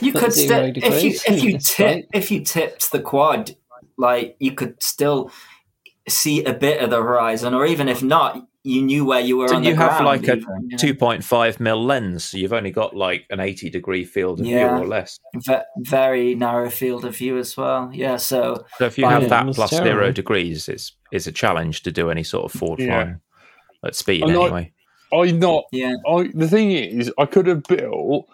You 0.00 0.12
could 0.12 0.32
still 0.32 0.64
if 0.74 1.02
you 1.04 1.10
if 1.26 1.42
you 1.42 1.52
That's 1.52 1.74
tip 1.76 1.86
right. 1.96 2.06
if 2.12 2.30
you 2.30 2.40
tipped 2.44 2.92
the 2.92 3.00
quad, 3.00 3.56
like 3.96 4.36
you 4.38 4.52
could 4.52 4.82
still 4.82 5.30
see 6.08 6.44
a 6.44 6.52
bit 6.52 6.82
of 6.82 6.90
the 6.90 7.02
horizon, 7.02 7.54
or 7.54 7.64
even 7.66 7.88
if 7.88 8.02
not, 8.02 8.46
you 8.62 8.82
knew 8.82 9.04
where 9.04 9.20
you 9.20 9.36
were 9.36 9.44
on 9.44 9.62
Didn't 9.62 9.64
the 9.64 9.70
you 9.70 9.76
have 9.90 10.04
like 10.04 10.26
a 10.28 10.36
even, 10.36 10.68
you 10.70 10.76
know? 10.94 10.94
2.5 11.18 11.60
mil 11.60 11.82
lens? 11.84 12.24
So 12.24 12.38
you've 12.38 12.52
only 12.52 12.70
got 12.70 12.94
like 12.96 13.24
an 13.30 13.40
80 13.40 13.70
degree 13.70 14.04
field 14.04 14.40
of 14.40 14.46
Yeah. 14.46 14.74
view 14.74 14.84
or 14.84 14.88
less. 14.88 15.18
Ve- 15.34 15.58
very 15.78 16.34
narrow 16.34 16.70
field 16.70 17.04
of 17.04 17.16
view 17.16 17.38
as 17.38 17.56
well. 17.56 17.90
Yeah, 17.92 18.16
so 18.16 18.64
So 18.78 18.86
if 18.86 18.98
you 18.98 19.06
have 19.06 19.24
it 19.24 19.28
that 19.30 19.46
was 19.46 19.56
plus 19.56 19.70
zero 19.70 20.12
degrees, 20.12 20.68
it's 20.68 20.92
it's 21.12 21.26
a 21.26 21.32
challenge 21.32 21.82
to 21.84 21.92
do 21.92 22.10
any 22.10 22.22
sort 22.22 22.44
of 22.46 22.58
forward 22.58 22.80
Yeah. 22.80 22.86
flying 23.02 23.20
at 23.84 23.94
speed 23.94 24.24
I'm 24.24 24.32
not- 24.32 24.44
anyway. 24.46 24.72
I 25.12 25.30
not. 25.30 25.64
yeah, 25.70 25.94
I 26.08 26.30
the 26.34 26.48
thing 26.48 26.72
is, 26.72 27.12
I 27.18 27.26
could 27.26 27.46
have 27.46 27.62
built. 27.64 28.26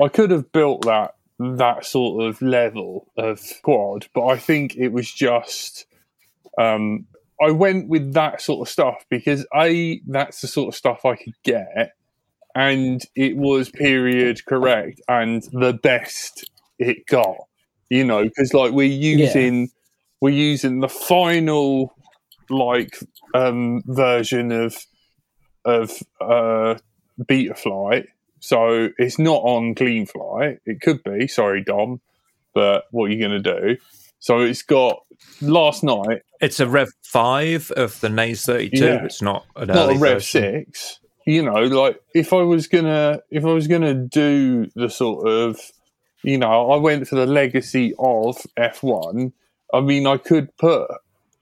I 0.00 0.08
could 0.08 0.30
have 0.30 0.50
built 0.52 0.82
that 0.86 1.14
that 1.38 1.84
sort 1.86 2.24
of 2.24 2.42
level 2.42 3.06
of 3.16 3.40
quad, 3.62 4.06
but 4.14 4.26
I 4.26 4.36
think 4.36 4.76
it 4.76 4.88
was 4.88 5.10
just. 5.10 5.86
Um, 6.58 7.06
I 7.40 7.50
went 7.52 7.88
with 7.88 8.12
that 8.12 8.42
sort 8.42 8.66
of 8.66 8.70
stuff 8.70 9.04
because 9.08 9.46
a 9.54 10.00
that's 10.06 10.42
the 10.42 10.48
sort 10.48 10.68
of 10.68 10.74
stuff 10.74 11.04
I 11.04 11.16
could 11.16 11.34
get, 11.42 11.94
and 12.54 13.02
it 13.14 13.36
was 13.36 13.70
period 13.70 14.44
correct 14.44 15.00
and 15.08 15.42
the 15.52 15.72
best 15.72 16.50
it 16.78 17.06
got. 17.06 17.36
You 17.88 18.04
know, 18.04 18.24
because 18.24 18.52
like 18.52 18.72
we're 18.72 18.84
using 18.84 19.70
we're 20.20 20.30
using 20.30 20.80
the 20.80 20.88
final 20.88 21.94
like 22.50 22.98
um 23.34 23.82
version 23.86 24.52
of 24.52 24.76
of 25.64 26.02
uh 26.20 26.76
Betaflight 27.22 28.06
so 28.40 28.88
it's 28.98 29.18
not 29.18 29.42
on 29.42 29.74
Cleanflight 29.74 30.58
it 30.66 30.80
could 30.80 31.02
be 31.04 31.28
sorry 31.28 31.62
dom 31.62 32.00
but 32.54 32.84
what 32.90 33.06
are 33.06 33.14
you 33.14 33.18
going 33.18 33.42
to 33.42 33.60
do 33.60 33.76
so 34.18 34.40
it's 34.40 34.62
got 34.62 35.00
last 35.40 35.82
night 35.84 36.22
It's 36.40 36.60
a 36.60 36.66
Rev 36.66 36.90
5 37.04 37.70
of 37.72 38.00
the 38.00 38.08
Naze32. 38.08 38.70
Yeah. 38.72 39.04
It's 39.04 39.22
not 39.22 39.46
an 39.56 39.68
not 39.68 39.90
a 39.90 39.98
rev 39.98 40.14
version. 40.14 40.64
6 40.66 41.00
you 41.26 41.42
know 41.42 41.62
like 41.64 42.00
if 42.14 42.32
i 42.32 42.42
was 42.42 42.66
gonna 42.66 43.20
if 43.30 43.44
i 43.44 43.52
was 43.52 43.66
gonna 43.68 43.94
do 43.94 44.66
the 44.74 44.88
sort 44.88 45.28
of 45.28 45.60
you 46.24 46.38
know 46.38 46.70
i 46.70 46.76
went 46.76 47.06
for 47.06 47.16
the 47.16 47.26
legacy 47.26 47.92
of 47.98 48.36
f1 48.58 49.32
i 49.72 49.80
mean 49.80 50.06
i 50.06 50.16
could 50.16 50.54
put 50.56 50.90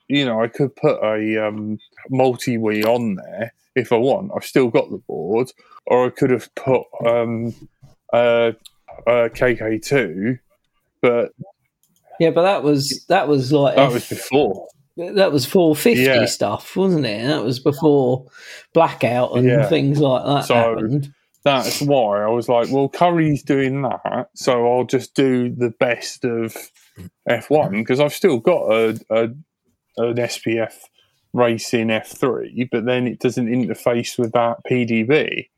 you 0.08 0.24
know 0.24 0.42
i 0.42 0.48
could 0.48 0.74
put 0.76 1.02
a 1.02 1.46
um 1.46 1.78
multi-wii 2.10 2.84
on 2.84 3.14
there 3.16 3.52
if 3.74 3.92
i 3.92 3.96
want 3.96 4.30
i've 4.34 4.44
still 4.44 4.68
got 4.68 4.90
the 4.90 4.98
board 5.06 5.50
or 5.86 6.06
i 6.06 6.10
could 6.10 6.30
have 6.30 6.52
put 6.54 6.82
um 7.06 7.54
uh, 8.12 8.52
uh 9.06 9.28
kk2 9.28 10.38
but 11.02 11.30
Yeah, 12.18 12.30
but 12.30 12.42
that 12.42 12.62
was 12.64 13.04
that 13.08 13.28
was 13.28 13.52
like 13.52 13.76
that 13.76 13.92
was 13.92 14.08
before 14.08 14.66
that 14.96 15.30
was 15.30 15.46
450 15.46 16.02
Yeah. 16.02 16.24
stuff, 16.26 16.74
wasn't 16.74 17.06
it? 17.06 17.24
That 17.28 17.44
was 17.44 17.60
before 17.60 18.26
blackout 18.74 19.36
and 19.36 19.46
Yeah. 19.46 19.68
things 19.68 20.00
like 20.00 20.24
that 20.24 20.46
So- 20.46 20.54
happened. 20.54 21.12
that's 21.44 21.80
why 21.80 22.20
I 22.24 22.26
was 22.26 22.48
like, 22.48 22.66
well, 22.72 22.88
Curry's 22.88 23.44
doing 23.44 23.82
that, 23.82 24.30
so 24.34 24.66
I'll 24.66 24.82
just 24.84 25.14
do 25.14 25.50
the 25.54 25.70
best 25.70 26.24
of 26.24 26.56
F1 27.30 27.70
because 27.78 28.00
I've 28.00 28.12
still 28.12 28.38
got 28.38 28.62
a, 28.72 28.98
a 29.10 29.28
an 29.98 30.14
SPF 30.16 30.72
racing 31.32 31.88
F3, 31.88 32.68
but 32.70 32.84
then 32.86 33.06
it 33.06 33.18
doesn't 33.20 33.46
interface 33.46 34.18
with 34.18 34.32
that 34.32 34.58
PDB. 34.68 35.48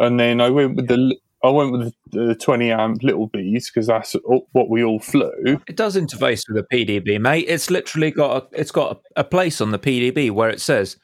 And 0.00 0.18
then 0.18 0.40
I 0.40 0.50
went 0.50 0.76
with 0.76 0.88
the 0.88 1.16
I 1.44 1.48
went 1.50 1.72
with 1.72 1.92
the, 2.12 2.26
the 2.26 2.34
20 2.36 2.70
amp 2.70 3.02
little 3.02 3.26
bees 3.26 3.68
because 3.68 3.88
that's 3.88 4.14
what 4.52 4.68
we 4.70 4.84
all 4.84 5.00
flew. 5.00 5.60
It 5.66 5.76
does 5.76 5.96
interface 5.96 6.44
with 6.48 6.56
the 6.56 6.66
PDB, 6.76 7.20
mate. 7.20 7.46
It's 7.48 7.68
literally 7.68 8.12
got 8.12 8.44
a, 8.44 8.60
it's 8.60 8.70
got 8.70 9.00
a, 9.16 9.20
a 9.20 9.24
place 9.24 9.60
on 9.60 9.72
the 9.72 9.78
PDB 9.78 10.30
where 10.30 10.50
it 10.50 10.60
says 10.60 10.96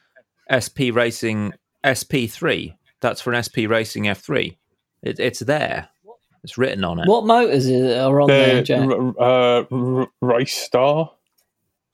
SP 0.47 0.91
Racing 0.93 1.53
SP3. 1.83 2.73
That's 3.01 3.19
for 3.21 3.33
an 3.33 3.43
SP 3.43 3.67
Racing 3.67 4.03
F3. 4.05 4.57
It, 5.03 5.19
it's 5.19 5.39
there. 5.39 5.89
It's 6.43 6.57
written 6.57 6.85
on 6.85 6.99
it. 6.99 7.07
What 7.07 7.25
motors 7.25 7.69
are 7.69 8.21
on 8.21 8.27
there, 8.27 8.55
The 8.55 8.61
Jack? 8.63 8.89
r- 8.89 9.13
uh, 9.19 9.63
r- 9.71 10.07
race 10.21 10.55
star, 10.55 11.11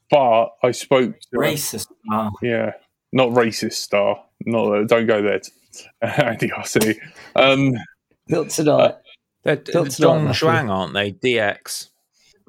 but 0.09 0.49
I 0.63 0.71
spoke 0.71 1.19
to 1.19 1.37
racist. 1.37 1.87
star. 2.07 2.31
Yeah, 2.41 2.71
not 3.11 3.29
racist 3.29 3.73
star. 3.73 4.21
Not 4.45 4.87
don't 4.87 5.07
go 5.07 5.21
there, 5.21 5.41
Andy 6.01 6.51
Rossi. 6.51 6.99
Um, 7.35 7.73
Built 8.27 8.49
tonight. 8.49 8.95
They're, 9.43 9.55
Tilt's 9.57 9.97
they're 9.97 10.07
Dong 10.07 10.25
not 10.25 10.35
Zhuang, 10.35 10.69
aren't 10.69 10.93
they? 10.93 11.11
DX. 11.11 11.89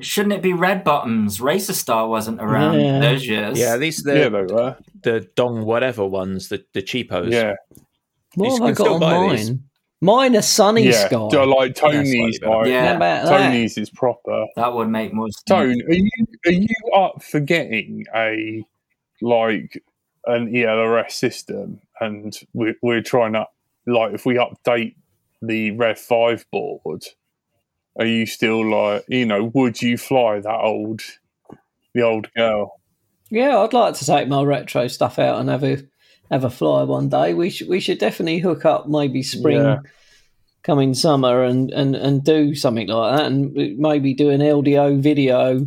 shouldn't 0.01 0.33
it 0.35 0.43
be 0.43 0.53
red 0.55 0.83
bottoms? 0.85 1.41
Racer 1.41 1.75
Star 1.75 2.09
wasn't 2.09 2.41
around 2.41 2.81
Yeah. 2.81 2.99
those 3.01 3.27
years. 3.27 3.59
Yeah, 3.59 3.77
these 3.77 4.07
are 4.07 4.17
yeah, 4.17 4.29
the, 4.31 4.31
they 4.47 4.55
were. 4.55 4.77
the 5.03 5.29
Dong 5.37 5.65
whatever 5.67 6.07
ones, 6.07 6.49
the, 6.49 6.65
the 6.73 6.81
cheapos. 6.83 7.31
Yeah, 7.33 7.53
What 8.35 8.47
you 8.47 8.53
have 8.53 8.63
I 8.63 8.73
got 8.73 8.89
on 8.89 9.01
mine? 9.01 9.37
these. 9.37 9.53
Mine 10.01 10.37
are 10.37 10.43
Sunny 10.43 10.85
yeah. 10.85 11.07
Sky. 11.07 11.29
So, 11.31 11.45
like 11.45 11.75
Tony's, 11.75 12.39
slightly 12.39 12.57
like, 12.57 12.67
Yeah. 12.69 12.97
About 12.97 13.27
that? 13.27 13.39
Tony's 13.39 13.79
is 13.79 13.91
proper. 13.91 14.47
that 14.57 14.75
would 14.75 14.89
make 14.89 15.13
more 15.15 15.29
sense. 15.31 15.43
Tone, 15.47 15.83
are 15.83 15.95
you 15.95 16.11
are 16.47 16.53
you 16.53 16.93
up 16.95 17.23
for 17.23 17.41
getting 17.41 18.05
a 18.15 18.65
like 19.23 19.83
an 20.27 20.53
ELRS 20.53 21.13
system? 21.13 21.81
And 22.01 22.39
we're 22.53 22.75
we're 22.83 23.03
trying 23.03 23.33
to 23.33 23.47
like 23.87 24.13
if 24.13 24.27
we 24.27 24.35
update 24.35 24.97
the 25.41 25.71
Rev 25.73 25.99
Five 25.99 26.45
board, 26.51 27.05
are 27.99 28.07
you 28.07 28.27
still 28.27 28.69
like 28.69 29.05
you 29.09 29.25
know? 29.25 29.51
Would 29.55 29.81
you 29.81 29.97
fly 29.97 30.41
that 30.41 30.61
old 30.61 31.01
the 31.95 32.03
old 32.03 32.31
girl? 32.35 32.81
Yeah, 33.31 33.59
I'd 33.59 33.73
like 33.73 33.95
to 33.95 34.07
take 34.07 34.29
my 34.29 34.43
retro 34.43 34.87
stuff 34.89 35.19
out 35.19 35.41
and 35.41 35.49
have 35.49 35.65
a 35.65 35.83
have 36.31 36.45
a 36.45 36.51
fly 36.51 36.83
one 36.83 37.09
day. 37.09 37.35
We 37.35 37.51
should 37.51 37.69
we 37.69 37.81
should 37.81 37.99
definitely 37.99 38.39
hook 38.39 38.65
up 38.65 38.89
maybe 38.89 39.23
spring 39.23 39.61
Yeah. 39.63 39.79
coming 40.63 40.95
summer 40.95 41.45
and, 41.45 41.71
and, 41.71 41.95
and 41.95 42.25
do 42.25 42.55
something 42.55 42.89
like 42.89 43.17
that 43.19 43.27
and 43.27 43.53
maybe 43.79 44.15
do 44.15 44.31
an 44.31 44.41
LDO 44.41 45.01
video 45.01 45.67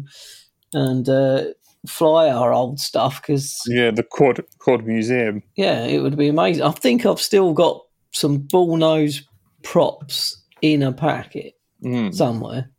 and 0.74 1.07
uh, 1.10 1.45
fly 1.88 2.30
our 2.30 2.51
old 2.51 2.80
stuff 2.80 3.22
because 3.22 3.62
Yeah, 3.68 3.91
the 3.91 4.03
quad 4.03 4.41
quad 4.60 4.86
museum. 4.86 5.41
yeah, 5.55 5.86
it 5.86 5.99
would 6.01 6.18
be 6.18 6.28
amazing. 6.28 6.64
I 6.64 6.72
think 6.72 7.05
I've 7.05 7.22
still 7.22 7.53
got 7.53 7.82
some 8.12 8.39
bull 8.39 8.76
nose 8.78 9.24
props 9.64 10.41
in 10.62 10.84
a 10.84 10.91
packet 10.91 11.53
Mm. 11.82 12.14
somewhere, 12.14 12.70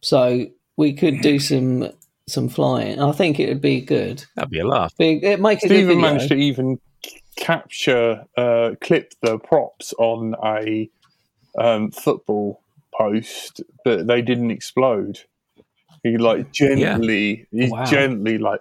so 0.00 0.46
we 0.76 0.92
could 0.92 1.20
do 1.20 1.40
some 1.40 1.90
some 2.28 2.48
flying. 2.48 3.00
I 3.00 3.12
think 3.12 3.38
it 3.38 3.48
would 3.48 3.60
be 3.60 3.80
good. 3.80 4.24
That'd 4.34 4.50
be 4.50 4.60
a 4.60 4.66
laugh. 4.66 4.92
Big, 4.98 5.22
it 5.22 5.40
makes 5.40 5.62
a 5.62 5.68
good 5.68 5.74
Stephen 5.76 5.96
video. 5.96 6.10
managed 6.10 6.28
to 6.28 6.34
even 6.34 6.80
capture, 7.36 8.24
uh, 8.36 8.72
clip 8.80 9.12
the 9.22 9.38
props 9.38 9.94
on 9.98 10.34
a 10.44 10.90
um, 11.58 11.90
football 11.92 12.60
post, 12.96 13.60
but 13.84 14.06
they 14.06 14.22
didn't 14.22 14.50
explode. 14.50 15.20
He 16.02 16.18
like 16.18 16.52
gently, 16.52 17.46
he 17.52 17.68
Wow. 17.70 17.84
gently 17.84 18.38
like 18.38 18.60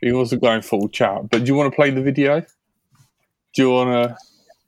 he 0.00 0.12
wasn't 0.12 0.42
going 0.42 0.62
full 0.62 0.88
chat. 0.88 1.30
But 1.30 1.40
do 1.40 1.46
you 1.46 1.54
want 1.54 1.72
to 1.72 1.76
play 1.76 1.90
the 1.90 2.02
video? 2.02 2.40
Do 3.54 3.62
you 3.62 3.70
want 3.70 3.90
to? 3.90 4.16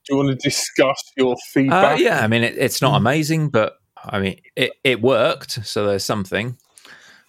Do 0.06 0.14
you 0.14 0.16
want 0.18 0.28
to 0.28 0.34
discuss 0.34 1.02
your 1.16 1.32
Uh, 1.32 1.36
feedback? 1.52 1.98
yeah, 2.00 2.20
I 2.20 2.26
mean, 2.26 2.42
it, 2.44 2.58
it's 2.58 2.82
not 2.82 2.96
amazing, 2.96 3.48
but 3.48 3.78
I 4.04 4.18
mean, 4.20 4.38
it, 4.54 4.72
it 4.84 5.00
worked. 5.00 5.64
So 5.66 5.86
there's 5.86 6.04
something. 6.04 6.58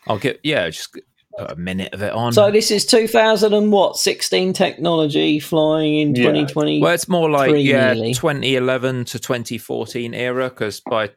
I'll 0.08 0.18
get, 0.20 0.39
yeah, 0.43 0.70
just 0.70 0.97
put 1.38 1.51
a 1.51 1.56
minute 1.56 1.93
of 1.93 2.01
it 2.01 2.14
on. 2.14 2.34
So 2.34 2.51
this 2.51 2.72
is 2.72 2.86
2000 2.86 3.53
and 3.53 3.72
what 3.72 3.97
16 3.97 4.53
technology 4.53 5.39
flying 5.39 5.95
in 5.95 6.16
Yeah. 6.16 6.24
2020. 6.24 6.82
Well, 6.82 6.93
it's 6.93 7.08
more 7.10 7.30
like 7.30 7.51
yeah, 7.58 7.93
nearly. 7.93 8.14
2011 8.14 9.06
to 9.06 9.20
2014 9.20 10.14
era 10.14 10.49
because 10.49 10.80
by 10.80 11.08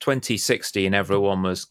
2016 0.00 0.94
everyone 0.94 1.42
was 1.42 1.66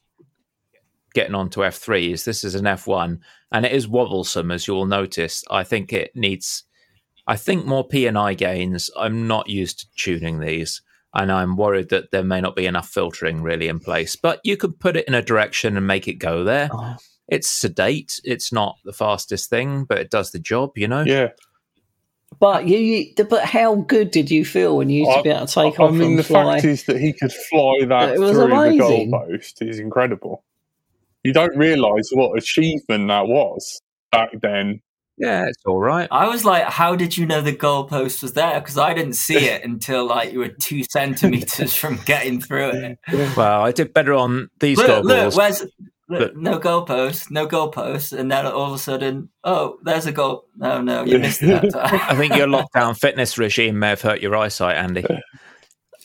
getting 1.14 1.34
onto 1.36 1.62
F3s. 1.62 2.24
This 2.24 2.43
is 2.43 2.53
an 2.53 2.66
F1, 2.66 3.20
and 3.51 3.66
it 3.66 3.72
is 3.72 3.88
wobblesome 3.88 4.51
as 4.51 4.68
you 4.68 4.76
will 4.76 4.86
notice. 4.86 5.43
I 5.49 5.64
think 5.64 5.91
it 5.91 6.16
needs, 6.16 6.64
I 7.26 7.36
think 7.36 7.66
more 7.66 7.88
P 7.88 8.05
and 8.05 8.18
I 8.18 8.36
gains. 8.36 8.91
I'm 8.95 9.28
not 9.28 9.49
used 9.49 9.80
to 9.80 9.88
tuning 9.95 10.39
these, 10.39 10.82
and 11.14 11.32
I'm 11.32 11.55
worried 11.57 11.89
that 11.89 12.12
there 12.12 12.24
may 12.24 12.41
not 12.41 12.55
be 12.55 12.66
enough 12.66 12.89
filtering 12.89 13.41
really 13.41 13.68
in 13.68 13.80
place. 13.80 14.16
But 14.16 14.39
you 14.43 14.57
could 14.57 14.80
put 14.80 14.95
it 14.95 15.07
in 15.07 15.14
a 15.14 15.22
direction 15.22 15.76
and 15.78 15.88
make 15.88 16.07
it 16.07 16.16
go 16.16 16.43
there. 16.43 16.70
Oh, 16.72 16.95
It's 17.28 17.49
sedate. 17.49 18.22
It's 18.24 18.51
not 18.51 18.78
the 18.86 18.93
fastest 18.93 19.49
thing, 19.49 19.86
but 19.86 19.97
it 19.97 20.10
does 20.12 20.32
the 20.32 20.39
job. 20.39 20.78
You 20.78 20.88
know. 20.88 21.01
yeah. 21.03 21.30
but 22.39 22.68
you, 22.68 22.78
you, 22.78 23.14
but 23.26 23.43
how 23.43 23.76
good 23.76 24.12
did 24.12 24.30
you 24.32 24.45
feel 24.45 24.78
when 24.78 24.89
you 24.89 25.05
used 25.05 25.18
to 25.18 25.24
be 25.24 25.30
able 25.30 25.47
to 25.47 25.53
take 25.53 25.80
I 25.80 25.84
off 25.84 25.89
I 25.91 25.93
mean, 25.93 26.10
and 26.12 26.20
the 26.20 26.24
fly? 26.24 26.55
fact 26.55 26.66
is 26.66 26.84
that 26.86 26.97
he 26.99 27.12
could 27.14 27.34
fly 27.34 27.86
that 27.88 28.14
It 28.14 28.20
was 28.20 28.32
through 28.32 28.53
amazing. 28.53 29.10
the 29.12 29.18
goalpost 29.18 29.68
is 29.68 29.80
incredible. 29.80 30.43
You 31.24 31.34
don't 31.34 31.57
realise 31.57 32.10
what 32.14 32.38
achievement 32.38 33.07
that 33.10 33.28
was 33.28 33.82
back 34.12 34.30
then. 34.41 34.82
Yeah, 35.20 35.47
it's 35.47 35.61
all 35.65 35.80
right. 35.80 36.07
I 36.11 36.28
was 36.30 36.45
like, 36.45 36.63
how 36.63 36.95
did 36.95 37.17
you 37.17 37.26
know 37.26 37.41
the 37.41 37.53
goalpost 37.53 38.22
was 38.24 38.34
there? 38.34 38.59
Because 38.61 38.78
I 38.78 38.93
didn't 38.93 39.13
see 39.13 39.38
it 39.47 39.63
until 39.65 40.07
like 40.07 40.32
you 40.32 40.39
were 40.39 40.47
two 40.47 40.84
centimeters 40.89 41.76
from 41.76 41.99
getting 42.05 42.39
through 42.39 42.70
it. 42.72 42.99
Well, 43.36 43.61
I 43.61 43.72
did 43.74 43.93
better 43.93 44.13
on 44.13 44.49
these 44.59 44.78
Look, 44.78 44.88
goggles. 44.88 45.07
look, 45.07 45.36
where's 45.36 45.65
But- 46.07 46.38
no 46.38 46.57
goalpost, 46.57 47.30
no 47.32 47.45
goalpost, 47.47 48.17
and 48.17 48.32
then 48.32 48.45
all 48.47 48.67
of 48.67 48.74
a 48.74 48.78
sudden, 48.80 49.30
oh, 49.43 49.78
there's 49.84 50.05
a 50.05 50.11
goal. 50.11 50.45
No, 50.55 50.82
no, 50.82 51.03
you 51.03 51.20
missed 51.20 51.41
that. 51.41 51.76
I 51.76 52.15
think 52.15 52.36
your 52.36 52.47
lockdown 52.47 52.97
fitness 52.97 53.38
regime 53.38 53.78
may 53.78 53.89
have 53.89 54.01
hurt 54.01 54.22
your 54.22 54.36
eyesight, 54.36 54.78
Andy. 54.78 55.05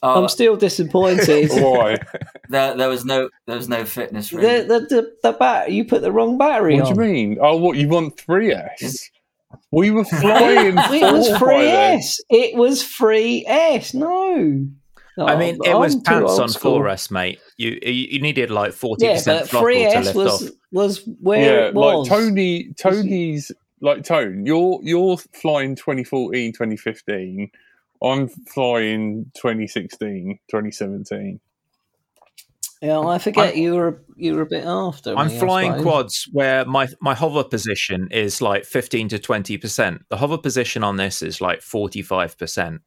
oh, 0.05 0.23
I'm 0.23 0.29
still 0.29 0.57
disappointed. 0.57 1.49
Why? 1.53 1.97
there, 2.49 2.77
there 2.77 2.89
was 2.89 3.05
no, 3.05 3.29
there 3.47 3.57
was 3.57 3.69
no 3.69 3.85
fitness 3.85 4.31
the, 4.31 4.37
ring. 4.39 4.69
the, 4.69 4.81
the, 4.81 5.13
the 5.23 5.33
bat, 5.33 5.73
you 5.73 5.85
put 5.85 6.03
the 6.03 6.13
wrong 6.13 6.39
battery 6.39 6.81
What 6.81 6.95
do 6.95 7.03
you 7.03 7.13
mean? 7.13 7.39
Oh, 7.41 7.57
what 7.57 7.77
you 7.77 7.89
want 7.89 8.17
3S? 8.17 9.11
We 9.71 9.91
were 9.91 10.05
flying. 10.21 10.77
It 10.79 11.13
was 11.13 11.29
four 11.39 11.49
by 11.49 11.65
then. 11.65 11.99
3S. 12.01 12.21
It 12.31 12.57
was 12.57 12.83
3S. 12.83 13.95
No. 13.95 14.67
No, 15.17 15.27
I 15.27 15.37
mean, 15.37 15.59
it 15.65 15.71
I'm 15.73 15.79
was 15.79 15.95
too 15.95 16.03
pants 16.03 16.39
on 16.41 16.49
school. 16.49 16.81
4S, 16.81 17.11
mate. 17.11 17.39
You 17.57 17.79
you 17.83 17.93
you 17.93 18.21
needed 18.21 18.51
like 18.51 18.73
forty 18.73 19.07
Yeah, 19.07 19.13
percent 19.15 19.41
but 19.43 19.49
throttle 19.49 19.69
to 19.71 20.01
lift 20.01 20.17
was 20.17 20.43
off. 20.49 20.55
was 20.73 21.09
where 21.21 21.41
Yeah, 21.41 21.69
it 21.69 21.75
was. 21.75 22.09
like 22.11 22.19
Tony. 22.19 22.73
Tony's 22.77 23.53
like 23.81 24.03
Tone. 24.03 24.45
You're 24.45 24.81
you're 24.83 25.17
flying 25.17 25.77
2014, 25.77 26.53
2015. 26.53 27.49
I'm 28.05 28.29
flying 28.29 29.31
2016, 29.35 30.39
2017. 30.51 31.41
Yeah, 32.83 33.01
I 33.01 33.19
forget 33.19 33.47
I'm- 33.55 33.59
you 33.59 33.75
were 33.77 34.03
you 34.17 34.35
were 34.35 34.43
a 34.43 34.47
bit 34.47 34.65
after. 34.67 35.17
I'm 35.17 35.29
me, 35.29 35.39
flying 35.39 35.83
quads 35.83 36.29
where 36.33 36.67
my 36.67 36.89
my 37.01 37.15
hover 37.15 37.43
position 37.43 38.09
is 38.11 38.43
like 38.43 38.65
15 38.65 39.09
to 39.09 39.19
20 39.19 39.57
percent. 39.57 40.03
The 40.11 40.19
hover 40.19 40.37
position 40.37 40.85
on 40.85 40.97
this 40.97 41.23
is 41.23 41.41
like 41.41 41.63
45 41.63 42.37
percent. 42.37 42.83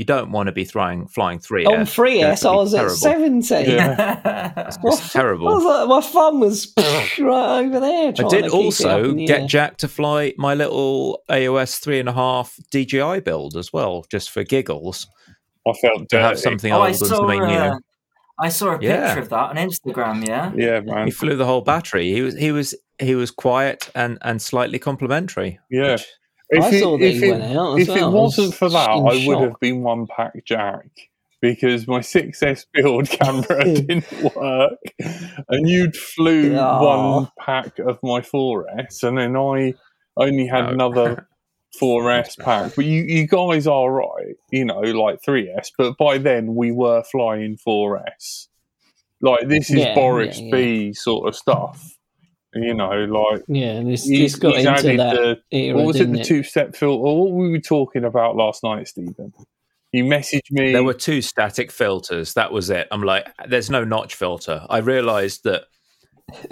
You 0.00 0.06
don't 0.06 0.32
want 0.32 0.46
to 0.46 0.52
be 0.52 0.64
throwing 0.64 1.08
flying 1.08 1.40
3S. 1.40 1.66
On 1.68 1.80
3S, 1.80 2.48
I 2.50 2.54
was 2.56 2.72
at 2.72 2.78
terrible. 2.78 2.96
70. 2.96 3.54
Yeah. 3.70 4.64
It's 4.66 4.78
My 4.82 4.90
just 4.92 5.12
terrible. 5.12 5.44
Was 5.44 5.62
like, 5.62 5.88
my 5.88 6.00
thumb 6.00 6.40
was 6.40 6.72
right 6.78 7.58
over 7.66 7.80
there. 7.80 8.08
I 8.08 8.10
did 8.12 8.14
to 8.14 8.24
keep 8.30 8.44
it 8.44 8.46
up 8.46 8.54
also 8.54 9.12
get 9.12 9.40
air. 9.42 9.46
Jack 9.46 9.76
to 9.76 9.88
fly 9.88 10.32
my 10.38 10.54
little 10.54 11.22
AOS 11.28 11.80
three 11.80 12.00
and 12.00 12.08
a 12.08 12.14
half 12.14 12.56
DJI 12.70 13.20
build 13.20 13.58
as 13.58 13.74
well, 13.74 14.06
just 14.10 14.30
for 14.30 14.42
giggles, 14.42 15.06
I 15.68 15.72
felt 15.74 16.08
to 16.08 16.18
have 16.18 16.38
something 16.38 16.72
oh, 16.72 16.76
I 16.76 16.78
old 16.80 16.88
and 16.88 16.96
saw, 16.96 17.04
something 17.16 17.40
new. 17.40 17.52
uh, 17.54 17.76
I 18.40 18.48
saw 18.48 18.68
a 18.68 18.78
picture 18.78 18.88
Yeah. 18.88 19.18
of 19.18 19.28
that 19.28 19.50
on 19.50 19.56
Instagram. 19.56 20.26
Yeah, 20.26 20.50
Yeah, 20.56 20.80
man. 20.80 21.04
He 21.08 21.10
flew 21.10 21.36
the 21.36 21.44
whole 21.44 21.60
battery. 21.60 22.10
He 22.10 22.22
was 22.22 22.34
he 22.38 22.52
was 22.52 22.74
he 22.98 23.14
was 23.14 23.30
quiet 23.30 23.90
and 23.94 24.16
and 24.22 24.40
slightly 24.40 24.78
complimentary. 24.78 25.60
Yeah. 25.70 25.92
which- 25.92 26.06
If 26.50 26.64
I 26.64 26.68
it, 26.70 26.80
saw 26.80 26.98
that 26.98 27.04
if 27.04 27.20
he 27.20 27.26
it, 27.26 27.30
went 27.30 27.42
out 27.56 27.80
as 27.80 27.88
if 27.88 27.94
well. 27.94 28.04
I 28.04 28.08
was 28.08 28.36
wasn't 28.38 28.54
for 28.54 28.68
that, 28.70 28.90
in 28.90 28.98
I 29.06 29.26
would 29.26 29.38
shock. 29.38 29.42
have 29.42 29.60
been 29.60 29.82
one 29.82 30.06
pack 30.06 30.44
Jack 30.44 30.86
because 31.40 31.86
my 31.88 32.00
6S 32.00 32.66
build 32.72 33.08
camera 33.10 33.64
didn't 33.72 34.34
work, 34.34 34.78
and 35.48 35.68
you'd 35.68 35.96
flew 35.96 36.56
Aw. 36.56 36.82
one 36.82 37.28
pack 37.38 37.78
of 37.78 37.98
my 38.02 38.20
4S, 38.20 39.02
and 39.04 39.16
then 39.16 39.36
I 39.36 39.74
only 40.16 40.46
had 40.46 40.66
No. 40.66 40.70
another 40.70 41.28
4S 41.80 42.36
pack. 42.38 42.74
But 42.74 42.84
you, 42.84 43.02
you 43.02 43.26
guys 43.28 43.66
are 43.66 43.90
right, 43.90 44.34
you 44.50 44.64
know, 44.64 44.80
like 44.80 45.22
3S. 45.22 45.70
But 45.78 45.96
by 45.96 46.18
then 46.18 46.54
we 46.56 46.72
were 46.72 47.02
flying 47.04 47.56
4S. 47.56 48.48
Like 49.22 49.48
this 49.48 49.70
is 49.70 49.76
Yeah, 49.80 49.94
Boris 49.94 50.38
yeah, 50.40 50.44
yeah. 50.46 50.50
B 50.50 50.92
sort 50.94 51.28
of 51.28 51.36
stuff. 51.36 51.96
You 52.54 52.74
know, 52.74 53.04
like 53.04 53.44
Yeah, 53.46 53.74
and 53.74 53.90
this, 53.90 54.04
he's, 54.04 54.32
this 54.32 54.40
got 54.40 54.56
he's 54.56 54.66
into 54.66 54.96
that 54.96 55.14
the 55.14 55.42
era, 55.56 55.76
what 55.76 55.86
was 55.86 55.96
it? 55.96 56.00
didn't 56.00 56.14
The 56.14 56.24
two-step 56.24 56.74
filter. 56.74 57.00
What 57.00 57.30
were 57.30 57.50
we 57.50 57.60
talking 57.60 58.04
about 58.04 58.36
last 58.36 58.64
night, 58.64 58.88
Stephen? 58.88 59.32
You 59.92 60.04
messaged 60.04 60.50
me. 60.50 60.72
There 60.72 60.84
were 60.84 60.94
two 60.94 61.22
static 61.22 61.70
filters. 61.70 62.34
That 62.34 62.52
was 62.52 62.70
it. 62.70 62.88
I'm 62.90 63.02
like, 63.02 63.28
there's 63.48 63.70
no 63.70 63.84
notch 63.84 64.14
filter. 64.14 64.66
I 64.68 64.78
realized 64.78 65.44
that 65.44 65.64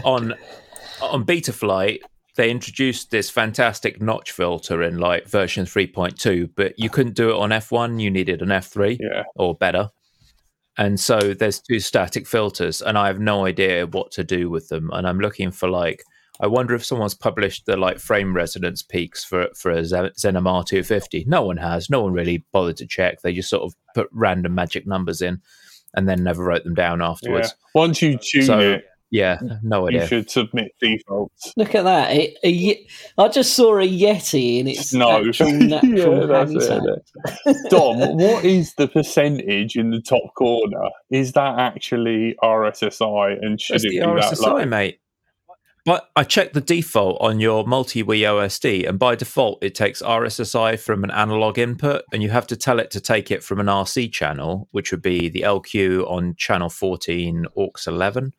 on 0.05 0.35
on 1.01 1.25
Betaflight 1.25 2.01
they 2.39 2.51
introduced 2.51 3.11
this 3.11 3.29
fantastic 3.29 4.01
notch 4.01 4.31
filter 4.31 4.83
in 4.85 4.99
like 4.99 5.27
version 5.27 5.65
3.2, 5.65 6.51
but 6.55 6.79
you 6.79 6.89
couldn't 6.89 7.17
do 7.17 7.31
it 7.31 7.37
on 7.37 7.51
F1. 7.51 8.01
You 8.01 8.13
needed 8.13 8.43
an 8.43 8.49
F3 8.49 8.97
yeah, 9.01 9.25
or 9.35 9.57
better. 9.57 9.89
And 10.79 10.99
so 11.01 11.35
there's 11.35 11.61
two 11.61 11.81
static 11.81 12.27
filters, 12.27 12.81
and 12.81 12.97
I 12.97 13.09
have 13.09 13.19
no 13.19 13.47
idea 13.47 13.87
what 13.87 14.13
to 14.13 14.25
do 14.25 14.49
with 14.49 14.69
them. 14.69 14.91
And 14.93 15.09
I'm 15.09 15.19
looking 15.19 15.51
for 15.51 15.69
like, 15.69 16.05
I 16.41 16.47
wonder 16.47 16.75
if 16.75 16.85
someone's 16.85 17.15
published 17.15 17.67
the 17.67 17.77
like 17.77 17.99
frame 17.99 18.33
resonance 18.35 18.83
peaks 18.83 19.25
for 19.25 19.49
for 19.57 19.73
a 19.73 19.85
Zen- 19.85 20.13
Zenomar 20.17 20.65
250. 20.65 21.25
No 21.27 21.43
one 21.43 21.57
has. 21.57 21.91
No 21.91 22.03
one 22.03 22.13
really 22.13 22.45
bothered 22.53 22.77
to 22.77 22.87
check. 22.87 23.23
They 23.23 23.33
just 23.33 23.51
sort 23.51 23.65
of 23.65 23.75
put 23.95 24.09
random 24.13 24.55
magic 24.55 24.87
numbers 24.87 25.21
in, 25.21 25.43
and 25.95 26.09
then 26.09 26.23
never 26.23 26.45
wrote 26.45 26.63
them 26.63 26.75
down 26.75 27.01
yeah. 27.01 27.09
afterwards. 27.09 27.55
Once 27.75 28.01
you 28.01 28.17
tune 28.17 28.45
So, 28.45 28.59
it, 28.61 28.85
Yeah, 29.11 29.39
no 29.63 29.89
idea. 29.89 30.03
you 30.03 30.07
should 30.07 30.31
submit 30.31 30.73
defaults. 30.81 31.53
Look 31.57 31.75
at 31.75 31.85
that! 31.85 32.15
It, 32.15 32.37
a, 32.45 32.51
Ye- 32.51 32.89
I 33.17 33.29
just 33.29 33.55
saw 33.55 33.79
a 33.79 33.89
Yeti 33.89 34.59
in 34.61 34.69
its 34.69 34.93
No. 34.93 35.27
actual 35.27 35.49
Yeah, 35.53 35.79
natural 35.81 36.27
that's 36.27 36.69
habitat. 36.69 37.61
Dom, 37.71 37.99
what 38.19 38.45
is 38.45 38.75
the 38.75 38.87
percentage 38.87 39.77
in 39.77 39.91
the 39.91 40.03
top 40.03 40.35
corner? 40.37 40.89
Is 41.11 41.33
that 41.33 41.59
actually 41.59 42.37
RSSI, 42.43 43.39
and 43.41 43.59
should 43.61 43.77
It's 43.77 43.85
it 43.87 43.89
the 43.89 43.95
be 44.01 44.01
that 44.01 44.33
RSSI, 44.35 44.41
low? 44.43 44.65
mate. 44.67 45.01
But 45.87 46.11
I 46.15 46.25
checked 46.25 46.53
the 46.53 46.61
default 46.61 47.17
on 47.23 47.41
your 47.41 47.67
multi-Wii 47.67 48.21
OSD, 48.21 48.87
and 48.87 48.99
by 48.99 49.15
default, 49.15 49.65
it 49.65 49.75
takes 49.75 50.03
RSSI 50.03 50.79
from 50.79 51.03
an 51.03 51.11
analog 51.11 51.57
input, 51.59 52.03
and 52.13 52.23
you 52.23 52.29
have 52.29 52.47
to 52.49 52.57
tell 52.57 52.79
it 52.79 52.91
to 52.91 53.01
take 53.01 53.31
it 53.31 53.43
from 53.43 53.59
an 53.59 53.67
RC 53.69 54.13
channel, 54.13 54.69
which 54.73 54.91
would 54.91 55.01
be 55.01 55.31
the 55.31 55.41
LQ 55.43 56.07
on 56.11 56.35
channel 56.37 56.69
14 56.69 57.47
aux 57.57 57.71
11, 57.87 58.35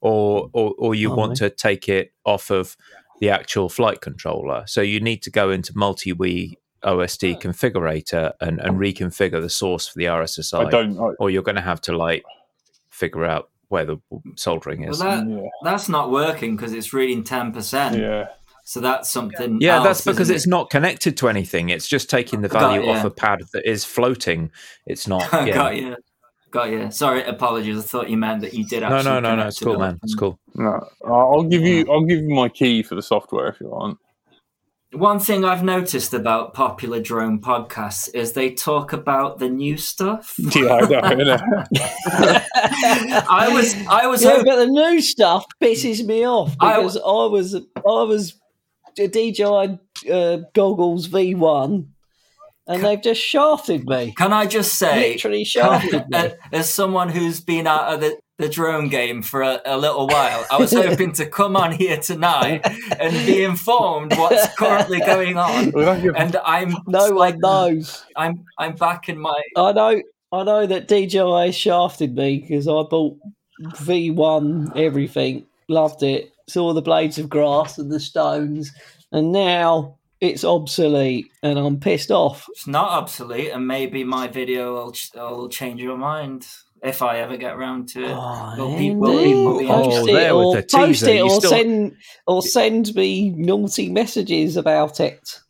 or 0.00 0.50
or, 0.52 0.74
or 0.78 0.94
you 0.94 1.12
Oh, 1.12 1.14
want 1.14 1.40
mate. 1.40 1.48
to 1.48 1.50
take 1.50 1.88
it 1.88 2.12
off 2.24 2.50
of 2.50 2.76
the 3.20 3.30
actual 3.30 3.68
flight 3.68 4.00
controller. 4.00 4.64
So 4.66 4.80
you 4.80 5.00
need 5.00 5.22
to 5.22 5.30
go 5.30 5.50
into 5.50 5.72
multi-Wii 5.76 6.54
OSD 6.82 7.40
configurator 7.40 8.32
and, 8.40 8.58
and 8.60 8.78
reconfigure 8.78 9.40
the 9.42 9.50
source 9.50 9.86
for 9.86 9.98
the 9.98 10.06
RSSI, 10.06 10.66
I 10.66 10.70
don't. 10.70 10.98
I, 10.98 11.12
or 11.18 11.28
you're 11.28 11.42
going 11.42 11.56
to 11.56 11.60
have 11.60 11.80
to 11.82 11.96
like 11.96 12.24
figure 12.88 13.24
out 13.26 13.50
where 13.68 13.84
the 13.84 13.98
soldering 14.36 14.80
well, 14.80 14.90
is. 14.90 14.98
that, 15.00 15.28
yeah, 15.28 15.46
that's 15.62 15.88
not 15.88 16.10
working 16.10 16.56
because 16.56 16.72
it's 16.72 16.92
reading 16.92 17.22
ten 17.22 17.52
percent. 17.52 17.98
yeah. 17.98 18.28
So 18.64 18.80
that's 18.80 19.10
something. 19.10 19.58
Yeah, 19.60 19.76
else, 19.76 19.84
that's 19.84 20.04
because 20.04 20.30
it's 20.30 20.46
it? 20.46 20.50
not 20.50 20.70
connected 20.70 21.16
to 21.18 21.28
anything. 21.28 21.70
It's 21.70 21.88
just 21.88 22.08
taking 22.08 22.40
the 22.40 22.48
Got 22.48 22.60
value 22.60 22.88
off 22.88 23.04
a 23.04 23.10
pad 23.10 23.40
that 23.52 23.68
is 23.68 23.84
floating. 23.84 24.50
It's 24.86 25.06
not. 25.08 25.28
Got 25.30 25.76
Yeah. 25.76 25.96
You. 26.54 26.60
Got 26.60 26.70
you. 26.70 26.90
Sorry, 26.90 27.22
apologies. 27.24 27.78
I 27.78 27.82
thought 27.82 28.10
you 28.10 28.16
meant 28.16 28.40
that 28.42 28.54
you 28.54 28.64
did 28.64 28.80
No, 28.80 28.88
actually. 28.96 29.04
no, 29.10 29.20
no, 29.20 29.20
no. 29.20 29.30
connect 29.32 29.48
It's 29.48 29.60
cool, 29.60 29.78
man. 29.78 29.98
It's 30.02 30.14
cool. 30.14 30.38
No, 30.54 30.88
I'll 31.06 31.44
give 31.44 31.62
you. 31.62 31.86
I'll 31.90 32.04
give 32.04 32.18
you 32.22 32.28
my 32.34 32.48
key 32.48 32.82
for 32.82 32.94
the 32.94 33.02
software 33.02 33.48
if 33.48 33.60
you 33.60 33.68
want. 33.68 33.98
One 34.92 35.20
thing 35.20 35.44
I've 35.44 35.62
noticed 35.62 36.12
about 36.14 36.52
popular 36.52 37.00
drone 37.00 37.40
podcasts 37.40 38.12
is 38.12 38.32
they 38.32 38.50
talk 38.52 38.92
about 38.92 39.38
the 39.38 39.48
new 39.48 39.76
stuff. 39.76 40.34
Yeah, 40.56 40.74
I 40.74 40.80
know. 41.14 41.36
innit? 41.38 42.44
I 43.28 43.48
was, 43.52 43.74
I 43.88 44.06
was 44.08 44.22
Yeah, 44.24 44.30
hoping. 44.30 44.44
but 44.46 44.56
the 44.56 44.66
new 44.66 45.00
stuff 45.00 45.44
pisses 45.62 46.04
me 46.04 46.26
off 46.26 46.56
I- 46.58 46.76
because 46.78 46.96
I, 46.96 47.00
was 47.26 47.54
I 47.54 48.02
was 48.02 48.34
a 48.98 49.06
DJI 49.06 49.78
uh, 50.12 50.38
goggles 50.54 51.06
V1, 51.08 51.86
and 52.70 52.82
they've 52.82 53.02
just 53.02 53.20
shafted 53.20 53.84
me. 53.86 54.14
Can 54.16 54.32
I 54.32 54.46
just 54.46 54.74
say, 54.74 55.12
Literally 55.12 55.44
shafted 55.44 56.08
me. 56.08 56.16
as, 56.18 56.32
as 56.52 56.70
someone 56.72 57.10
who's 57.10 57.40
been 57.40 57.66
out 57.66 57.92
of 57.92 58.00
the, 58.00 58.18
the 58.38 58.48
drone 58.48 58.88
game 58.88 59.20
for 59.22 59.42
a, 59.42 59.60
a 59.66 59.76
little 59.76 60.06
while, 60.06 60.46
I 60.50 60.56
was 60.56 60.72
hoping 60.72 61.12
to 61.12 61.26
come 61.26 61.56
on 61.56 61.72
here 61.72 61.98
tonight 61.98 62.62
and 62.98 63.12
be 63.26 63.44
informed 63.44 64.16
what's 64.16 64.54
currently 64.58 65.00
going 65.00 65.36
on. 65.36 65.72
Well, 65.72 65.84
that's 65.84 66.02
your- 66.02 66.16
And 66.16 66.36
I'm 66.46 66.74
No 66.86 67.08
like, 67.08 67.34
one 67.42 67.74
knows. 67.76 68.02
I'm 68.16 68.44
I'm 68.56 68.74
back 68.76 69.10
in 69.10 69.18
my 69.18 69.38
I 69.56 69.72
know. 69.72 70.00
I 70.32 70.44
know 70.44 70.64
that 70.64 70.86
DJI 70.88 71.52
shafted 71.52 72.14
me 72.14 72.38
because 72.38 72.68
I 72.68 72.82
bought 72.88 73.18
V1 73.84 74.76
everything, 74.76 75.44
loved 75.68 76.02
it, 76.02 76.32
saw 76.48 76.72
the 76.72 76.82
blades 76.82 77.18
of 77.18 77.28
grass 77.28 77.78
and 77.78 77.90
the 77.90 78.00
stones, 78.00 78.72
and 79.12 79.32
now 79.32 79.96
it's 80.20 80.44
obsolete, 80.44 81.30
and 81.42 81.58
I'm 81.58 81.78
pissed 81.80 82.10
off. 82.10 82.46
It's 82.50 82.66
not 82.66 82.90
obsolete, 82.90 83.50
and 83.52 83.66
maybe 83.66 84.04
my 84.04 84.28
video 84.28 84.74
will, 84.74 84.92
ch- 84.92 85.10
will 85.14 85.48
change 85.48 85.80
your 85.82 85.96
mind 85.96 86.46
if 86.82 87.02
I 87.02 87.18
ever 87.20 87.36
get 87.36 87.54
around 87.56 87.88
to 87.90 88.04
it. 88.04 88.10
Oh, 88.10 88.54
Will 88.56 88.76
people- 88.78 89.00
will 89.00 89.58
people 89.58 89.66
post 89.68 89.98
Oh, 89.98 90.06
it 90.06 90.12
there 90.12 90.32
or 90.32 90.62
post 90.62 91.02
it 91.04 91.16
you 91.16 91.22
or 91.24 91.30
still- 91.30 91.50
send 91.50 91.96
or 92.26 92.42
send 92.42 92.94
me 92.94 93.30
naughty 93.30 93.88
messages 93.90 94.56
about 94.56 95.00
it. 95.00 95.40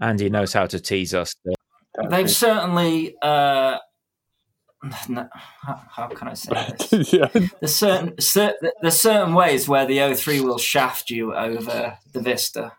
Andy 0.00 0.28
knows 0.30 0.52
how 0.52 0.66
to 0.66 0.80
tease 0.80 1.14
us. 1.14 1.34
They've 2.10 2.30
certainly. 2.30 3.14
Uh, 3.22 3.78
no, 5.08 5.28
how, 5.62 5.80
how 5.88 6.06
can 6.08 6.26
I 6.28 6.34
say 6.34 6.52
this? 6.90 7.12
yeah, 7.12 7.28
There's 7.60 7.76
certain 7.76 8.20
cer- 8.20 8.56
there's 8.80 9.00
certain 9.00 9.32
ways 9.34 9.68
where 9.68 9.86
the 9.86 9.98
O3 9.98 10.40
will 10.42 10.58
shaft 10.58 11.08
you 11.10 11.34
over 11.34 11.96
the 12.12 12.20
Vista. 12.20 12.72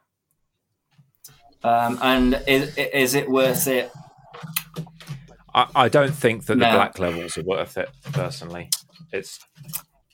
Um, 1.63 1.99
and 2.01 2.41
is, 2.47 2.77
is 2.77 3.13
it 3.15 3.29
worth 3.29 3.67
it? 3.67 3.91
I, 5.53 5.67
I 5.75 5.89
don't 5.89 6.13
think 6.13 6.45
that 6.45 6.55
the 6.55 6.65
black 6.65 6.99
levels 6.99 7.37
are 7.37 7.43
worth 7.43 7.77
it. 7.77 7.89
Personally, 8.11 8.69
it's 9.11 9.39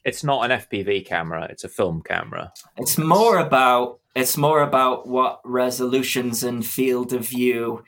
it's 0.06 0.24
not 0.24 0.50
an 0.50 0.60
FPV 0.60 1.06
camera; 1.06 1.48
it's 1.50 1.64
a 1.64 1.70
film 1.70 2.02
camera. 2.02 2.52
It's 2.78 2.98
more 2.98 3.40
about 3.40 4.00
it's 4.16 4.38
more 4.38 4.62
about 4.62 5.08
what 5.08 5.42
resolutions 5.44 6.44
and 6.44 6.66
field 6.66 7.14
of 7.14 7.28
view 7.28 7.84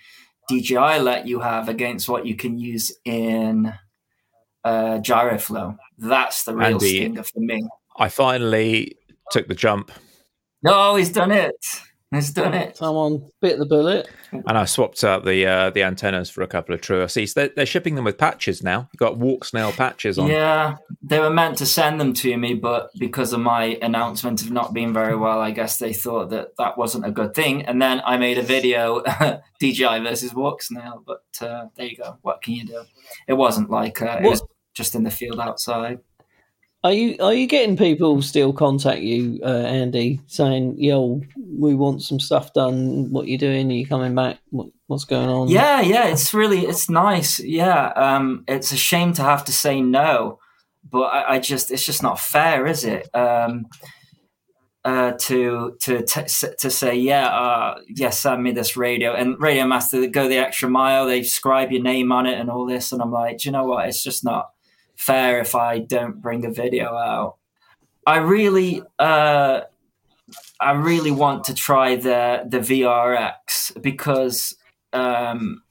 DJI 0.50 1.00
let 1.00 1.28
you 1.28 1.40
have 1.40 1.70
against 1.70 2.10
what 2.10 2.26
you 2.26 2.36
can 2.36 2.58
use 2.58 2.92
in 3.06 3.74
uh, 4.64 5.00
Gyroflow. 5.00 5.78
That's 5.98 6.44
the 6.44 6.56
real 6.56 6.74
Andy- 6.74 6.98
stinger 6.98 7.24
for 7.24 7.40
me. 7.40 7.68
I 7.98 8.10
finally 8.10 8.98
took 9.32 9.48
the 9.48 9.56
jump 9.56 9.92
No, 10.64 10.96
he's 10.96 11.12
done 11.12 11.32
it. 11.32 11.56
He's 12.14 12.32
done 12.32 12.54
it. 12.54 12.76
Someone 12.76 13.26
bit 13.40 13.58
the 13.58 13.66
bullet. 13.66 14.10
and 14.34 14.58
I 14.58 14.66
swapped 14.66 15.02
out 15.06 15.24
the 15.24 15.46
uh, 15.46 15.70
the 15.70 15.84
antennas 15.84 16.30
for 16.30 16.42
a 16.42 16.48
couple 16.48 16.76
of 16.76 16.82
True 16.82 17.08
SEs. 17.08 17.34
They're, 17.34 17.50
they're 17.56 17.66
shipping 17.66 17.96
them 17.96 18.04
with 18.04 18.18
patches 18.18 18.62
now. 18.62 18.90
You've 18.92 19.00
got 19.00 19.18
Walksnail 19.18 19.78
patches 19.78 20.20
on. 20.20 20.28
Yeah, 20.28 20.76
they 21.02 21.20
were 21.20 21.30
meant 21.30 21.58
to 21.60 21.66
send 21.66 22.02
them 22.02 22.14
to 22.16 22.36
me, 22.36 22.54
but 22.54 22.90
because 23.00 23.32
of 23.32 23.40
my 23.40 23.80
announcement 23.82 24.42
of 24.42 24.52
not 24.52 24.74
being 24.74 24.94
very 24.94 25.16
well, 25.16 25.40
I 25.40 25.52
guess 25.52 25.78
they 25.78 25.94
thought 25.94 26.32
that 26.32 26.58
that 26.58 26.78
wasn't 26.78 27.06
a 27.06 27.12
good 27.12 27.34
thing. 27.34 27.66
And 27.66 27.82
then 27.82 28.02
I 28.06 28.18
made 28.18 28.38
a 28.38 28.44
video, 28.44 29.02
DJI 29.62 30.00
versus 30.00 30.34
Walksnail. 30.34 31.06
But 31.06 31.24
uh, 31.42 31.68
there 31.78 31.86
you 31.86 31.96
go. 31.96 32.18
What 32.24 32.42
can 32.42 32.56
you 32.56 32.66
do? 32.66 32.84
It 33.28 33.34
wasn't 33.34 33.70
like 33.70 34.02
uh, 34.02 34.20
it 34.22 34.28
was 34.28 34.44
just 34.74 34.96
in 34.96 35.04
the 35.04 35.12
field 35.12 35.40
outside. 35.40 36.00
Are 36.84 36.92
you 36.94 37.16
are 37.20 37.34
you 37.34 37.46
getting 37.46 37.78
people 37.78 38.24
still 38.24 38.54
contact 38.54 39.02
you, 39.02 39.40
uh, 39.44 39.66
Andy, 39.66 40.20
saying, 40.26 40.80
"Yo, 40.80 41.22
we 41.38 41.76
want 41.76 42.02
some 42.02 42.20
stuff 42.20 42.54
done. 42.54 43.12
What 43.12 43.28
you 43.28 43.38
doing? 43.38 43.70
Are 43.70 43.76
you 43.76 43.86
coming 43.86 44.16
back? 44.16 44.40
What, 44.50 44.70
what's 44.88 45.06
going 45.06 45.30
on?" 45.30 45.50
Yeah, 45.50 45.82
yeah, 45.82 46.08
it's 46.08 46.34
really 46.34 46.66
it's 46.66 46.90
nice. 46.90 47.40
Yeah, 47.40 47.90
um, 47.90 48.44
it's 48.48 48.72
a 48.72 48.78
shame 48.78 49.14
to 49.14 49.22
have 49.22 49.46
to 49.46 49.52
say 49.52 49.80
no, 49.80 50.40
but 50.90 51.04
I, 51.04 51.36
I 51.36 51.40
just 51.40 51.70
it's 51.70 51.86
just 51.86 52.02
not 52.02 52.20
fair, 52.20 52.66
is 52.66 52.84
it? 52.84 53.14
Um, 53.16 53.68
uh, 54.84 55.12
to 55.20 55.78
to 55.82 56.02
t- 56.02 56.50
to 56.58 56.72
say 56.72 56.96
yeah, 56.96 57.28
uh, 57.28 57.80
yes, 57.90 58.22
send 58.22 58.42
me 58.42 58.54
this 58.54 58.76
radio 58.76 59.14
and 59.14 59.38
RadioMaster 59.38 60.12
go 60.12 60.28
the 60.28 60.38
extra 60.38 60.68
mile. 60.68 61.06
They 61.06 61.22
scribe 61.22 61.72
your 61.72 61.84
name 61.84 62.12
on 62.12 62.26
it 62.26 62.40
and 62.40 62.50
all 62.50 62.66
this, 62.66 62.92
and 62.92 63.04
I'm 63.04 63.12
like, 63.12 63.46
you 63.46 63.52
know 63.52 63.66
what? 63.66 63.88
It's 63.88 64.04
just 64.04 64.24
not 64.24 64.51
fair 65.02 65.40
if 65.40 65.56
I 65.56 65.80
don't 65.80 66.22
bring 66.22 66.46
a 66.46 66.52
video 66.52 66.96
out. 66.96 67.38
I 68.06 68.18
really, 68.18 68.84
uh, 69.00 69.62
I 70.60 70.72
really 70.72 71.12
want 71.12 71.46
to 71.46 71.54
try 71.56 71.96
the 71.96 72.44
the 72.48 72.60
VRX 72.60 73.82
because 73.82 74.56
um, 74.94 75.64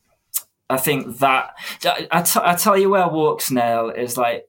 I 0.69 0.77
think 0.77 1.19
that 1.19 1.51
I, 1.85 2.09
I, 2.11 2.23
t- 2.23 2.41
I 2.43 2.55
tell 2.55 2.77
you 2.77 2.91
where 2.91 3.07
Walksnail 3.07 3.97
is 3.97 4.17
like 4.17 4.47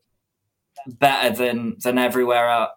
better 0.87 1.35
than 1.35 1.75
than 1.83 1.97
everywhere 1.99 2.49
else, 2.49 2.71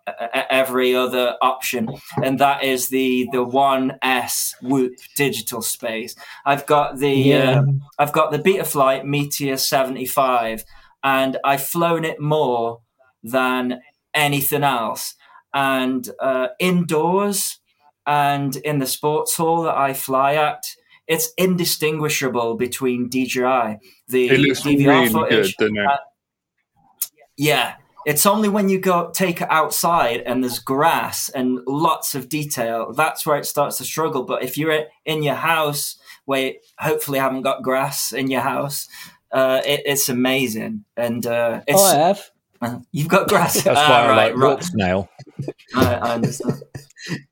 every 0.51 0.95
other 0.95 1.37
option, 1.41 1.89
and 2.23 2.39
that 2.39 2.63
is 2.63 2.89
the 2.89 3.29
the 3.33 3.43
One 3.43 3.99
S 4.03 4.55
Whoop 4.63 4.95
digital 5.17 5.63
space. 5.63 6.15
I've 6.45 6.67
got 6.67 6.99
the 6.99 7.11
Yeah. 7.11 7.61
um, 7.61 7.81
I've 7.99 8.13
got 8.13 8.31
the 8.31 8.39
BetaFPV 8.39 9.05
Meteor 9.05 9.57
seventy 9.57 10.07
five, 10.07 10.65
and 11.05 11.37
I've 11.45 11.63
flown 11.63 12.05
it 12.05 12.19
more 12.19 12.81
than 13.23 13.81
anything 14.15 14.65
else. 14.65 15.15
And 15.53 16.09
uh, 16.19 16.49
indoors 16.59 17.61
and 18.07 18.57
in 18.57 18.79
the 18.79 18.87
sports 18.87 19.37
hall 19.37 19.63
that 19.63 19.77
I 19.77 19.93
fly 19.93 20.35
at, 20.35 20.65
it's 21.07 21.33
indistinguishable 21.37 22.57
between 22.57 23.09
DJI. 23.09 23.79
The 24.09 24.29
It 24.29 24.41
looks 24.41 24.63
DVR 24.63 24.87
really 24.87 25.05
good, 25.05 25.13
footage, 25.13 25.57
doesn't 25.57 25.77
it? 25.77 25.87
uh, 25.87 25.97
yeah, 27.37 27.75
it's 28.07 28.27
only 28.27 28.49
when 28.49 28.69
you 28.69 28.79
go 28.79 29.11
take 29.11 29.41
it 29.41 29.51
outside 29.51 30.21
and 30.21 30.43
there's 30.43 30.59
grass 30.59 31.29
and 31.29 31.61
lots 31.67 32.15
of 32.15 32.29
detail 32.29 32.93
that's 32.93 33.27
where 33.27 33.39
it 33.39 33.47
starts 33.47 33.79
to 33.79 33.85
struggle. 33.85 34.25
But 34.25 34.43
if 34.43 34.59
you're 34.59 34.85
in 35.05 35.23
your 35.23 35.35
house 35.35 35.97
where 36.25 36.47
you 36.47 36.55
hopefully 36.79 37.19
haven't 37.19 37.43
got 37.43 37.63
grass 37.63 38.13
in 38.13 38.31
your 38.31 38.41
house, 38.41 38.89
uh, 39.35 39.61
it, 39.67 39.83
it's 39.85 40.09
amazing. 40.09 40.85
And 40.97 41.27
uh, 41.27 41.61
it's 41.67 41.83
I 41.83 41.97
have. 41.97 42.31
uh, 42.63 42.79
you've 42.93 43.09
got 43.09 43.29
grass. 43.29 43.63
That's 43.63 43.79
Ah, 43.79 43.89
why 43.91 43.97
I 44.01 44.09
right, 44.09 44.35
like 44.35 44.37
right. 44.37 44.59
Walksnail. 44.59 45.09
I, 45.77 45.95
I 45.95 46.15
understand. 46.15 46.63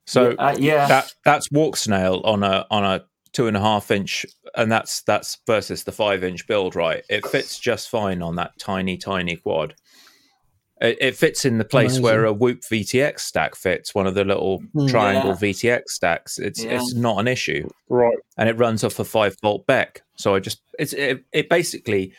So 0.07 0.33
Uh, 0.39 0.55
yeah, 0.59 0.87
that 0.87 1.15
that's 1.25 1.49
Walksnail 1.49 2.21
on 2.27 2.43
a 2.43 2.67
on 2.71 2.85
a 2.85 3.05
two 3.33 3.47
and 3.47 3.57
a 3.57 3.61
half 3.61 3.91
inch, 3.91 4.27
and 4.55 4.71
that's 4.71 5.01
that's 5.05 5.39
versus 5.47 5.85
the 5.85 5.93
five 5.93 6.23
inch 6.23 6.47
build. 6.47 6.77
Right, 6.77 7.03
it 7.09 7.25
fits 7.27 7.59
just 7.59 7.89
fine 7.89 8.21
on 8.21 8.37
that 8.37 8.59
tiny 8.59 8.99
tiny 8.99 9.37
quad. 9.37 9.75
It, 10.83 10.99
it 11.01 11.17
fits 11.17 11.47
in 11.47 11.57
the 11.57 11.65
place 11.65 11.93
Amazing. 11.93 12.03
where 12.03 12.25
a 12.27 12.33
Whoop 12.35 12.61
VTX 12.61 13.21
stack 13.21 13.55
fits, 13.55 13.95
one 13.95 14.07
of 14.07 14.15
the 14.15 14.25
little 14.25 14.59
Hmm. 14.75 14.87
triangle 14.89 15.31
Yeah. 15.31 15.37
VTX 15.37 15.83
stacks. 15.89 16.39
It's 16.39 16.63
Yeah. 16.63 16.73
it's 16.75 16.93
not 16.95 17.19
an 17.21 17.29
issue, 17.29 17.67
Right. 17.89 18.19
and 18.37 18.51
it 18.51 18.59
runs 18.59 18.85
off 18.85 18.99
a 18.99 19.05
five 19.07 19.37
volt 19.41 19.67
BEC. 19.67 20.03
So 20.17 20.35
I 20.35 20.41
just 20.41 20.61
it's 20.79 20.93
it, 20.93 21.25
it 21.33 21.49
basically 21.49 22.13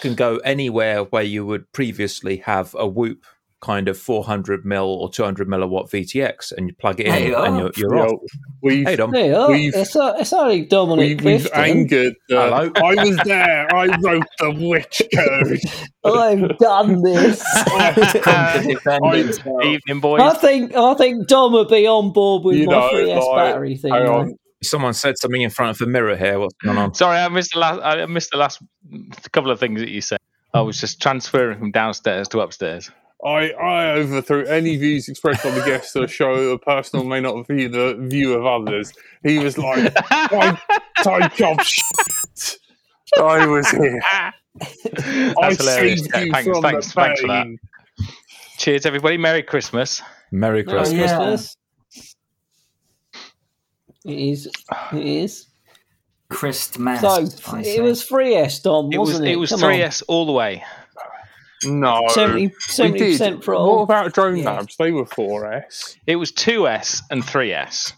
can 0.00 0.14
go 0.14 0.36
anywhere 0.38 1.02
where 1.04 1.22
you 1.22 1.44
would 1.46 1.72
previously 1.72 2.38
have 2.38 2.74
a 2.78 2.86
Whoop 2.86 3.24
kind 3.60 3.88
of 3.88 3.98
400 3.98 4.64
mil 4.64 4.84
or 4.86 5.10
200 5.10 5.46
milliwatt 5.46 5.90
VTX, 5.90 6.50
and 6.56 6.66
you 6.68 6.74
plug 6.76 6.98
it 6.98 7.04
in 7.06 7.12
There 7.12 7.26
you 7.28 7.36
and 7.36 7.58
you're, 7.58 7.70
you're 7.76 7.98
off. 8.08 8.18
We've 8.62 8.86
Hey 8.86 8.96
Dom, 8.96 9.10
There 9.10 9.26
you. 9.26 9.48
We've- 9.52 9.76
It's, 9.76 9.94
uh, 9.94 10.14
it's 10.18 10.32
only 10.32 10.64
Dominic 10.64 11.20
we, 11.20 11.32
we've 11.34 11.42
Clifton. 11.42 11.60
angered. 11.60 12.14
The, 12.30 12.36
Hello. 12.40 12.72
I 12.76 13.04
was 13.04 13.16
there. 13.24 13.74
I 13.76 13.86
wrote 14.02 14.24
the 14.38 14.50
witch 14.66 15.02
code. 15.14 15.58
I've 16.04 16.56
done 16.56 17.02
this. 17.02 17.42
Come 18.22 18.62
to 18.62 18.68
defend 18.72 19.04
I- 19.04 19.62
Evening, 19.66 20.00
boys. 20.00 20.20
I 20.22 20.34
think 20.38 20.74
I 20.74 20.94
think 20.94 21.26
Dom 21.28 21.52
would 21.52 21.68
be 21.68 21.86
on 21.86 22.14
board 22.14 22.44
with 22.44 22.56
You 22.56 22.64
my 22.66 22.72
know, 22.72 22.90
3S 22.94 23.26
like, 23.26 23.36
battery 23.52 23.76
thing. 23.76 23.92
Hang 24.62 24.68
though. 24.70 24.76
on. 24.76 24.92
someone 24.92 24.94
said 24.94 25.18
something 25.18 25.42
in 25.42 25.50
front 25.50 25.70
of 25.70 25.78
the 25.78 25.86
mirror 25.86 26.16
here. 26.16 26.38
What's 26.38 26.54
going 26.62 26.78
on? 26.78 26.94
Sorry, 26.94 27.18
I 27.18 27.28
missed 27.28 27.52
the 27.54 27.60
last. 27.60 27.80
I 27.82 28.06
missed 28.06 28.30
the 28.30 28.38
last 28.38 28.62
couple 29.32 29.50
of 29.50 29.60
things 29.60 29.80
that 29.80 29.90
you 29.90 30.00
said. 30.00 30.18
I 30.54 30.60
was 30.62 30.80
just 30.80 31.00
transferring 31.00 31.58
from 31.58 31.70
downstairs 31.70 32.28
to 32.28 32.40
upstairs. 32.40 32.90
I, 33.24 33.50
I 33.52 33.90
overthrew 33.92 34.46
any 34.46 34.76
views 34.76 35.08
expressed 35.08 35.44
on 35.44 35.54
the 35.54 35.64
guest 35.64 35.94
of 35.94 36.02
the 36.02 36.08
show. 36.08 36.32
A 36.52 36.58
personal 36.58 37.04
may 37.04 37.20
not 37.20 37.46
be 37.46 37.66
the 37.66 37.94
view 38.08 38.32
of 38.32 38.46
others. 38.46 38.92
He 39.22 39.38
was 39.38 39.58
like, 39.58 39.92
"I 40.10 40.58
type 41.02 41.40
of 41.40 41.62
shit." 41.64 42.58
I 43.18 43.46
was 43.46 43.70
here. 43.70 44.00
I 44.02 45.54
hilarious. 45.58 46.08
Yeah, 46.14 46.32
thanks, 46.32 46.58
thanks, 46.60 46.92
thanks 46.92 47.20
for 47.20 47.26
that. 47.28 47.46
Cheers, 48.58 48.86
everybody. 48.86 49.18
Merry 49.18 49.42
Christmas. 49.42 50.02
Merry 50.32 50.62
Merry 50.62 50.78
Christmas. 50.78 50.92
yeah. 50.92 51.16
Christmas. 51.16 51.56
It 54.04 54.18
is. 54.18 54.46
It 54.92 55.06
is. 55.06 55.46
Christmas. 56.28 57.00
So 57.00 57.16
it 57.58 57.82
was 57.82 58.06
3S, 58.08 58.62
Dom, 58.62 58.92
It 58.92 58.98
was 58.98 59.10
wasn't 59.10 59.28
it? 59.28 59.32
it 59.32 59.36
was 59.36 59.50
Come 59.50 59.64
on. 59.64 59.70
3S 59.70 60.02
all 60.08 60.26
the 60.26 60.32
way. 60.32 60.62
No, 61.64 62.06
70 62.08 62.46
we 62.78 62.90
did. 62.92 62.98
percent 63.12 63.46
What 63.46 63.82
about 63.82 64.14
drone 64.14 64.36
Yeah. 64.36 64.52
labs? 64.52 64.76
They 64.78 64.92
were 64.92 65.04
4S. 65.04 65.96
It 66.06 66.16
was 66.16 66.32
2S 66.32 67.02
and 67.10 67.22
3S. 67.22 67.92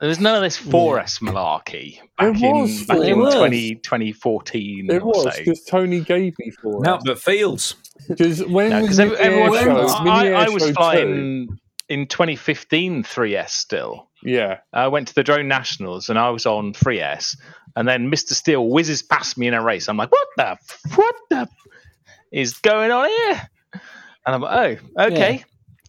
There 0.00 0.08
was 0.08 0.18
none 0.18 0.34
of 0.34 0.42
this 0.42 0.56
4S 0.56 1.20
malarkey 1.20 2.00
back 2.16 2.36
It 2.36 2.42
in 2.44 2.56
was 2.60 2.84
back 2.86 2.98
It 2.98 3.08
in 3.08 3.18
was. 3.18 3.34
20, 3.34 3.74
2014 3.76 4.90
It 4.90 5.02
or 5.02 5.06
was 5.06 5.34
so. 5.34 5.38
because 5.38 5.64
Tony 5.64 6.00
gave 6.00 6.34
me 6.38 6.50
4S. 6.64 6.82
No, 6.84 6.98
but 7.04 7.18
Fields. 7.20 7.74
Because 8.08 8.44
when 8.46 8.70
No, 8.70 8.80
was 8.82 8.96
because 8.96 9.18
everyone, 9.18 9.52
Show? 9.54 9.86
I, 10.08 10.30
I 10.32 10.48
was 10.48 10.62
Show 10.64 10.72
flying 10.72 11.48
in 11.88 12.06
2015 12.06 13.02
3S 13.04 13.50
still. 13.50 14.07
2. 14.24 14.30
Yeah. 14.30 14.58
I 14.72 14.88
went 14.88 15.08
to 15.08 15.14
the 15.14 15.22
Drone 15.22 15.48
Nationals 15.48 16.08
and 16.08 16.18
I 16.18 16.30
was 16.30 16.46
on 16.46 16.72
3S, 16.72 17.36
and 17.76 17.86
then 17.86 18.10
Mr. 18.10 18.32
Steele 18.32 18.68
whizzes 18.68 19.02
past 19.02 19.38
me 19.38 19.46
in 19.46 19.54
a 19.54 19.62
race. 19.62 19.88
I'm 19.88 19.96
like, 19.96 20.10
what 20.12 20.28
the, 20.36 20.50
f- 20.50 20.80
what 20.96 21.14
the 21.30 21.36
f- 21.36 21.48
is 22.32 22.54
going 22.54 22.90
on 22.90 23.08
here? 23.08 23.48
And 24.26 24.34
I'm 24.34 24.40
like, 24.40 24.80
oh, 24.96 25.04
okay. 25.04 25.44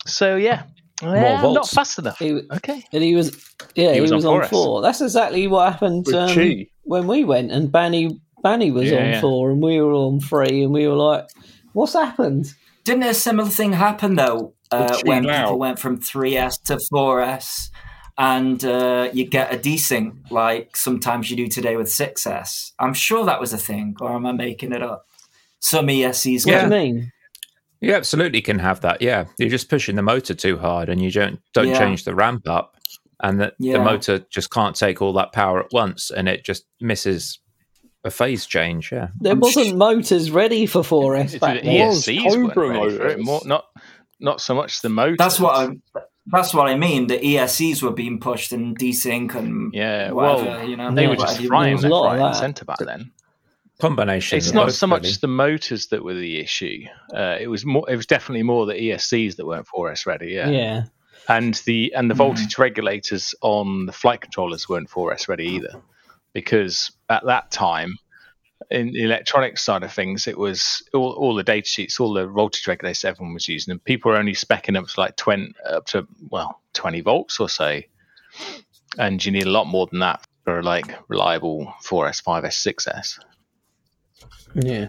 So 0.05 0.35
yeah, 0.35 0.63
yeah 1.01 1.43
I'm 1.43 1.53
not 1.53 1.69
fast 1.69 1.99
enough. 1.99 2.19
He, 2.19 2.41
Okay. 2.51 2.83
and 2.93 3.03
he 3.03 3.15
was, 3.15 3.45
yeah, 3.75 3.93
he, 3.93 4.01
was 4.01 4.11
was, 4.11 4.25
on 4.25 4.43
on, 4.43 4.47
four. 4.47 4.81
That's 4.81 5.01
exactly 5.01 5.47
what 5.47 5.73
happened 5.73 6.07
um, 6.13 6.65
when 6.83 7.07
we 7.07 7.23
went, 7.23 7.51
and 7.51 7.69
Banny 7.69 8.19
Banny 8.43 8.73
was 8.73 8.89
Yeah, 8.89 8.99
on 8.99 9.05
yeah. 9.09 9.21
four, 9.21 9.51
and 9.51 9.61
we 9.61 9.81
were 9.81 9.93
on 9.93 10.19
three, 10.21 10.63
and 10.63 10.71
we 10.71 10.87
were 10.87 10.95
like, 10.95 11.27
"What's 11.73 11.93
happened?" 11.93 12.53
Didn't 12.85 13.03
a 13.03 13.13
similar 13.13 13.49
thing 13.49 13.73
happen 13.73 14.15
though 14.15 14.53
uh, 14.71 14.97
when 15.03 15.25
Chi 15.25 15.41
people 15.41 15.59
went 15.59 15.79
from 15.79 15.99
3S 15.99 16.63
to 16.63 16.79
4S, 16.91 17.68
and 18.19 18.63
uh, 18.65 19.09
you 19.13 19.25
get 19.25 19.51
a 19.53 19.57
desync 19.57 20.29
like 20.29 20.75
sometimes 20.77 21.31
you 21.31 21.37
do 21.37 21.47
today 21.47 21.75
with 21.77 21.87
6S? 21.87 22.73
I'm 22.77 22.93
sure 22.93 23.25
that 23.25 23.39
was 23.39 23.53
a 23.53 23.57
thing, 23.57 23.95
or 24.01 24.13
am 24.13 24.25
I 24.25 24.33
making 24.33 24.73
it 24.73 24.83
up? 24.83 25.07
Some 25.59 25.87
ESCs 25.87 26.45
What 26.45 26.51
Yeah. 26.51 26.69
do 26.69 26.75
you 26.75 26.81
mean? 26.81 27.11
You 27.81 27.93
absolutely 27.93 28.41
can 28.41 28.59
have 28.59 28.81
that. 28.81 29.01
Yeah, 29.01 29.25
you're 29.39 29.49
just 29.49 29.69
pushing 29.69 29.95
the 29.95 30.01
motor 30.01 30.35
too 30.35 30.57
hard, 30.57 30.89
and 30.89 31.01
you 31.01 31.09
don't 31.11 31.39
don't 31.53 31.69
Yeah. 31.69 31.79
change 31.79 32.03
the 32.03 32.13
ramp 32.13 32.47
up, 32.47 32.75
and 33.21 33.39
the, 33.39 33.53
Yeah. 33.57 33.73
the 33.77 33.83
motor 33.83 34.19
just 34.29 34.51
can't 34.51 34.75
take 34.75 35.01
all 35.01 35.13
that 35.13 35.31
power 35.31 35.61
at 35.61 35.71
once, 35.71 36.11
and 36.11 36.27
it 36.27 36.43
just 36.43 36.65
misses 36.81 37.39
a 38.03 38.11
phase 38.11 38.45
change. 38.45 38.91
Yeah, 38.91 39.07
There 39.21 39.31
I'm 39.33 39.39
wasn't 39.39 39.67
sh- 39.67 39.73
motors 39.73 40.29
ready 40.31 40.65
for 40.65 40.83
4S 40.83 41.33
It's 41.35 41.39
back 41.39 41.61
the 41.61 41.67
then. 41.69 41.87
was 41.87 42.05
ESCs 42.05 42.25
weren't 42.35 42.47
Cobra 42.53 42.67
ready 42.69 42.79
it. 42.95 42.99
motors. 42.99 43.25
More, 43.25 43.41
not 43.45 43.65
not 44.21 44.41
so 44.41 44.53
much 44.53 44.81
the 44.81 44.89
motor. 44.89 45.15
That's 45.17 45.39
what 45.39 45.55
I. 45.55 45.99
That's 46.31 46.53
what 46.53 46.67
I 46.67 46.75
mean. 46.75 47.07
The 47.07 47.17
ESCs 47.19 47.81
were 47.81 47.91
being 47.91 48.19
pushed 48.19 48.51
and 48.51 48.77
desync 48.77 49.33
and 49.35 49.73
Yeah, 49.73 50.11
whatever, 50.11 50.43
well, 50.49 50.67
you 50.69 50.77
know, 50.77 50.93
they 50.93 51.07
were 51.07 51.15
just 51.15 51.39
you 51.41 51.47
frying 51.47 51.73
was 51.73 51.83
left, 51.83 51.91
a 51.91 51.95
lot 51.95 52.13
of 52.15 52.19
right, 52.21 52.27
and 52.27 52.35
centre 52.35 52.65
back 52.65 52.77
then. 52.79 53.11
Combination. 53.79 54.37
It's 54.37 54.51
not 54.51 54.71
so 54.73 54.87
much 54.87 55.03
really. 55.03 55.15
the 55.21 55.27
motors 55.27 55.87
that 55.87 56.03
were 56.03 56.13
the 56.13 56.37
issue. 56.39 56.83
Uh, 57.15 57.37
it 57.39 57.47
was 57.47 57.65
more. 57.65 57.89
It 57.89 57.95
was 57.95 58.05
definitely 58.05 58.43
more 58.43 58.65
the 58.65 58.73
ESCs 58.73 59.37
that 59.37 59.45
weren't 59.45 59.67
4S 59.67 60.05
ready. 60.05 60.31
Yeah, 60.31 60.49
Yeah. 60.49 60.83
and 61.29 61.53
the 61.65 61.93
and 61.95 62.09
the 62.11 62.13
Mm. 62.13 62.17
voltage 62.17 62.57
regulators 62.57 63.33
on 63.41 63.85
the 63.85 63.93
flight 63.93 64.19
controllers 64.19 64.67
weren't 64.67 64.89
4S 64.89 65.29
ready 65.29 65.45
either, 65.45 65.81
because 66.33 66.91
at 67.09 67.25
that 67.25 67.51
time, 67.51 67.97
in 68.69 68.91
the 68.91 69.03
electronics 69.03 69.63
side 69.63 69.83
of 69.83 69.91
things, 69.91 70.27
it 70.27 70.37
was 70.37 70.83
all, 70.93 71.13
all 71.13 71.35
the 71.35 71.43
data 71.43 71.67
sheets, 71.67 71.99
all 71.99 72.13
the 72.13 72.27
voltage 72.27 72.67
regulators 72.67 73.05
everyone 73.05 73.33
was 73.33 73.47
using, 73.47 73.71
and 73.71 73.83
people 73.83 74.11
were 74.11 74.17
only 74.17 74.33
specking 74.33 74.77
up 74.77 74.87
to 74.87 74.99
like 74.99 75.15
20 75.15 75.53
up 75.69 75.85
to 75.87 76.07
well 76.29 76.61
20 76.73 77.01
volts 77.01 77.39
or 77.39 77.49
so, 77.49 77.79
and 78.97 79.25
you 79.25 79.31
need 79.31 79.45
a 79.45 79.51
lot 79.51 79.65
more 79.65 79.87
than 79.87 79.99
that 79.99 80.25
for 80.43 80.61
like 80.61 80.93
reliable 81.07 81.73
4S, 81.83 82.23
5S, 82.23 82.73
6S 82.85 83.19
Yeah. 84.55 84.87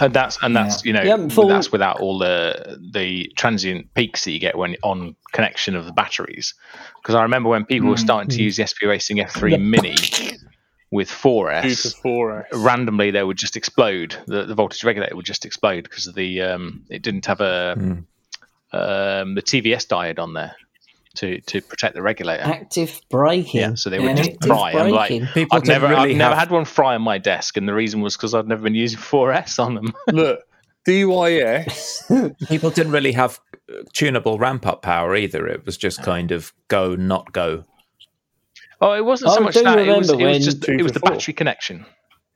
and 0.00 0.14
that's 0.14 0.38
and 0.42 0.56
that's 0.56 0.84
you 0.84 0.92
know 0.92 1.02
You 1.02 1.10
haven't 1.10 1.34
that's 1.48 1.70
without 1.70 2.00
all 2.00 2.18
the 2.18 2.78
the 2.92 3.30
transient 3.36 3.92
peaks 3.94 4.24
that 4.24 4.32
you 4.32 4.38
get 4.38 4.56
when 4.56 4.76
on 4.82 5.16
connection 5.32 5.74
of 5.74 5.84
the 5.86 5.92
batteries. 5.92 6.54
Because 7.02 7.14
i 7.14 7.22
remember 7.22 7.48
when 7.50 7.64
people 7.64 7.88
were 7.88 7.96
mm, 7.96 8.00
starting 8.00 8.30
to 8.30 8.36
mm. 8.36 8.44
use 8.44 8.56
the 8.56 8.66
sp 8.66 8.84
racing 8.84 9.18
f3 9.18 9.60
mini 9.60 10.31
with 10.92 11.08
Two 11.08 11.14
4s 11.28 11.82
to 11.82 11.90
four 12.02 12.46
S. 12.46 12.46
randomly 12.52 13.10
they 13.10 13.24
would 13.24 13.38
just 13.38 13.56
explode 13.56 14.14
the, 14.26 14.44
the 14.44 14.54
voltage 14.54 14.84
regulator 14.84 15.16
would 15.16 15.24
just 15.24 15.44
explode 15.44 15.82
because 15.84 16.06
of 16.06 16.14
the 16.14 16.42
um 16.42 16.84
it 16.90 17.02
didn't 17.02 17.26
have 17.26 17.40
a 17.40 17.74
Mm. 17.76 18.04
um 18.72 19.34
the 19.34 19.42
tvs 19.42 19.86
diode 19.86 20.18
on 20.18 20.34
there 20.34 20.54
to 21.14 21.40
to 21.42 21.60
protect 21.60 21.94
the 21.94 22.02
regulator 22.02 22.42
Active 22.44 23.00
braking. 23.10 23.60
yeah 23.60 23.74
so 23.74 23.90
they 23.90 23.98
Yeah, 23.98 24.06
would 24.08 24.16
just 24.16 24.30
active 24.30 24.48
fry 24.48 24.72
I'm 24.72 24.90
like, 24.92 25.10
People 25.34 25.56
I've 25.58 25.66
never, 25.66 25.88
really 25.88 26.12
I've 26.12 26.16
never 26.16 26.34
have- 26.34 26.48
had 26.48 26.50
one 26.50 26.64
fry 26.64 26.94
on 26.94 27.02
my 27.02 27.18
desk, 27.18 27.56
and 27.58 27.68
the 27.68 27.74
reason 27.74 28.00
was 28.00 28.16
because 28.16 28.34
I'd 28.34 28.46
never 28.48 28.62
been 28.62 28.74
using 28.74 28.98
4S 28.98 29.58
on 29.58 29.74
them. 29.74 29.92
Look, 30.12 30.40
DYS. 30.88 32.34
people 32.48 32.70
didn't 32.70 32.92
really 32.92 33.12
have 33.12 33.40
uh, 33.70 33.82
tunable 33.92 34.38
ramp 34.38 34.66
up 34.66 34.82
power 34.82 35.14
either. 35.16 35.46
It 35.46 35.66
was 35.66 35.76
just 35.76 36.02
kind 36.02 36.32
of 36.32 36.52
go, 36.68 36.94
not 36.96 37.32
go. 37.32 37.64
Oh, 38.82 38.92
it 38.94 39.04
wasn't 39.04 39.32
so 39.32 39.38
I 39.40 39.44
much 39.44 39.54
that. 39.54 39.78
It 39.78 39.86
was, 39.96 40.08
remember 40.10 40.24
it 40.24 40.26
was 40.26 40.32
when- 40.34 40.42
just 40.42 40.68
it 40.68 40.82
was 40.82 40.92
the 40.92 41.00
four. 41.00 41.10
battery 41.12 41.32
connection. 41.34 41.86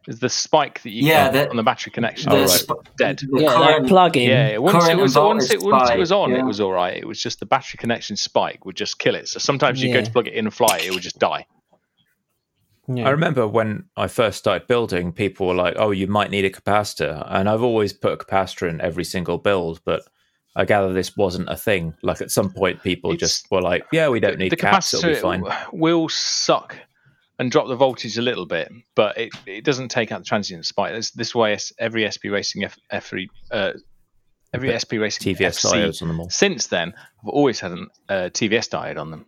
It's 0.08 0.20
the 0.20 0.28
spike 0.28 0.80
that 0.82 0.90
you 0.90 1.08
Yeah, 1.08 1.24
get 1.24 1.32
the- 1.32 1.50
on 1.50 1.56
the 1.56 1.64
battery 1.64 1.90
connection. 1.90 2.30
the 2.30 2.36
Oh, 2.36 2.40
right. 2.42 2.48
sp- 2.62 2.86
Dead. 2.96 3.18
the 3.18 3.40
Yeah, 3.42 3.48
current- 3.48 3.82
like 3.82 3.86
plug-in. 3.88 4.30
Yeah, 4.30 4.58
once 4.58 4.86
it 4.88 4.96
was 4.96 5.16
once 5.16 5.50
it, 5.50 5.60
once 5.60 5.90
it 5.90 5.98
was 5.98 6.12
on, 6.12 6.30
yeah. 6.30 6.38
it 6.38 6.44
was 6.44 6.60
all 6.60 6.70
right. 6.70 6.96
It 6.96 7.06
was 7.08 7.20
just 7.20 7.40
the 7.40 7.46
battery 7.46 7.76
connection 7.78 8.14
spike 8.16 8.64
would 8.64 8.76
just 8.76 9.00
kill 9.00 9.16
it. 9.16 9.26
So 9.28 9.40
sometimes 9.40 9.82
you 9.82 9.92
go 9.92 10.00
to 10.02 10.10
plug 10.10 10.28
it 10.28 10.34
in 10.34 10.46
and 10.46 10.54
fly 10.54 10.76
it, 10.78 10.86
it 10.86 10.94
would 10.94 11.02
just 11.02 11.18
die. 11.18 11.46
Yeah. 12.88 13.08
I 13.08 13.10
remember 13.10 13.48
when 13.48 13.86
I 13.96 14.06
first 14.06 14.38
started 14.38 14.68
building, 14.68 15.10
people 15.12 15.48
were 15.48 15.54
like, 15.54 15.74
"Oh, 15.76 15.90
you 15.90 16.06
might 16.06 16.30
need 16.30 16.44
a 16.44 16.50
capacitor," 16.50 17.26
and 17.28 17.48
I've 17.48 17.62
always 17.64 17.92
put 17.92 18.12
a 18.12 18.16
capacitor 18.16 18.68
in 18.70 18.80
every 18.80 19.02
single 19.02 19.38
build, 19.38 19.80
but 19.84 20.02
I 20.56 20.64
gather 20.64 20.92
this 20.92 21.16
wasn't 21.16 21.48
a 21.50 21.56
thing. 21.56 21.94
Like 22.02 22.20
at 22.22 22.30
some 22.30 22.50
point, 22.50 22.82
people 22.82 23.12
It's- 23.12 23.20
just 23.30 23.50
were 23.50 23.60
like, 23.60 23.84
"Yeah, 23.92 24.08
we 24.08 24.20
don't 24.20 24.38
need 24.38 24.50
the 24.50 24.56
caps; 24.56 24.92
it'll 24.94 25.10
be 25.10 25.14
fine." 25.16 25.44
will 25.72 26.08
suck 26.08 26.76
and 27.38 27.50
drop 27.50 27.68
the 27.68 27.76
voltage 27.76 28.16
a 28.16 28.22
little 28.22 28.46
bit, 28.46 28.72
but 28.94 29.16
it, 29.18 29.30
it 29.46 29.64
doesn't 29.64 29.88
take 29.88 30.10
out 30.10 30.20
the 30.20 30.24
transient 30.24 30.64
spike. 30.64 30.94
This, 30.94 31.10
this 31.10 31.34
way, 31.34 31.58
every 31.78 32.10
SP 32.10 32.32
Racing 32.32 32.64
F, 32.64 32.78
F3, 32.90 33.26
uh, 33.50 33.72
every 34.54 34.70
But 34.70 34.80
SP 34.80 34.96
Racing 34.96 35.34
TVS 35.34 35.60
FC 35.60 35.74
diodes 35.74 36.00
on 36.00 36.08
them 36.08 36.20
all. 36.20 36.30
since 36.30 36.68
then 36.68 36.92
have 36.92 37.28
always 37.28 37.60
had 37.60 37.72
a 37.72 37.86
uh, 38.08 38.28
TVS 38.30 38.70
diode 38.70 38.98
on 38.98 39.10
them. 39.10 39.26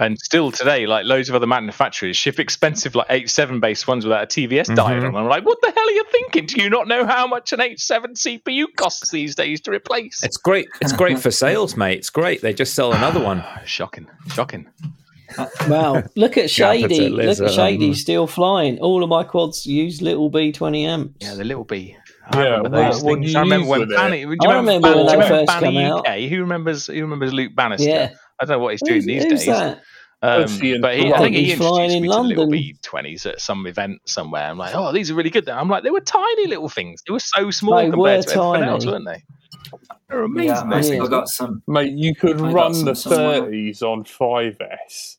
And 0.00 0.18
still 0.18 0.50
today, 0.50 0.86
like 0.86 1.04
loads 1.04 1.28
of 1.28 1.34
other 1.34 1.46
manufacturers 1.46 2.16
ship 2.16 2.40
expensive 2.40 2.94
like 2.94 3.06
H7 3.08 3.60
based 3.60 3.86
ones 3.86 4.04
without 4.04 4.22
a 4.24 4.26
TVS 4.26 4.68
diode 4.70 4.76
Mhm. 4.76 4.94
on 4.96 5.00
them. 5.02 5.16
I'm 5.16 5.26
like, 5.28 5.44
what 5.44 5.58
the 5.62 5.70
hell 5.70 5.86
are 5.86 5.90
you 5.92 6.04
thinking? 6.10 6.46
Do 6.46 6.62
you 6.62 6.70
not 6.70 6.88
know 6.88 7.04
how 7.04 7.26
much 7.26 7.52
an 7.52 7.60
H7 7.60 8.14
CPU 8.16 8.64
costs 8.76 9.10
these 9.10 9.34
days 9.34 9.60
to 9.62 9.70
replace? 9.70 10.24
It's 10.24 10.38
great. 10.38 10.66
It's 10.80 10.92
great 10.94 11.18
for 11.18 11.30
sales, 11.30 11.76
mate. 11.76 11.98
It's 11.98 12.10
great. 12.10 12.40
They 12.40 12.54
just 12.54 12.74
sell 12.74 12.92
another 12.92 13.20
one. 13.20 13.44
shocking, 13.66 14.06
shocking. 14.32 14.66
Wow. 15.68 16.02
Look 16.16 16.36
at 16.38 16.50
Shady. 16.50 17.08
Look 17.08 17.38
at 17.40 17.52
Shady 17.52 17.94
still 17.94 18.26
flying. 18.26 18.78
All 18.80 19.02
of 19.04 19.08
my 19.10 19.22
quads 19.22 19.64
use 19.66 20.02
little 20.02 20.28
B 20.30 20.50
twenty 20.50 20.86
amps. 20.86 21.14
Yeah, 21.20 21.34
the 21.34 21.44
little 21.44 21.64
B. 21.64 21.96
I 22.32 22.36
Yeah, 22.42 22.48
remember 22.56 22.70
what- 22.70 22.92
those 22.92 23.02
what 23.04 23.14
things. 23.14 23.32
do 23.32 23.38
I 23.38 23.42
you 23.42 23.44
remember 23.44 23.66
when 23.68 23.80
with 23.80 23.92
it? 23.92 23.98
Banny. 23.98 24.10
Do 24.12 24.18
you 24.18 24.36
I 24.50 24.56
remember, 24.58 24.72
remember 24.72 24.88
Ban- 24.88 24.96
when 24.96 25.06
do 25.06 25.12
you 25.12 25.18
they 25.18 25.24
remember 25.24 25.46
first 25.52 25.64
Banny 25.64 25.88
come 25.88 25.98
UK? 26.24 26.28
Who 26.30 26.40
remembers? 26.40 26.86
Who 26.86 27.00
remembers 27.02 27.32
Luke 27.32 27.54
Bannister? 27.54 27.88
Yeah. 27.88 28.10
I 28.40 28.44
don't 28.44 28.56
know 28.56 28.58
what 28.60 28.72
he's 28.72 28.82
doing 28.82 28.96
Who's, 28.96 29.06
these 29.06 29.24
who's 29.24 29.38
days. 29.40 29.46
that? 29.46 29.82
Um, 30.22 30.58
but 30.82 30.96
he, 30.96 31.12
I 31.12 31.18
think 31.18 31.34
he 31.34 31.44
He's 31.46 31.56
flying 31.56 31.90
introduced 31.90 31.96
in 31.96 32.02
me 32.02 32.08
to 32.08 32.20
little 32.20 32.46
B20s 32.48 33.24
at 33.26 33.40
some 33.40 33.66
event 33.66 34.00
somewhere. 34.04 34.42
I'm 34.42 34.58
like, 34.58 34.74
oh, 34.74 34.92
these 34.92 35.10
are 35.10 35.14
really 35.14 35.30
good. 35.30 35.48
I'm 35.48 35.68
like, 35.68 35.82
they 35.82 35.90
were 35.90 36.00
tiny 36.00 36.46
little 36.46 36.68
things. 36.68 37.02
They 37.06 37.12
were 37.12 37.20
so 37.20 37.50
small 37.50 37.76
They 37.76 37.90
compared 37.90 37.98
were 38.26 38.32
to 38.32 38.42
everything 38.42 38.68
else, 38.68 38.86
weren't 38.86 39.06
they? 39.06 39.22
They're 40.08 40.24
amazing. 40.24 40.48
Yeah, 40.48 40.62
I 40.64 40.76
they 40.76 40.82
still 40.82 41.04
Yeah. 41.04 41.08
got 41.08 41.28
some. 41.28 41.62
Mate, 41.66 41.92
you 41.96 42.14
could 42.14 42.38
I 42.38 42.52
run 42.52 42.84
the 42.84 42.94
somewhere. 42.94 43.42
30s 43.42 43.82
on 43.82 44.04
5S. 44.04 45.16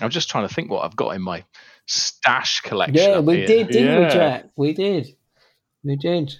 I'm 0.00 0.10
just 0.10 0.28
trying 0.28 0.48
to 0.48 0.52
think 0.54 0.70
what 0.70 0.84
I've 0.84 0.96
got 0.96 1.14
in 1.14 1.22
my 1.22 1.44
stash 1.86 2.60
collection. 2.62 2.96
Yeah, 2.96 3.20
we 3.20 3.36
here. 3.36 3.46
did, 3.46 3.68
didn't 3.68 4.02
we, 4.02 4.08
Jack? 4.12 4.46
We 4.56 4.72
did. 4.72 5.16
We 5.84 5.96
did. 5.96 6.34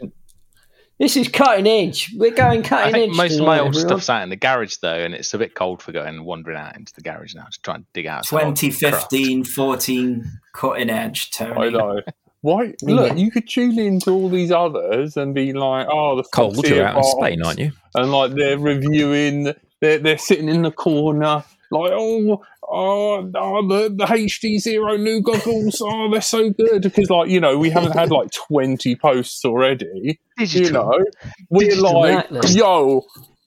This 0.98 1.16
is 1.16 1.28
cutting 1.28 1.66
edge. 1.66 2.12
We're 2.16 2.30
going 2.30 2.60
I 2.64 2.68
cutting 2.68 2.92
think 2.92 3.10
edge. 3.10 3.16
most 3.16 3.38
of 3.40 3.46
my 3.46 3.58
old 3.58 3.68
everyone. 3.68 3.88
stuff's 3.88 4.10
out 4.10 4.22
in 4.22 4.28
the 4.30 4.36
garage 4.36 4.76
though, 4.76 4.94
and 4.94 5.14
it's 5.14 5.34
a 5.34 5.38
bit 5.38 5.54
cold 5.54 5.82
for 5.82 5.90
going 5.92 6.24
wandering 6.24 6.56
out 6.56 6.76
into 6.76 6.94
the 6.94 7.00
garage 7.00 7.34
now 7.34 7.44
to 7.50 7.62
try 7.62 7.74
and 7.76 7.84
dig 7.92 8.06
out. 8.06 8.24
some 8.26 8.54
2015, 8.54 9.44
14 9.44 10.30
cutting 10.52 10.90
edge, 10.90 11.30
Tony. 11.32 11.60
I 11.60 11.68
know. 11.70 12.00
Why? 12.42 12.74
Look, 12.82 13.16
you 13.16 13.30
could 13.30 13.48
tune 13.48 13.78
into 13.78 14.10
all 14.10 14.28
these 14.28 14.52
others 14.52 15.16
and 15.16 15.34
be 15.34 15.52
like, 15.52 15.86
"Oh, 15.90 16.16
the 16.16 16.24
Cold, 16.24 16.66
you're 16.66 16.86
out 16.86 16.98
in 16.98 17.04
Spain, 17.04 17.42
aren't 17.42 17.58
you? 17.58 17.72
And 17.94 18.12
like 18.12 18.32
they're 18.32 18.58
reviewing, 18.58 19.54
they're 19.80 19.98
they're 19.98 20.18
sitting 20.18 20.48
in 20.48 20.62
the 20.62 20.72
corner, 20.72 21.44
like, 21.70 21.92
"Oh, 21.92 22.44
oh, 22.72 23.30
oh 23.34 23.68
the 23.68 23.94
the 23.94 24.06
HD 24.06 24.58
Zero 24.58 24.96
new 24.96 25.20
goggles, 25.20 25.82
oh, 25.84 26.10
they're 26.10 26.20
so 26.20 26.50
good." 26.50 26.82
Because 26.82 27.10
like 27.10 27.28
you 27.28 27.40
know, 27.40 27.58
we 27.58 27.70
haven't 27.70 27.92
had 27.92 28.10
like 28.10 28.30
twenty 28.30 28.96
posts 28.96 29.44
already. 29.44 30.18
Digital. 30.38 30.66
You 30.66 30.72
know, 30.72 31.04
we're 31.50 31.68
Digital 31.68 32.00
like, 32.00 32.18
Atlas. 32.18 32.54
"Yo." 32.54 33.04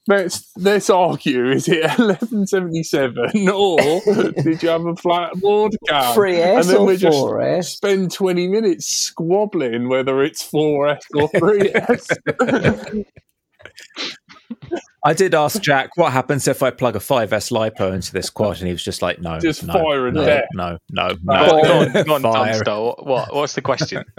Let's 0.08 0.52
let's 0.56 0.88
argue. 0.88 1.50
Is 1.50 1.66
it 1.66 1.84
eleven 1.98 2.46
seventy 2.46 2.84
seven 2.84 3.48
or 3.48 3.76
did 4.42 4.62
you 4.62 4.68
have 4.68 4.86
a 4.86 4.94
flat 4.94 5.32
board 5.34 5.76
cam? 5.88 6.16
3S 6.16 6.60
and 6.60 6.68
then 6.68 6.84
we 6.86 6.96
just 6.96 7.18
4S? 7.18 7.64
spend 7.64 8.12
20 8.12 8.46
minutes 8.46 8.86
squabbling 8.86 9.88
whether 9.88 10.22
it's 10.22 10.48
4S 10.48 11.00
or 11.16 11.28
3S. 11.30 13.04
I 15.04 15.12
did 15.14 15.34
ask 15.34 15.60
Jack 15.62 15.90
what 15.96 16.12
happens 16.12 16.48
if 16.48 16.62
I 16.62 16.70
plug 16.70 16.96
a 16.96 16.98
5S 16.98 17.52
lipo 17.52 17.92
into 17.94 18.12
this 18.12 18.28
quad, 18.30 18.58
and 18.58 18.66
he 18.66 18.72
was 18.72 18.82
just 18.82 19.02
like, 19.02 19.20
"No, 19.20 19.38
Just 19.38 19.62
no, 19.64 19.72
fire 19.74 20.06
and 20.08 20.16
no, 20.16 20.24
death. 20.24 20.44
no, 20.54 20.78
no, 20.90 21.08
Go 21.10 21.16
no, 21.24 21.62
go 21.62 22.14
on, 22.14 22.22
go 22.22 22.30
on, 22.30 22.64
Tom 22.64 23.06
What, 23.06 23.32
what's 23.34 23.54
the 23.54 23.62
question? 23.62 24.04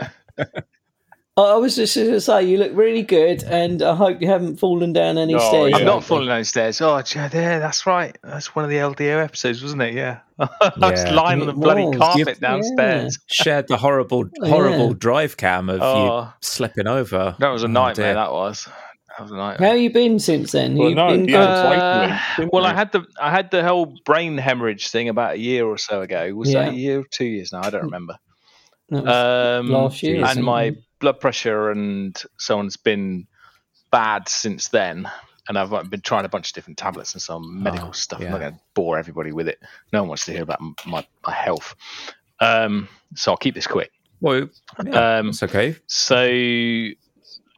I 1.40 1.56
was 1.58 1.76
just 1.76 1.96
going 1.96 2.10
to 2.10 2.20
say, 2.20 2.46
you 2.46 2.58
look 2.58 2.72
really 2.74 3.04
good, 3.04 3.44
and 3.44 3.84
I 3.84 3.94
hope 3.94 4.22
you 4.22 4.28
haven't 4.28 4.58
fallen 4.58 4.92
down 4.92 5.20
any 5.20 5.36
Oh, 5.36 5.50
stairs. 5.50 5.70
yeah. 5.70 5.78
I'm 5.78 5.86
not 5.86 6.04
falling 6.04 6.28
downstairs. 6.28 6.82
Oh, 6.82 7.00
yeah, 7.16 7.28
there, 7.28 7.60
that's 7.60 7.86
right. 7.86 8.18
That's 8.24 8.56
one 8.56 8.66
of 8.66 8.72
the 8.72 8.78
LDO 8.78 9.24
episodes, 9.24 9.62
wasn't 9.62 9.84
it? 9.84 9.94
Yeah. 9.94 10.22
I 10.40 10.50
was 10.80 11.04
Yeah. 11.04 11.12
lying 11.14 11.42
on 11.42 11.46
the 11.46 11.54
bloody 11.54 11.84
was. 11.86 11.98
carpet 12.00 12.18
You've- 12.28 12.40
downstairs. 12.40 13.20
Shared 13.28 13.68
the 13.68 13.78
horrible, 13.78 14.24
oh, 14.26 14.46
Yeah. 14.46 14.50
horrible 14.50 14.94
drive 14.96 15.38
cam 15.38 15.70
of 15.70 15.80
Oh. 15.80 16.22
you 16.24 16.28
slipping 16.42 16.88
over. 16.88 17.36
That 17.38 17.50
was 17.50 17.62
a 17.62 17.68
Oh, 17.68 17.70
nightmare. 17.70 18.08
dear. 18.08 18.14
that 18.16 18.32
was. 18.32 18.68
That 19.18 19.24
was 19.24 19.32
a 19.32 19.36
How 19.36 19.40
nightmare. 19.50 19.76
you 19.78 19.90
been 19.90 20.20
since 20.20 20.52
then? 20.52 20.76
Well, 20.76 20.90
you 20.90 20.96
no, 20.96 21.08
been 21.10 21.28
yeah, 21.28 21.62
good? 21.64 21.70
like- 21.70 21.80
Uh, 22.40 22.50
well. 22.54 22.66
I 22.66 22.74
had 22.74 22.92
the 22.92 23.04
I 23.20 23.32
had 23.32 23.50
the 23.50 23.64
whole 23.64 23.88
brain 24.06 24.38
hemorrhage 24.38 24.90
thing 24.90 25.10
about 25.10 25.36
a 25.36 25.40
year 25.40 25.66
or 25.66 25.78
so 25.80 26.02
ago. 26.02 26.34
Was 26.36 26.54
that 26.54 26.70
a 26.70 26.76
year 26.76 27.00
or 27.00 27.04
two 27.10 27.26
years 27.26 27.52
now? 27.52 27.62
I 27.64 27.70
don't 27.72 27.84
remember. 27.84 28.16
Um, 28.92 29.68
last 29.70 30.04
year, 30.04 30.24
and 30.24 30.44
my 30.44 30.64
it? 30.66 30.84
blood 31.00 31.20
pressure 31.20 31.72
and 31.72 32.16
so 32.38 32.60
on's 32.60 32.78
been 32.78 33.26
bad 33.92 34.30
since 34.30 34.68
then. 34.70 35.10
And 35.50 35.58
I've 35.58 35.90
been 35.90 36.02
trying 36.02 36.26
a 36.26 36.30
bunch 36.30 36.50
of 36.50 36.54
different 36.54 36.78
tablets 36.78 37.14
and 37.14 37.22
some 37.22 37.64
medical 37.64 37.88
Oh, 37.90 37.92
stuff. 37.94 38.22
I'm 38.22 38.30
not 38.32 38.42
going 38.42 38.54
to 38.54 38.60
bore 38.74 38.98
everybody 39.00 39.32
with 39.32 39.48
it. 39.48 39.60
No 39.94 40.02
one 40.02 40.10
wants 40.10 40.26
to 40.26 40.34
hear 40.34 40.44
about 40.44 40.60
my, 40.86 41.06
my 41.26 41.34
health. 41.34 41.74
Um, 42.42 42.90
so 43.16 43.32
I'll 43.32 43.38
keep 43.38 43.56
this 43.56 43.66
quick. 43.66 43.92
Well, 44.20 44.50
yeah, 44.86 45.18
Um, 45.20 45.30
it's 45.30 45.42
okay. 45.44 45.76
so 45.88 46.26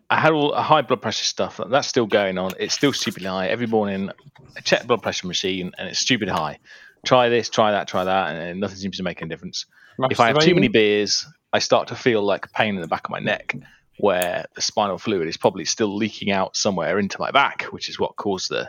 I 0.10 0.20
had 0.20 0.32
all 0.32 0.54
high 0.56 0.82
blood 0.82 1.02
pressure 1.02 1.24
stuff. 1.24 1.60
That's 1.70 1.88
still 1.88 2.08
going 2.08 2.38
on. 2.38 2.52
It's 2.60 2.74
still 2.74 2.94
stupidly 2.94 3.28
high. 3.28 3.48
Every 3.48 3.68
morning, 3.68 4.10
I 4.58 4.62
check 4.62 4.82
the 4.82 4.88
blood 4.88 5.04
pressure 5.04 5.28
machine 5.28 5.72
and 5.78 5.88
it's 5.88 6.00
stupid 6.00 6.30
high. 6.30 6.60
Try 7.06 7.30
this, 7.30 7.50
try 7.50 7.72
that, 7.72 7.88
try 7.88 8.04
that, 8.04 8.36
and 8.36 8.60
nothing 8.60 8.78
seems 8.78 8.98
to 8.98 9.04
make 9.04 9.22
any 9.22 9.30
difference. 9.30 9.66
If 10.10 10.20
I 10.20 10.28
have 10.28 10.40
too 10.40 10.56
many 10.56 10.68
beers, 10.68 11.26
I 11.54 11.60
start 11.60 11.88
to 11.90 11.96
feel 11.96 12.24
like 12.24 12.52
pain 12.54 12.76
in 12.76 12.82
the 12.82 12.88
back 12.88 13.06
of 13.06 13.12
my 13.12 13.20
neck, 13.20 13.56
where 14.00 14.46
the 14.56 14.62
spinal 14.62 14.98
fluid 14.98 15.28
is 15.28 15.38
probably 15.38 15.66
still 15.66 15.96
leaking 15.96 16.32
out 16.32 16.56
somewhere 16.56 17.00
into 17.00 17.18
my 17.20 17.32
back, 17.32 17.64
which 17.72 17.88
is 17.90 18.00
what 18.00 18.16
caused 18.16 18.50
the 18.50 18.68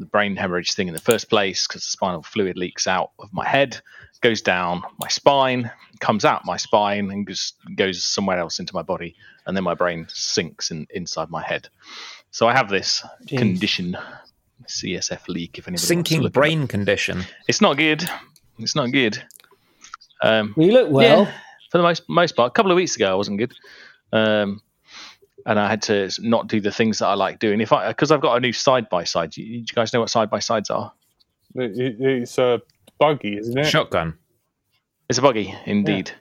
the 0.00 0.06
brain 0.06 0.34
hemorrhage 0.36 0.72
thing 0.74 0.88
in 0.88 0.94
the 0.94 1.00
first 1.00 1.28
place 1.30 1.66
because 1.66 1.82
the 1.82 1.90
spinal 1.90 2.22
fluid 2.22 2.56
leaks 2.56 2.86
out 2.86 3.12
of 3.18 3.32
my 3.32 3.46
head, 3.46 3.80
goes 4.20 4.42
down 4.42 4.82
my 4.98 5.08
spine, 5.08 5.70
comes 6.00 6.24
out 6.24 6.44
my 6.44 6.56
spine, 6.56 7.10
and 7.10 7.26
goes, 7.26 7.52
goes 7.76 8.04
somewhere 8.04 8.38
else 8.38 8.58
into 8.58 8.74
my 8.74 8.82
body, 8.82 9.14
and 9.46 9.56
then 9.56 9.64
my 9.64 9.74
brain 9.74 10.06
sinks 10.08 10.70
in, 10.70 10.86
inside 10.90 11.30
my 11.30 11.42
head. 11.42 11.68
So 12.32 12.48
I 12.48 12.52
have 12.54 12.68
this 12.68 13.04
Jeez. 13.26 13.38
condition, 13.38 13.96
CSF 14.66 15.28
leak. 15.28 15.58
If 15.58 15.66
anybody 15.66 15.72
wants 15.72 15.82
to 15.82 15.86
Sinking 15.88 16.24
it 16.24 16.32
brain 16.32 16.66
condition. 16.66 17.22
it's 17.48 17.60
not 17.60 17.76
good. 17.76 18.04
It's 18.58 18.74
not 18.76 18.92
good. 18.92 19.22
Um, 20.22 20.54
Well, 20.56 20.66
you 20.66 20.72
look 20.72 20.90
well. 20.90 21.24
Yeah. 21.24 21.32
for 21.70 21.78
the 21.78 21.84
most 21.84 22.02
most 22.08 22.36
part. 22.36 22.48
A 22.48 22.52
couple 22.52 22.70
of 22.72 22.76
weeks 22.76 22.94
ago, 22.96 23.10
I 23.10 23.14
wasn't 23.14 23.38
good, 23.38 23.54
um, 24.12 24.60
and 25.46 25.58
I 25.58 25.68
had 25.68 25.82
to 25.82 26.10
not 26.20 26.46
do 26.48 26.60
the 26.60 26.70
things 26.70 26.98
that 26.98 27.06
I 27.06 27.14
like 27.14 27.38
doing. 27.38 27.60
If 27.60 27.72
I 27.72 27.88
because 27.88 28.10
I've 28.10 28.20
got 28.20 28.36
a 28.36 28.40
new 28.40 28.52
side 28.52 28.88
by 28.88 29.04
side. 29.04 29.30
Do 29.30 29.42
you 29.42 29.64
guys 29.74 29.92
know 29.92 30.00
what 30.00 30.10
side 30.10 30.30
by 30.30 30.38
sides 30.40 30.70
are? 30.70 30.92
It, 31.54 31.78
it- 31.78 31.96
it's 32.00 32.38
a 32.38 32.60
buggy, 32.98 33.36
isn't 33.38 33.58
it? 33.58 33.66
Shotgun. 33.66 34.16
It's 35.08 35.18
a 35.18 35.22
buggy, 35.22 35.54
indeed. 35.66 36.12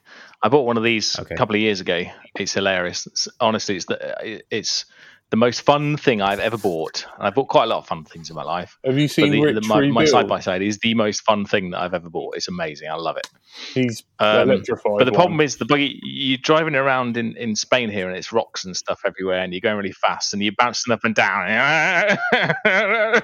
I 0.41 0.47
bought 0.49 0.65
one 0.65 0.78
of 0.78 0.84
these 0.84 1.20
Okay. 1.20 1.36
a 1.36 1.38
couple 1.38 1.55
of 1.55 1.61
years 1.61 1.82
ago. 1.82 2.03
It's 2.39 2.53
hilarious. 2.53 3.05
It's, 3.07 3.28
honestly, 3.39 3.76
it's 3.76 3.86
the 3.86 4.41
it's 4.49 4.86
the 5.32 5.38
most 5.38 5.61
fun 5.61 5.95
thing 5.95 6.21
I've 6.21 6.39
ever 6.39 6.57
bought. 6.57 7.05
And 7.17 7.27
I've 7.27 7.36
bought 7.36 7.49
quite 7.49 7.65
a 7.65 7.67
lot 7.67 7.77
of 7.77 7.88
fun 7.88 8.03
things 8.03 8.30
in 8.30 8.36
my 8.36 8.43
life. 8.43 8.80
Have 8.84 8.97
you 8.97 9.07
But 9.07 9.11
seen 9.11 9.32
the, 9.32 9.53
the, 9.53 9.67
my, 9.67 9.86
my 9.88 10.05
side 10.05 10.27
by 10.27 10.39
side 10.39 10.61
is 10.61 10.80
the 10.80 10.95
most 10.95 11.21
fun 11.21 11.45
thing 11.45 11.69
that 11.71 11.82
I've 11.82 11.93
ever 11.93 12.09
bought. 12.09 12.36
It's 12.36 12.47
amazing. 12.47 12.89
I 12.89 12.95
love 12.95 13.17
it. 13.17 13.27
He's 13.73 14.03
Um, 14.17 14.49
electrified. 14.49 14.97
But 14.97 15.05
the 15.05 15.11
problem 15.11 15.39
is 15.41 15.57
the 15.57 15.65
buggy. 15.65 15.99
You're 16.03 16.39
driving 16.39 16.75
around 16.75 17.15
in, 17.15 17.38
in 17.38 17.55
Spain 17.55 17.89
here, 17.89 18.07
and 18.07 18.17
it's 18.17 18.34
rocks 18.34 18.65
and 18.65 18.75
stuff 18.75 19.01
everywhere, 19.05 19.39
and 19.39 19.53
you're 19.53 19.61
going 19.61 19.77
really 19.77 19.91
fast, 19.91 20.34
and 20.34 20.41
you're 20.41 20.53
bouncing 20.57 20.93
up 20.93 21.03
and 21.03 21.13
down, 21.13 21.47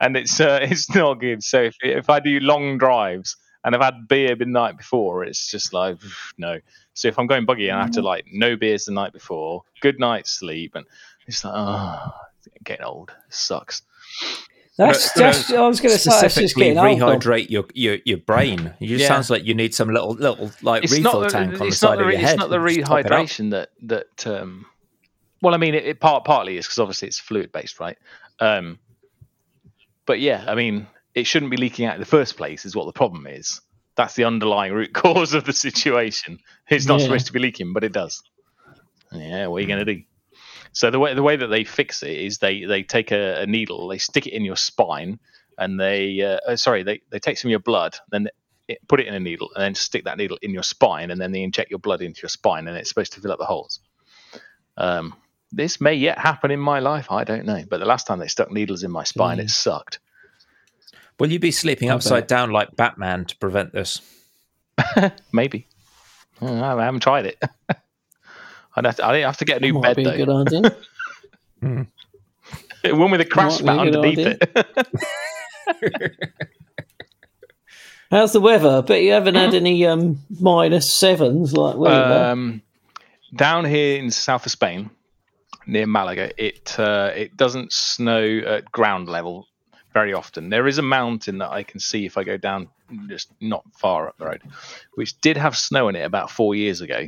and 0.00 0.16
it's 0.16 0.40
uh, 0.40 0.60
it's 0.62 0.94
not 0.94 1.20
good. 1.20 1.42
So 1.42 1.62
if 1.62 1.76
if 1.80 2.08
I 2.08 2.20
do 2.20 2.40
long 2.40 2.78
drives 2.78 3.36
and 3.64 3.74
I've 3.74 3.82
had 3.82 4.08
beer 4.08 4.34
the 4.34 4.46
night 4.46 4.76
before, 4.76 5.24
it's 5.24 5.50
just 5.50 5.72
like 5.72 5.98
no. 6.36 6.60
So 6.94 7.08
if 7.08 7.18
I'm 7.18 7.26
going 7.26 7.44
buggy, 7.44 7.68
and 7.68 7.78
I 7.78 7.82
have 7.82 7.92
to 7.92 8.02
like 8.02 8.26
no 8.32 8.56
beers 8.56 8.84
the 8.86 8.92
night 8.92 9.12
before, 9.12 9.62
good 9.80 9.98
night's 10.00 10.30
sleep, 10.30 10.74
and 10.74 10.84
it's 11.26 11.44
like 11.44 11.54
oh, 11.56 12.10
getting 12.64 12.84
old. 12.84 13.10
It 13.28 13.34
sucks. 13.34 13.82
That's 14.76 15.16
No, 15.16 15.24
no, 15.24 15.32
just. 15.32 15.52
I 15.52 15.66
was 15.66 15.80
going 15.80 15.92
to 15.92 15.98
say 15.98 16.10
it's 16.10 16.20
just 16.20 16.34
Specifically 16.34 16.72
getting 16.74 17.02
old. 17.02 17.20
rehydrate 17.22 17.50
your, 17.50 17.64
your, 17.74 17.98
your 18.04 18.18
brain. 18.18 18.72
It 18.78 18.86
just 18.86 19.02
Yeah. 19.02 19.08
sounds 19.08 19.28
like 19.28 19.44
you 19.44 19.52
need 19.54 19.74
some 19.74 19.90
little 19.90 20.10
little 20.14 20.52
like 20.62 20.84
it's 20.84 20.92
refill 20.92 21.20
the, 21.20 21.28
tank 21.28 21.60
on 21.60 21.68
the 21.68 21.74
side 21.74 21.98
the, 21.98 22.02
of 22.02 22.06
re- 22.06 22.12
your 22.14 22.20
head. 22.20 22.30
It's 22.34 22.38
not 22.38 22.50
the 22.50 22.60
and 22.60 22.68
just 22.76 22.86
top 22.86 22.98
it 23.00 23.06
up. 23.06 23.12
rehydration 23.12 23.50
that 23.50 23.70
that. 23.82 24.26
Um, 24.26 24.66
well, 25.42 25.54
I 25.54 25.56
mean, 25.56 25.74
it, 25.74 25.84
it 25.84 26.00
part 26.00 26.24
partly 26.24 26.58
is 26.58 26.66
because 26.66 26.78
obviously 26.78 27.08
it's 27.08 27.18
fluid 27.18 27.50
based, 27.52 27.80
right? 27.80 27.98
Um, 28.38 28.78
but 30.06 30.20
yeah, 30.20 30.44
I 30.46 30.54
mean, 30.54 30.86
it 31.18 31.26
shouldn't 31.26 31.50
be 31.50 31.56
leaking 31.56 31.86
out 31.86 31.94
in 31.94 32.00
the 32.00 32.06
first 32.06 32.36
place. 32.36 32.64
Is 32.64 32.76
what 32.76 32.86
the 32.86 32.92
problem 32.92 33.26
is. 33.26 33.60
That's 33.96 34.14
the 34.14 34.24
underlying 34.24 34.72
root 34.72 34.92
cause 34.94 35.34
of 35.34 35.44
the 35.44 35.52
situation. 35.52 36.38
It's 36.68 36.86
not 36.86 37.00
Yeah. 37.00 37.06
supposed 37.06 37.26
to 37.26 37.32
be 37.32 37.40
leaking, 37.40 37.72
but 37.72 37.84
it 37.84 37.92
does. 37.92 38.22
Yeah, 39.12 39.46
what 39.46 39.58
are 39.58 39.60
you 39.60 39.66
going 39.66 39.84
to 39.84 39.94
do? 39.94 40.02
So 40.72 40.90
the 40.90 40.98
way 40.98 41.14
the 41.14 41.22
way 41.22 41.36
that 41.36 41.46
they 41.48 41.64
fix 41.64 42.02
it 42.02 42.16
is 42.16 42.38
they 42.38 42.64
they 42.64 42.82
take 42.82 43.10
a, 43.10 43.42
a 43.42 43.46
needle, 43.46 43.88
they 43.88 43.98
stick 43.98 44.26
it 44.26 44.34
in 44.34 44.44
your 44.44 44.56
spine, 44.56 45.18
and 45.56 45.80
they 45.80 46.20
uh, 46.20 46.38
uh, 46.46 46.56
sorry 46.56 46.82
they 46.82 47.00
they 47.10 47.18
take 47.18 47.38
some 47.38 47.48
of 47.48 47.50
your 47.50 47.60
blood, 47.60 47.96
then 48.10 48.28
it, 48.68 48.78
put 48.86 49.00
it 49.00 49.06
in 49.06 49.14
a 49.14 49.20
needle, 49.20 49.50
and 49.54 49.62
then 49.64 49.74
stick 49.74 50.04
that 50.04 50.18
needle 50.18 50.38
in 50.42 50.52
your 50.52 50.62
spine, 50.62 51.10
and 51.10 51.20
then 51.20 51.32
they 51.32 51.42
inject 51.42 51.70
your 51.70 51.78
blood 51.80 52.02
into 52.02 52.20
your 52.22 52.28
spine, 52.28 52.68
and 52.68 52.76
it's 52.76 52.90
supposed 52.90 53.14
to 53.14 53.20
fill 53.20 53.32
up 53.32 53.38
the 53.38 53.46
holes. 53.46 53.80
Um, 54.76 55.14
this 55.50 55.80
may 55.80 55.94
yet 55.94 56.18
happen 56.18 56.50
in 56.50 56.60
my 56.60 56.80
life. 56.80 57.10
I 57.10 57.24
don't 57.24 57.46
know, 57.46 57.64
but 57.68 57.78
the 57.78 57.86
last 57.86 58.06
time 58.06 58.18
they 58.18 58.28
stuck 58.28 58.50
needles 58.52 58.84
in 58.84 58.90
my 58.90 59.04
spine, 59.04 59.38
it 59.40 59.50
sucked. 59.50 59.98
Will 61.18 61.30
you 61.32 61.38
be 61.38 61.50
sleeping 61.50 61.90
upside 61.90 62.22
bet. 62.22 62.28
down 62.28 62.50
like 62.52 62.76
Batman 62.76 63.24
to 63.26 63.36
prevent 63.36 63.72
this? 63.72 64.00
Maybe 65.32 65.66
Uh, 66.40 66.62
I 66.76 66.84
haven't 66.84 67.00
tried 67.00 67.26
it. 67.26 67.42
I'd 68.76 68.84
have 68.86 68.96
to, 68.96 69.06
I'd 69.06 69.20
have 69.22 69.36
to 69.38 69.44
get 69.44 69.56
a 69.58 69.60
new 69.60 69.72
Might 69.74 69.82
bed 69.82 69.96
be 69.96 70.02
a 70.04 70.04
though. 70.26 70.44
good 70.44 70.64
idea. 71.60 71.86
One 72.94 73.10
with 73.10 73.20
a 73.20 73.24
crash 73.24 73.60
Might 73.60 73.76
mat 73.76 73.76
a 73.78 73.80
underneath 73.98 74.18
idea. 74.18 74.38
it. 74.40 76.14
How's 78.10 78.32
the 78.32 78.40
weather? 78.40 78.82
But 78.82 79.02
you 79.02 79.12
haven't 79.12 79.34
had 79.34 79.54
any 79.54 79.84
um, 79.86 80.20
minus 80.40 80.92
sevens 80.94 81.52
like 81.52 81.76
we 81.76 81.88
um, 81.88 82.62
down 83.34 83.64
here 83.66 83.98
in 83.98 84.10
south 84.10 84.46
of 84.46 84.52
Spain, 84.52 84.88
near 85.66 85.86
Malaga, 85.86 86.30
it 86.42 86.78
uh, 86.78 87.10
it 87.14 87.36
doesn't 87.36 87.72
snow 87.72 88.38
at 88.46 88.70
ground 88.72 89.08
level 89.08 89.46
very 89.98 90.14
often. 90.14 90.48
There 90.48 90.68
is 90.68 90.78
a 90.78 90.82
mountain 90.82 91.38
that 91.38 91.50
I 91.50 91.64
can 91.64 91.80
see 91.80 92.06
if 92.06 92.16
I 92.16 92.22
go 92.22 92.36
down 92.36 92.68
just 93.08 93.32
not 93.40 93.64
far 93.76 94.08
up 94.08 94.16
the 94.16 94.26
road, 94.26 94.42
which 94.94 95.20
did 95.20 95.36
have 95.36 95.56
snow 95.56 95.88
in 95.88 95.96
it 95.96 96.04
about 96.04 96.30
four 96.30 96.54
years 96.54 96.80
ago. 96.80 97.06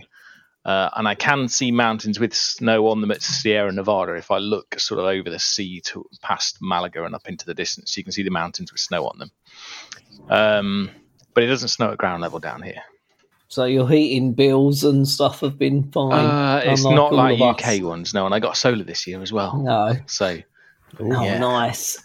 Uh, 0.65 0.91
and 0.97 1.07
I 1.07 1.15
can 1.15 1.49
see 1.49 1.71
mountains 1.71 2.19
with 2.19 2.35
snow 2.35 2.89
on 2.89 3.01
them 3.01 3.13
at 3.13 3.23
Sierra 3.23 3.71
Nevada. 3.73 4.15
If 4.15 4.31
I 4.33 4.39
look 4.39 4.79
sort 4.81 4.99
of 4.99 5.07
over 5.07 5.31
the 5.31 5.39
sea 5.39 5.81
to 5.87 6.05
past 6.21 6.59
Malaga 6.61 7.05
and 7.05 7.15
up 7.15 7.29
into 7.29 7.47
the 7.47 7.55
distance, 7.55 7.97
you 7.97 8.03
can 8.03 8.13
see 8.13 8.25
the 8.25 8.31
mountains 8.31 8.73
with 8.73 8.81
snow 8.81 9.07
on 9.07 9.19
them. 9.21 9.31
Um, 10.29 10.91
but 11.33 11.45
it 11.45 11.47
doesn't 11.47 11.69
snow 11.69 11.93
at 11.93 11.99
ground 11.99 12.23
level 12.23 12.41
down 12.41 12.63
here. 12.63 12.83
So 13.49 13.65
your 13.65 13.89
heating 13.89 14.33
bills 14.33 14.83
and 14.85 15.07
stuff 15.09 15.41
have 15.41 15.59
been 15.59 15.91
fine. 15.93 16.27
Uh, 16.27 16.61
it's 16.65 16.85
not 16.85 17.13
like 17.15 17.41
of 17.41 17.43
us. 17.43 17.65
UK 17.65 17.83
ones, 17.85 18.13
no. 18.15 18.27
And 18.27 18.35
I 18.35 18.41
got 18.41 18.57
solar 18.57 18.85
this 18.85 19.07
year 19.07 19.23
as 19.23 19.33
well, 19.33 19.63
No. 19.65 19.97
so 20.07 20.39
Oh, 20.99 21.25
Yeah. 21.25 21.39
nice. 21.39 21.97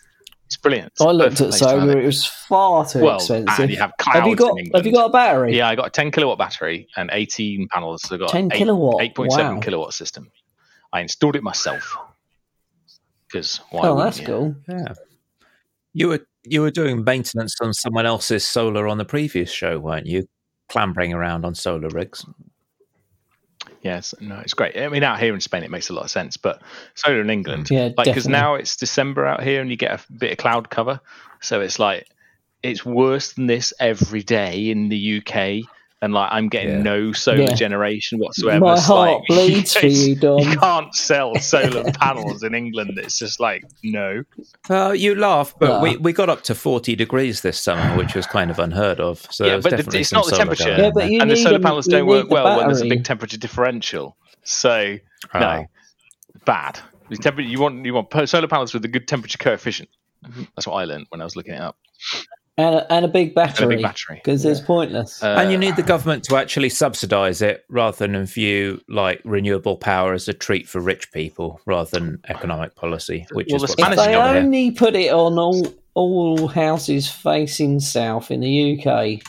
It's 0.46 0.58
brilliant. 0.58 0.94
Oh, 1.00 1.08
I 1.08 1.12
looked 1.12 1.34
at 1.42 1.50
place 1.50 1.60
to 1.60 1.66
solar; 1.66 1.98
it. 1.98 2.04
it 2.04 2.06
was 2.06 2.26
far 2.26 2.86
too 2.86 3.02
well, 3.02 3.16
expensive. 3.18 3.60
and 3.60 3.72
you 3.72 3.78
have 3.78 3.92
clouds 3.98 4.20
have 4.20 4.28
you 4.28 4.36
got? 4.36 4.52
in 4.52 4.66
England. 4.66 4.76
Have 4.76 4.86
you 4.86 4.92
got 4.94 5.10
a 5.10 5.12
battery? 5.12 5.58
Yeah, 5.58 5.68
I 5.70 5.76
got 5.76 5.88
a 5.88 5.90
10 5.90 6.12
kilowatt 6.12 6.38
battery 6.38 6.88
and 6.98 7.10
18 7.14 7.68
panels. 7.70 8.04
So 8.04 8.16
I 8.16 8.18
got 8.20 8.30
10 8.30 8.46
eight- 8.52 8.58
kilowatt. 8.58 9.02
8.7 9.02 9.56
Wow. 9.56 9.60
kilowatt 9.62 9.94
system. 9.94 10.32
I 10.94 11.02
installed 11.02 11.36
it 11.36 11.44
myself 11.44 11.98
because 13.28 13.58
why? 13.72 13.88
Oh, 13.88 13.98
that's 13.98 14.20
you? 14.20 14.26
cool. 14.26 14.56
Yeah. 14.70 14.94
You 15.94 16.10
were 16.10 16.28
you 16.44 16.62
were 16.62 16.72
doing 16.72 17.04
maintenance 17.04 17.56
on 17.62 17.74
someone 17.74 18.06
else's 18.06 18.46
solar 18.46 18.88
on 18.88 18.98
the 18.98 19.06
previous 19.06 19.50
show, 19.52 19.80
weren't 19.80 20.06
you? 20.06 20.28
Clambering 20.70 21.14
around 21.14 21.44
on 21.44 21.56
solar 21.56 21.90
rigs. 21.90 22.26
Yes, 23.86 24.16
no, 24.20 24.40
it's 24.40 24.56
great. 24.56 24.76
I 24.76 24.90
mean, 24.90 25.04
out 25.04 25.20
here 25.20 25.36
in 25.36 25.40
Spain, 25.42 25.62
it 25.62 25.70
makes 25.70 25.92
a 25.92 25.94
lot 25.94 26.06
of 26.06 26.10
sense, 26.10 26.38
but 26.38 26.60
solar 26.96 27.22
in 27.22 27.30
England, 27.30 27.70
Yeah, 27.70 27.90
like 27.96 28.08
because 28.08 28.28
now 28.28 28.56
it's 28.56 28.76
December 28.78 29.28
out 29.28 29.44
here 29.44 29.62
and 29.62 29.70
you 29.70 29.78
get 29.78 29.92
a 29.92 30.12
bit 30.12 30.32
of 30.32 30.40
cloud 30.40 30.72
cover, 30.72 31.00
so 31.40 31.62
it's 31.62 31.78
like 31.78 32.08
it's 32.64 32.84
worse 32.84 33.34
than 33.34 33.46
this 33.46 33.74
every 33.80 34.24
day 34.24 34.72
in 34.72 34.90
the 34.90 35.18
UK, 35.20 35.70
and 36.06 36.14
like 36.14 36.30
I'm 36.32 36.48
getting 36.48 36.70
Yeah. 36.78 36.82
no 36.84 37.12
solar 37.12 37.42
Yeah. 37.42 37.54
generation 37.56 38.20
whatsoever. 38.20 38.64
My 38.64 38.74
It's 38.74 38.86
heart 38.86 39.10
like, 39.20 39.28
bleeds 39.28 39.76
for 39.76 39.88
you, 39.88 40.16
Dom. 40.16 40.40
You 40.40 40.58
can't 40.58 40.94
sell 40.96 41.36
solar 41.36 41.84
panels 42.00 42.44
in 42.44 42.54
England. 42.56 42.98
It's 42.98 43.18
just 43.20 43.40
like 43.40 43.64
no. 43.84 44.24
Well, 44.70 44.96
you 44.96 45.16
laugh, 45.16 45.54
but 45.60 45.68
No. 45.68 45.80
we, 45.82 45.98
we 45.98 46.14
got 46.14 46.30
up 46.30 46.44
to 46.44 46.56
40 46.56 46.96
degrees 46.96 47.42
this 47.42 47.60
summer, 47.60 47.98
which 47.98 48.16
was 48.16 48.26
kind 48.28 48.50
of 48.52 48.60
unheard 48.60 49.00
of. 49.02 49.28
So 49.32 49.46
Yeah, 49.46 49.56
but 49.58 49.64
the- 49.72 49.78
definitely 49.78 50.02
it's 50.02 50.14
not 50.14 50.26
the 50.28 50.38
temperature. 50.38 50.76
Yeah, 50.78 50.92
but 50.94 51.10
you 51.10 51.20
and 51.20 51.30
the 51.30 51.36
solar 51.36 51.60
panels 51.60 51.88
you 51.88 51.92
don't 51.92 52.06
work 52.08 52.30
the 52.30 52.34
well 52.36 52.58
when 52.58 52.68
there's 52.68 52.82
a 52.82 52.88
big 52.88 53.04
temperature 53.04 53.38
differential. 53.38 54.16
So 54.44 54.98
Oh. 55.34 55.40
no, 55.40 55.66
bad. 56.46 56.80
You 57.10 57.60
want 57.60 57.84
you 57.86 57.94
want 57.96 58.14
solar 58.30 58.48
panels 58.48 58.74
with 58.74 58.86
a 58.86 58.88
good 58.88 59.08
temperature 59.08 59.38
coefficient. 59.40 59.90
That's 60.56 60.68
what 60.68 60.74
I 60.76 60.86
learned 60.86 61.08
when 61.10 61.22
I 61.22 61.24
was 61.24 61.36
looking 61.36 61.54
it 61.56 61.62
up. 61.62 61.78
And 62.58 62.76
a, 62.76 62.94
and 62.94 63.04
a 63.04 63.10
big 63.10 63.36
battery. 63.36 63.82
battery. 63.82 64.16
Because 64.24 64.46
it's 64.46 64.62
pointless. 64.62 65.22
Uh, 65.22 65.36
and 65.38 65.52
you 65.52 65.58
need 65.58 65.76
the 65.76 65.84
government 65.84 66.24
to 66.26 66.38
actually 66.38 66.70
subsidise 66.70 67.42
it 67.42 67.66
rather 67.70 67.98
than 68.08 68.24
view 68.26 68.80
like 68.88 69.22
renewable 69.26 69.76
power 69.76 70.14
as 70.14 70.30
a 70.30 70.34
treat 70.34 70.66
for 70.70 70.80
rich 70.80 71.12
people 71.12 71.60
rather 71.66 71.90
than 71.92 72.20
economic 72.30 72.74
policy, 72.76 73.28
which 73.34 73.48
Well, 73.50 73.58
is 73.58 73.62
the 73.62 73.64
what's 73.64 73.74
if 73.74 73.80
Spanish 73.80 73.98
they 73.98 74.14
happening 74.14 74.22
over 74.22 74.34
here. 74.34 74.44
only 74.46 74.72
put 74.72 74.96
it 74.96 75.12
on 75.12 75.38
all 75.38 75.68
all 75.96 76.48
houses 76.48 77.10
facing 77.12 77.80
south 77.82 78.32
in 78.32 78.40
the 78.40 78.80
UK, 78.86 79.22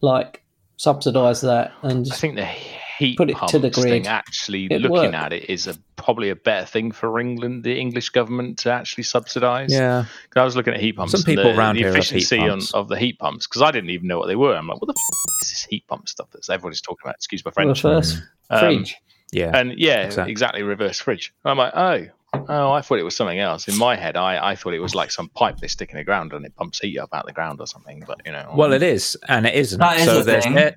like 0.00 0.42
subsidise 0.76 1.40
that 1.42 1.72
and 1.82 2.00
I 2.00 2.02
just 2.04 2.20
think 2.20 2.36
the 2.36 2.46
heat 2.98 3.16
Put 3.16 3.30
it 3.30 3.36
pumps 3.36 3.52
to 3.52 3.58
the 3.58 3.70
grid. 3.70 3.84
thing 3.88 4.06
actually 4.08 4.66
It'd 4.66 4.82
looking 4.82 5.12
work. 5.12 5.14
at 5.14 5.32
it 5.32 5.48
is 5.48 5.66
a, 5.66 5.74
probably 5.96 6.30
a 6.30 6.36
better 6.36 6.66
thing 6.66 6.90
for 6.92 7.18
England, 7.20 7.62
the 7.64 7.78
English 7.78 8.10
government 8.10 8.58
to 8.60 8.72
actually 8.72 9.04
subsidise. 9.04 9.72
Yeah, 9.72 10.04
'Cause 10.30 10.40
I 10.40 10.44
was 10.44 10.56
looking 10.56 10.74
at 10.74 10.80
heat 10.80 10.94
pumps. 10.96 11.12
Some 11.12 11.20
and 11.20 11.26
people 11.26 11.44
the, 11.52 11.58
around 11.58 11.76
the 11.76 11.82
here 11.82 11.88
have 11.94 11.96
heat 11.96 12.10
efficiency 12.10 12.40
on, 12.48 12.60
of 12.74 12.88
the 12.88 12.96
heat 12.98 13.18
pumps 13.18 13.46
because 13.46 13.62
I 13.62 13.70
didn't 13.70 13.90
even 13.90 14.08
know 14.08 14.18
what 14.18 14.26
they 14.26 14.36
were. 14.36 14.54
I'm 14.56 14.66
like, 14.66 14.80
what 14.80 14.86
the 14.88 14.92
f- 14.98 15.42
is 15.44 15.50
this 15.50 15.64
heat 15.70 15.86
pump 15.86 16.08
stuff 16.08 16.28
that 16.32 16.48
everybody's 16.50 16.80
talking 16.80 17.02
about? 17.04 17.14
Excuse 17.14 17.44
my 17.44 17.50
French. 17.52 17.84
reverse 17.84 18.20
Um, 18.50 18.58
fridge. 18.60 18.96
yeah. 19.32 19.56
And 19.56 19.78
yeah, 19.78 20.02
Exactly. 20.04 20.30
exactly. 20.32 20.62
reverse 20.62 20.98
fridge. 20.98 21.32
I'm 21.44 21.58
like, 21.58 21.72
oh, 21.76 22.06
oh, 22.48 22.72
I 22.72 22.80
thought 22.82 22.98
it 22.98 23.04
was 23.04 23.14
something 23.16 23.38
else. 23.38 23.68
In 23.68 23.76
my 23.78 23.94
head, 23.96 24.16
I, 24.16 24.50
I 24.50 24.54
thought 24.56 24.74
it 24.74 24.80
was 24.80 24.94
like 24.94 25.10
some 25.10 25.28
pipe 25.30 25.58
they 25.58 25.68
stick 25.68 25.90
in 25.90 25.96
the 25.98 26.04
ground 26.04 26.32
and 26.32 26.44
it 26.44 26.54
pumps 26.56 26.80
heat 26.80 26.98
up 26.98 27.10
out 27.14 27.22
of 27.22 27.26
the 27.28 27.32
ground 27.32 27.60
or 27.60 27.66
something. 27.66 28.02
But 28.06 28.20
you 28.26 28.32
know, 28.32 28.52
Well, 28.56 28.72
it 28.72 28.82
is, 28.82 29.16
and 29.28 29.46
it 29.46 29.54
isn't. 29.54 29.78
That 29.78 29.98
is 29.98 30.04
so 30.06 30.20
a 30.20 30.22
there's 30.24 30.44
thing. 30.44 30.58
air, 30.58 30.74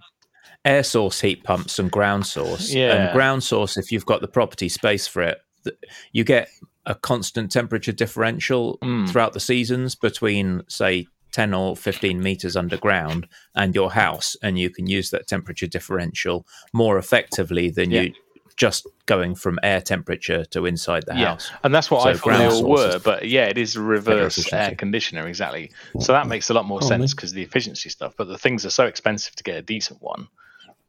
air 0.66 0.84
source 0.84 1.22
heat 1.22 1.44
pumps 1.44 1.80
and 1.80 1.92
ground 1.92 2.26
source. 2.26 2.72
Yeah. 2.74 2.94
And 2.94 3.12
ground 3.14 3.44
source, 3.44 3.78
if 3.78 3.92
you've 3.92 4.06
got 4.06 4.22
the 4.22 4.28
property 4.28 4.70
space 4.70 5.08
for 5.08 5.22
it, 5.24 5.40
you 6.12 6.24
get 6.24 6.50
a 6.86 6.96
constant 6.96 7.52
temperature 7.52 7.92
differential 7.92 8.78
Mm. 8.84 9.10
throughout 9.10 9.34
the 9.34 9.40
seasons 9.40 9.96
between, 9.96 10.62
say, 10.68 11.08
10 11.32 11.54
or 11.54 11.76
15 11.78 12.22
meters 12.22 12.56
underground 12.58 13.28
and 13.56 13.74
your 13.74 13.92
house. 13.94 14.36
And 14.44 14.60
you 14.60 14.70
can 14.70 14.88
use 14.88 15.12
that 15.12 15.28
temperature 15.28 15.68
differential 15.68 16.46
more 16.74 16.98
effectively 16.98 17.70
than 17.70 17.92
Yeah. 17.92 18.02
you 18.02 18.14
just 18.58 18.86
going 19.06 19.34
from 19.34 19.58
air 19.64 19.80
temperature 19.82 20.44
to 20.46 20.66
inside 20.66 21.04
the 21.08 21.16
Yeah, 21.16 21.30
house. 21.30 21.50
and 21.64 21.74
that's 21.74 21.90
what 21.90 22.06
I 22.06 22.14
So 22.14 22.20
thought 22.20 22.38
they 22.38 22.46
all 22.48 22.70
were. 22.70 23.00
But 23.00 23.28
yeah, 23.28 23.46
it 23.46 23.58
is 23.58 23.76
a 23.76 23.82
reverse 23.82 24.52
air 24.52 24.76
conditioner 24.76 25.26
exactly. 25.28 25.72
So 26.00 26.12
that 26.12 26.28
makes 26.28 26.50
a 26.50 26.54
lot 26.54 26.66
more 26.66 26.80
Oh, 26.84 26.88
sense 26.88 27.14
because 27.14 27.32
the 27.32 27.42
efficiency 27.42 27.90
stuff. 27.90 28.14
But 28.18 28.28
the 28.28 28.38
things 28.38 28.66
are 28.66 28.70
so 28.70 28.86
expensive 28.86 29.36
to 29.38 29.44
get 29.44 29.56
a 29.56 29.62
decent 29.62 30.02
one, 30.02 30.28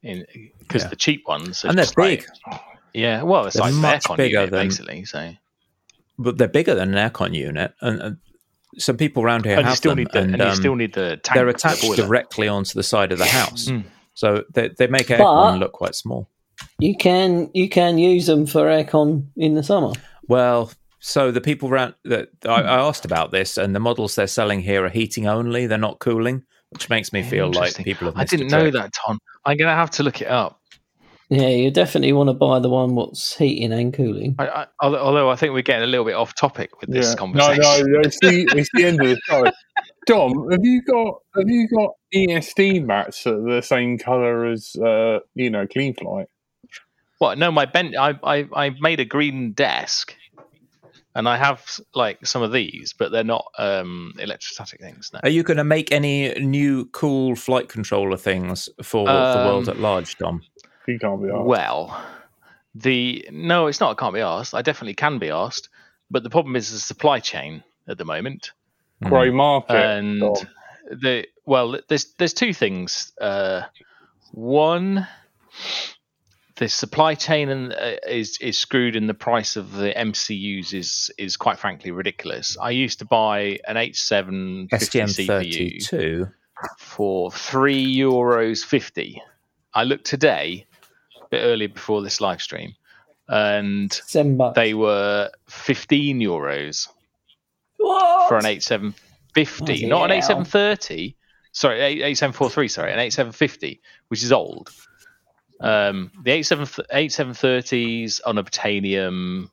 because 0.03 0.83
Yeah. 0.83 0.89
the 0.89 0.97
cheap 0.97 1.27
ones 1.29 1.65
are 1.65 1.69
And 1.69 1.79
they're 1.79 1.85
just 1.85 1.97
like- 1.99 2.21
big. 2.21 2.61
yeah, 2.95 3.23
well, 3.23 3.47
it's 3.47 3.55
They're 3.57 3.63
like 3.65 3.73
an 3.75 3.81
much 3.81 4.05
aircon 4.05 4.17
bigger 4.17 4.37
unit 4.39 4.51
than- 4.51 4.67
basically. 4.69 5.05
So 5.05 5.31
But 6.19 6.39
they're 6.39 6.49
bigger 6.49 6.75
than 6.75 6.95
an 6.95 7.11
aircon 7.11 7.35
unit. 7.35 7.73
And, 7.81 8.01
and 8.03 8.17
some 8.79 8.97
people 8.97 9.23
around 9.23 9.45
here 9.45 9.55
and 9.55 9.63
you 9.63 9.69
have 9.69 9.77
still 9.77 9.91
them. 9.93 9.99
need 9.99 10.13
the 10.13 10.19
and, 10.21 10.33
and, 10.35 10.43
you 10.43 10.49
um, 10.49 10.55
still 10.57 10.75
need 10.75 10.95
the 10.95 11.19
tank. 11.23 11.35
they're 11.35 11.45
for 11.47 11.53
the 11.53 11.57
attached 11.57 11.97
directly 11.97 12.49
onto 12.49 12.75
the 12.75 12.83
side 12.83 13.13
of 13.13 13.19
the 13.19 13.27
house. 13.27 13.67
Mm. 13.69 13.85
So 14.15 14.45
they, 14.53 14.69
they 14.79 14.87
make 14.87 15.07
aircon 15.09 15.19
But- 15.19 15.59
look 15.59 15.73
quite 15.73 15.95
small. 15.95 16.29
You 16.79 16.97
can 16.97 17.51
you 17.55 17.69
can 17.69 17.99
use 17.99 18.27
them 18.27 18.47
for 18.47 18.67
aircon 18.67 19.27
in 19.37 19.55
the 19.55 19.63
summer. 19.65 19.93
Well, 20.29 20.71
so 21.01 21.33
the 21.33 21.41
people 21.41 21.69
around 21.69 21.95
that 22.05 22.29
I, 22.47 22.63
I 22.63 22.79
asked 22.79 23.05
about 23.05 23.33
this, 23.33 23.57
and 23.59 23.75
the 23.75 23.81
models 23.81 24.15
they're 24.15 24.27
selling 24.29 24.61
here 24.61 24.85
are 24.85 24.89
heating 24.91 25.27
only; 25.27 25.67
they're 25.67 25.77
not 25.79 25.99
cooling, 25.99 26.45
which 26.73 26.89
makes 26.91 27.13
me 27.13 27.23
feel 27.23 27.51
like 27.53 27.77
people 27.77 28.07
have. 28.09 28.17
I 28.17 28.21
missed 28.23 28.33
a 28.35 28.37
didn't 28.39 28.51
know 28.51 28.61
trick. 28.71 28.75
that, 28.75 28.93
Tom. 28.93 29.19
I'm 29.45 29.57
gonna 29.57 29.75
have 29.75 29.91
to 29.93 30.03
look 30.03 30.21
it 30.23 30.29
up. 30.29 30.59
Yeah, 31.31 31.49
you 31.49 31.71
definitely 31.71 32.13
want 32.13 32.29
to 32.29 32.35
buy 32.35 32.59
the 32.59 32.69
one 32.69 32.95
what's 32.95 33.35
heating 33.37 33.73
and 33.73 33.95
cooling. 33.95 34.35
I, 34.39 34.47
I, 34.49 34.67
although 34.83 34.99
although 34.99 35.31
I 35.31 35.37
think 35.37 35.55
we're 35.55 35.63
getting 35.63 35.85
a 35.85 35.87
little 35.87 36.05
bit 36.05 36.15
off 36.15 36.35
topic 36.35 36.79
with 36.81 36.91
this 36.91 37.07
Yeah. 37.07 37.11
No, 37.13 37.17
conversation. 37.17 37.93
no, 37.93 38.01
it's 38.01 38.19
the, 38.21 38.47
it's 38.55 38.69
the 38.75 38.85
end 38.85 39.01
of 39.01 39.09
the 39.09 39.21
show. 39.25 39.45
Dom, 40.07 40.51
have 40.51 40.61
you 40.65 40.83
got 40.83 41.15
have 41.37 41.49
you 41.49 41.69
got 41.69 41.91
ESD 42.15 42.85
mats 42.85 43.25
that 43.25 43.35
are 43.35 43.55
the 43.57 43.63
same 43.63 43.97
color 43.99 44.47
as 44.47 44.77
uh, 44.77 45.21
you 45.35 45.49
know 45.49 45.67
Cleanflight? 45.67 46.27
What? 47.19 47.39
No, 47.39 47.51
my 47.51 47.65
bench. 47.67 47.95
I, 47.99 48.15
I 48.23 48.49
I 48.55 48.71
made 48.81 49.01
a 49.01 49.05
green 49.05 49.53
desk, 49.53 50.15
and 51.15 51.29
I 51.29 51.37
have 51.37 51.65
like 51.95 52.27
some 52.27 52.43
of 52.43 52.53
these, 52.53 52.95
but 52.97 53.13
they're 53.13 53.25
not 53.25 53.47
um, 53.59 54.15
electrostatic 54.19 54.81
things. 54.81 55.11
No. 55.13 55.21
Are 55.23 55.29
you 55.29 55.43
going 55.43 55.57
to 55.59 55.65
make 55.65 55.93
any 55.93 56.33
new 56.41 56.87
cool 56.87 57.37
flight 57.37 57.69
controller 57.69 58.17
things 58.17 58.69
for 58.83 59.07
the 59.07 59.13
world 59.13 59.69
Um, 59.69 59.75
at 59.77 59.81
large, 59.81 60.17
Dom? 60.17 60.43
You 60.87 60.99
can't 60.99 61.23
be 61.23 61.29
asked. 61.29 61.45
Well, 61.45 62.05
the 62.75 63.29
no, 63.31 63.67
it's 63.67 63.81
not. 63.81 63.91
I 63.93 63.95
can't 64.01 64.15
be 64.15 64.21
asked. 64.21 64.55
I 64.55 64.63
definitely 64.63 64.95
can 64.95 65.19
be 65.19 65.31
asked, 65.31 65.69
but 66.11 66.23
the 66.23 66.31
problem 66.31 66.57
is 66.57 66.73
the 66.73 66.79
supply 66.79 67.21
chain 67.21 67.63
at 67.87 67.99
the 67.99 68.05
moment, 68.05 68.53
Grey 69.05 69.31
market. 69.31 69.77
and 69.77 70.21
Dom. 70.21 70.35
the 70.91 71.27
well, 71.45 71.79
there's 71.89 72.15
there's 72.15 72.33
two 72.33 72.55
things. 72.55 73.13
Uh, 73.21 73.63
one, 74.33 75.07
the 76.57 76.69
supply 76.69 77.15
chain 77.15 77.49
and 77.49 77.73
uh, 77.73 77.97
is 78.07 78.39
is 78.41 78.59
screwed, 78.59 78.97
and 78.97 79.09
the 79.09 79.15
price 79.15 79.57
of 79.57 79.73
the 79.73 79.93
MCUs 79.93 80.75
is 80.75 81.11
is 81.19 81.37
quite 81.37 81.59
frankly 81.59 81.91
ridiculous. 81.91 82.57
I 82.61 82.71
used 82.71 82.99
to 83.01 83.05
buy 83.05 83.59
an 83.67 83.77
H750 83.77 84.69
CPU 84.69 85.77
STM32. 85.79 86.33
for 86.79 87.31
three 87.33 87.97
euros 87.97 88.65
fifty. 88.65 89.23
I 89.75 89.85
looked 89.85 90.05
today, 90.05 90.67
a 91.23 91.27
bit 91.31 91.41
earlier 91.43 91.69
before 91.69 92.03
this 92.03 92.21
live 92.21 92.43
stream, 92.43 92.75
and 93.29 93.91
they 94.55 94.75
were 94.75 95.31
fifteen 95.49 96.19
euros 96.21 96.89
What? 97.79 98.29
for 98.29 98.37
an 98.37 98.47
eight 98.47 98.63
seven 98.63 98.95
fifty, 99.35 99.65
Bloody 99.65 99.87
not 99.87 100.05
an 100.05 100.11
hell. 100.11 100.19
eight 100.19 100.25
seven 100.25 100.45
thirty. 100.45 101.17
Sorry, 101.53 101.81
eight 101.81 102.03
eight 102.03 102.15
seven 102.19 102.33
four 102.35 102.51
three. 102.51 102.69
Sorry, 102.69 102.93
an 102.93 102.99
eight 102.99 103.13
seven 103.13 103.33
fifty, 103.33 103.81
which 104.09 104.23
is 104.23 104.33
old. 104.33 104.71
Um, 105.63 106.11
the 106.25 106.33
eight 106.33 106.43
seven 106.43 106.67
eight 106.93 107.13
seven 107.13 107.35
thirties 107.35 108.21
on 108.21 108.37
a 108.37 108.43
Titanium, 108.43 109.51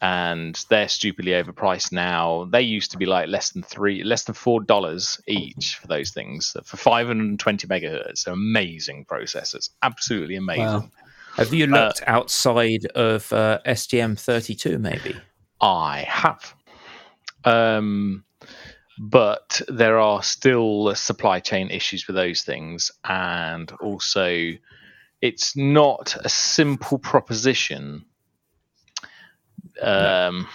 and 0.00 0.62
they're 0.68 0.88
stupidly 0.88 1.32
overpriced 1.32 1.90
now. 1.90 2.46
They 2.50 2.62
used 2.62 2.90
to 2.90 2.98
be 2.98 3.06
like 3.06 3.28
less 3.28 3.50
than 3.50 3.62
three, 3.62 4.04
less 4.04 4.24
than 4.24 4.34
four 4.34 4.62
dollars 4.62 5.20
each 5.26 5.76
for 5.76 5.86
those 5.86 6.10
things 6.10 6.54
for 6.64 6.76
five 6.76 7.06
hundred 7.06 7.28
and 7.30 7.40
twenty 7.40 7.66
megahertz. 7.66 8.24
They're 8.24 8.34
amazing 8.34 9.06
processors, 9.06 9.70
absolutely 9.82 10.36
amazing. 10.36 10.64
Wow. 10.64 10.90
Have 11.36 11.54
you 11.54 11.64
Uh, 11.64 11.68
looked 11.68 12.02
outside 12.06 12.84
of 12.94 13.32
uh, 13.32 13.58
STM32? 13.64 14.78
Maybe. 14.78 15.16
I 15.62 16.00
have. 16.06 16.54
Um, 17.44 18.24
but 18.98 19.62
there 19.66 19.98
are 19.98 20.22
still 20.22 20.94
supply 20.94 21.40
chain 21.40 21.70
issues 21.70 22.06
with 22.06 22.16
those 22.16 22.42
things, 22.42 22.90
and 23.04 23.72
also 23.80 24.52
it's 25.22 25.56
not 25.56 26.16
a 26.22 26.28
simple 26.28 26.98
proposition. 26.98 28.04
Um, 29.80 30.46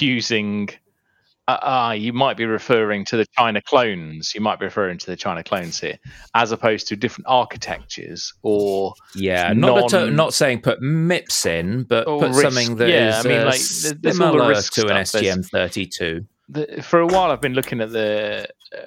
using. 0.00 0.70
Uh, 1.46 1.58
ah, 1.62 1.92
you 1.92 2.12
might 2.12 2.36
be 2.36 2.44
referring 2.44 3.06
to 3.06 3.16
the 3.16 3.24
China 3.38 3.62
clones. 3.62 4.32
You 4.34 4.40
might 4.42 4.58
be 4.58 4.66
referring 4.66 4.98
to 4.98 5.06
the 5.06 5.16
China 5.16 5.42
clones 5.42 5.80
here, 5.80 5.98
as 6.34 6.52
opposed 6.52 6.88
to 6.88 6.96
different 6.96 7.26
architectures 7.26 8.34
or 8.42 8.92
Yeah, 9.14 9.54
not 9.54 9.88
to- 9.90 10.10
not 10.10 10.34
saying 10.34 10.60
put 10.60 10.82
MIPS 10.82 11.46
in, 11.46 11.84
but 11.84 12.04
put 12.04 12.32
RISC- 12.32 12.42
something 12.42 12.76
that 12.76 12.88
is 12.90 13.14
yeah, 13.14 13.20
I 13.20 13.22
mean, 13.22 13.40
uh, 13.40 13.44
like, 13.46 13.54
there's- 13.54 13.94
there's 14.00 14.20
all 14.20 14.26
the 14.32 14.60
similar 14.60 14.88
to 14.90 14.96
an 14.98 15.06
stuff. 15.06 15.22
There's- 15.22 15.72
STM32. 15.72 16.26
the, 16.50 16.82
for 16.82 17.00
a 17.00 17.06
while. 17.06 17.30
I've 17.30 17.40
been 17.40 17.54
looking 17.54 17.80
at 17.80 17.92
the 17.92 18.46
uh, 18.76 18.80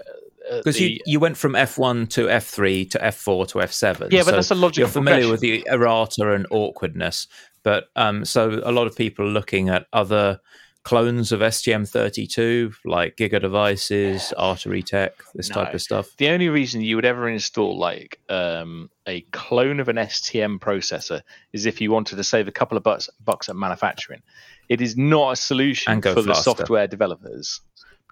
Because 0.58 0.80
you, 0.80 0.98
you 1.06 1.20
went 1.20 1.38
from 1.38 1.54
F1 1.54 2.10
to 2.10 2.26
F3 2.26 2.90
to 2.92 3.00
F4 3.00 3.48
to 3.50 3.58
F7. 3.60 4.12
Yeah, 4.12 4.20
but 4.20 4.26
so 4.26 4.32
that's 4.32 4.52
a 4.52 4.56
logical 4.56 4.82
You're 4.82 4.92
familiar 4.92 5.30
with 5.30 5.40
the 5.40 5.66
errata 5.70 6.34
and 6.34 6.46
awkwardness. 6.52 7.28
But 7.64 7.90
um, 7.96 8.26
so 8.26 8.62
a 8.64 8.72
lot 8.72 8.88
of 8.88 8.96
people 8.96 9.26
are 9.26 9.30
looking 9.30 9.70
at 9.70 9.86
other 9.94 10.40
clones 10.84 11.32
of 11.32 11.42
STM32, 11.42 12.74
like 12.86 13.16
Giga 13.16 13.40
Devices, 13.40 14.34
Artery 14.36 14.82
Tech, 14.82 15.14
this 15.36 15.48
type 15.48 15.74
of 15.74 15.82
stuff. 15.82 16.10
the 16.18 16.30
only 16.30 16.50
reason 16.50 16.82
you 16.82 16.96
would 16.96 17.06
ever 17.06 17.30
install 17.30 17.78
like 17.78 18.20
um, 18.30 18.90
a 19.06 19.22
clone 19.32 19.80
of 19.80 19.90
an 19.90 19.98
STM 19.98 20.60
processor 20.60 21.22
is 21.54 21.66
if 21.66 21.82
you 21.82 21.92
wanted 21.92 22.16
to 22.16 22.24
save 22.24 22.48
a 22.48 22.52
couple 22.52 22.78
of 22.78 22.84
bucks, 22.84 23.10
bucks 23.24 23.48
at 23.48 23.56
manufacturing. 23.56 24.22
It 24.70 24.82
is 24.82 24.98
not 24.98 25.34
a 25.34 25.36
solution 25.36 26.02
for 26.02 26.22
the 26.22 26.34
software 26.34 26.88
developers 26.88 27.62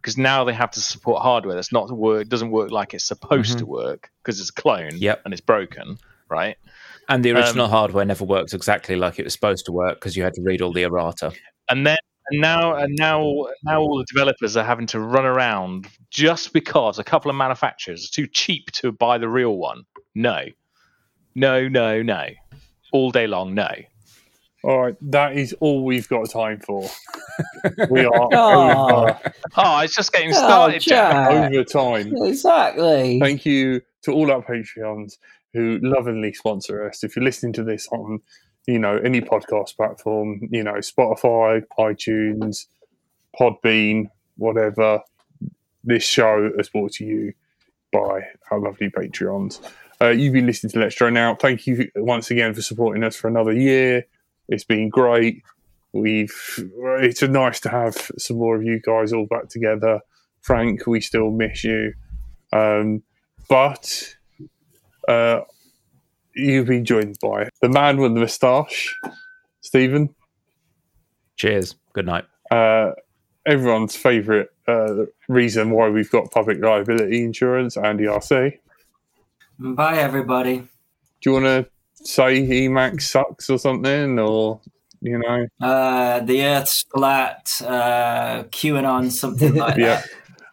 because 0.01 0.17
now 0.17 0.43
they 0.43 0.53
have 0.53 0.71
to 0.71 0.79
support 0.81 1.21
hardware 1.21 1.55
that's 1.55 1.71
not 1.71 1.91
work 1.91 2.27
doesn't 2.29 2.51
work 2.51 2.71
like 2.71 2.93
it's 2.93 3.05
supposed 3.05 3.57
to 3.59 3.65
work 3.65 4.09
because 4.23 4.39
it's 4.39 4.49
a 4.49 4.53
clone 4.53 4.91
Mm-hmm. 4.91 5.03
Yep. 5.03 5.21
and 5.25 5.33
it's 5.33 5.41
broken, 5.41 5.97
right? 6.29 6.57
And 7.09 7.23
the 7.25 7.31
original 7.31 7.65
Um, 7.65 7.71
hardware 7.71 8.05
never 8.05 8.23
worked 8.25 8.53
exactly 8.53 8.95
like 8.95 9.19
it 9.19 9.23
was 9.23 9.33
supposed 9.33 9.65
to 9.65 9.71
work 9.71 9.95
because 9.99 10.15
you 10.15 10.23
had 10.23 10.33
to 10.35 10.41
read 10.41 10.61
all 10.61 10.71
the 10.73 10.83
errata. 10.83 11.31
and 11.69 11.85
then 11.85 11.97
and 12.31 12.41
now 12.41 12.75
and 12.75 12.95
now 12.97 13.47
now 13.63 13.79
all 13.81 13.97
the 13.97 14.05
developers 14.13 14.55
are 14.55 14.63
having 14.63 14.85
to 14.87 14.99
run 14.99 15.25
around 15.25 15.87
just 16.11 16.53
because 16.53 16.99
a 16.99 17.03
couple 17.03 17.29
of 17.31 17.35
manufacturers 17.35 18.05
are 18.05 18.11
too 18.13 18.27
cheap 18.27 18.71
to 18.73 18.91
buy 18.91 19.17
the 19.17 19.27
real 19.27 19.57
one. 19.57 19.83
No, 20.13 20.45
no, 21.35 21.67
no, 21.67 22.01
no. 22.03 22.27
All 22.91 23.09
day 23.11 23.25
long, 23.27 23.53
no. 23.55 23.69
All 24.63 24.81
right, 24.81 24.95
that 25.11 25.37
is 25.37 25.53
all 25.61 25.85
we've 25.85 26.07
got 26.09 26.29
time 26.29 26.59
for. 26.59 26.89
We 27.89 28.03
are 28.03 28.11
Oh. 28.33 29.03
over, 29.03 29.19
Oh, 29.55 29.79
it's 29.79 29.95
just 29.95 30.11
getting 30.11 30.31
Oh, 30.31 30.33
started, 30.33 30.81
Jack. 30.81 31.11
Jack. 31.31 31.51
over 31.53 31.63
time. 31.63 32.13
Exactly. 32.23 33.19
Thank 33.19 33.45
you 33.45 33.81
to 34.03 34.11
all 34.11 34.29
our 34.31 34.41
Patreons 34.41 35.17
who 35.53 35.79
lovingly 35.81 36.33
sponsor 36.33 36.87
us. 36.87 37.03
If 37.03 37.15
you're 37.15 37.23
listening 37.23 37.53
to 37.53 37.63
this 37.63 37.87
on, 37.93 38.19
you 38.67 38.77
know, 38.79 38.97
any 38.97 39.21
podcast 39.21 39.77
platform, 39.77 40.41
you 40.51 40.63
know, 40.63 40.73
Spotify, 40.75 41.63
iTunes, 41.79 42.65
Podbean, 43.39 44.09
whatever, 44.37 45.01
this 45.83 46.03
show 46.03 46.51
is 46.57 46.69
brought 46.69 46.91
to 46.93 47.05
you 47.05 47.33
by 47.93 48.27
our 48.51 48.59
lovely 48.59 48.89
Patreons. 48.89 49.59
Uh, 50.01 50.09
you've 50.09 50.33
been 50.33 50.45
listening 50.45 50.71
to 50.71 50.79
Let's 50.79 50.95
Drone 50.95 51.17
Out. 51.17 51.41
Thank 51.41 51.65
you 51.67 51.89
once 51.95 52.29
again 52.31 52.53
for 52.53 52.61
supporting 52.61 53.03
us 53.03 53.15
for 53.15 53.27
another 53.27 53.53
year. 53.53 54.05
It's 54.49 54.63
been 54.65 54.89
great. 54.89 55.41
We've 55.93 56.33
it's 57.01 57.21
nice 57.23 57.59
to 57.61 57.69
have 57.69 57.95
some 58.17 58.37
more 58.37 58.55
of 58.55 58.63
you 58.63 58.79
guys 58.79 59.13
all 59.13 59.25
back 59.25 59.49
together. 59.49 60.01
Frank, 60.41 60.85
we 60.85 61.01
still 61.01 61.31
miss 61.31 61.63
you. 61.63 61.93
Um, 62.53 63.01
but 63.47 64.15
uh, 65.07 65.41
you've 66.35 66.67
been 66.67 66.85
joined 66.85 67.17
by 67.21 67.49
the 67.61 67.69
man 67.69 67.97
with 67.97 68.13
the 68.13 68.19
moustache, 68.19 68.95
Stephen, 69.61 70.13
Cheers. 71.37 71.75
Good 71.93 72.05
night. 72.05 72.25
uh, 72.51 72.91
everyone's 73.45 73.95
favourite 73.95 74.47
uh, 74.67 75.05
reason 75.27 75.71
why 75.71 75.89
we've 75.89 76.11
got 76.11 76.29
public 76.31 76.59
liability 76.61 77.23
insurance, 77.23 77.77
Andy 77.77 78.03
RC, 78.03 78.57
Bye, 79.57 79.97
everybody. 79.97 80.57
Do 80.59 80.67
you 81.25 81.33
want 81.33 81.45
to 81.45 81.69
say 82.03 82.41
Emacs 82.47 83.03
sucks 83.03 83.49
or 83.49 83.57
something, 83.59 84.17
or 84.19 84.59
you 85.01 85.17
know? 85.19 85.47
Uh, 85.61 86.19
the 86.21 86.43
Earth's 86.45 86.83
flat. 86.93 87.49
Uh, 87.61 88.43
QAnon, 88.49 89.11
something 89.11 89.55
like 89.55 89.77
Yeah. 89.77 90.01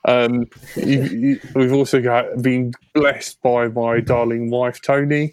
that. 0.05 0.09
Um, 0.09 0.47
you, 0.77 1.03
you, 1.03 1.41
we've 1.57 1.73
also 1.73 2.01
got 2.01 2.41
been 2.41 2.71
blessed 2.95 3.43
by 3.43 3.67
my 3.67 3.99
darling 3.99 4.53
wife 4.53 4.81
Tony 4.81 5.33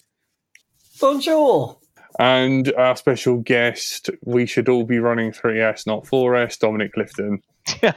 Bonjour. 0.99 1.77
and 2.18 2.73
our 2.73 2.95
special 2.95 3.38
guest. 3.38 4.10
We 4.26 4.48
should 4.48 4.68
all 4.69 4.84
be 4.84 4.98
running 4.98 5.31
3S, 5.31 5.85
not 5.85 6.06
4S. 6.06 6.57
Dominic 6.57 6.94
Clifton. 6.94 7.44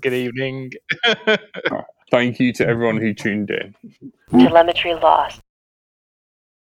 Good 0.00 0.14
evening. 0.14 0.70
Thank 2.12 2.38
you 2.38 2.52
to 2.52 2.68
everyone 2.68 2.98
who 2.98 3.14
tuned 3.14 3.50
in. 3.50 3.74
Telemetry 4.30 4.94
lost. 4.94 5.41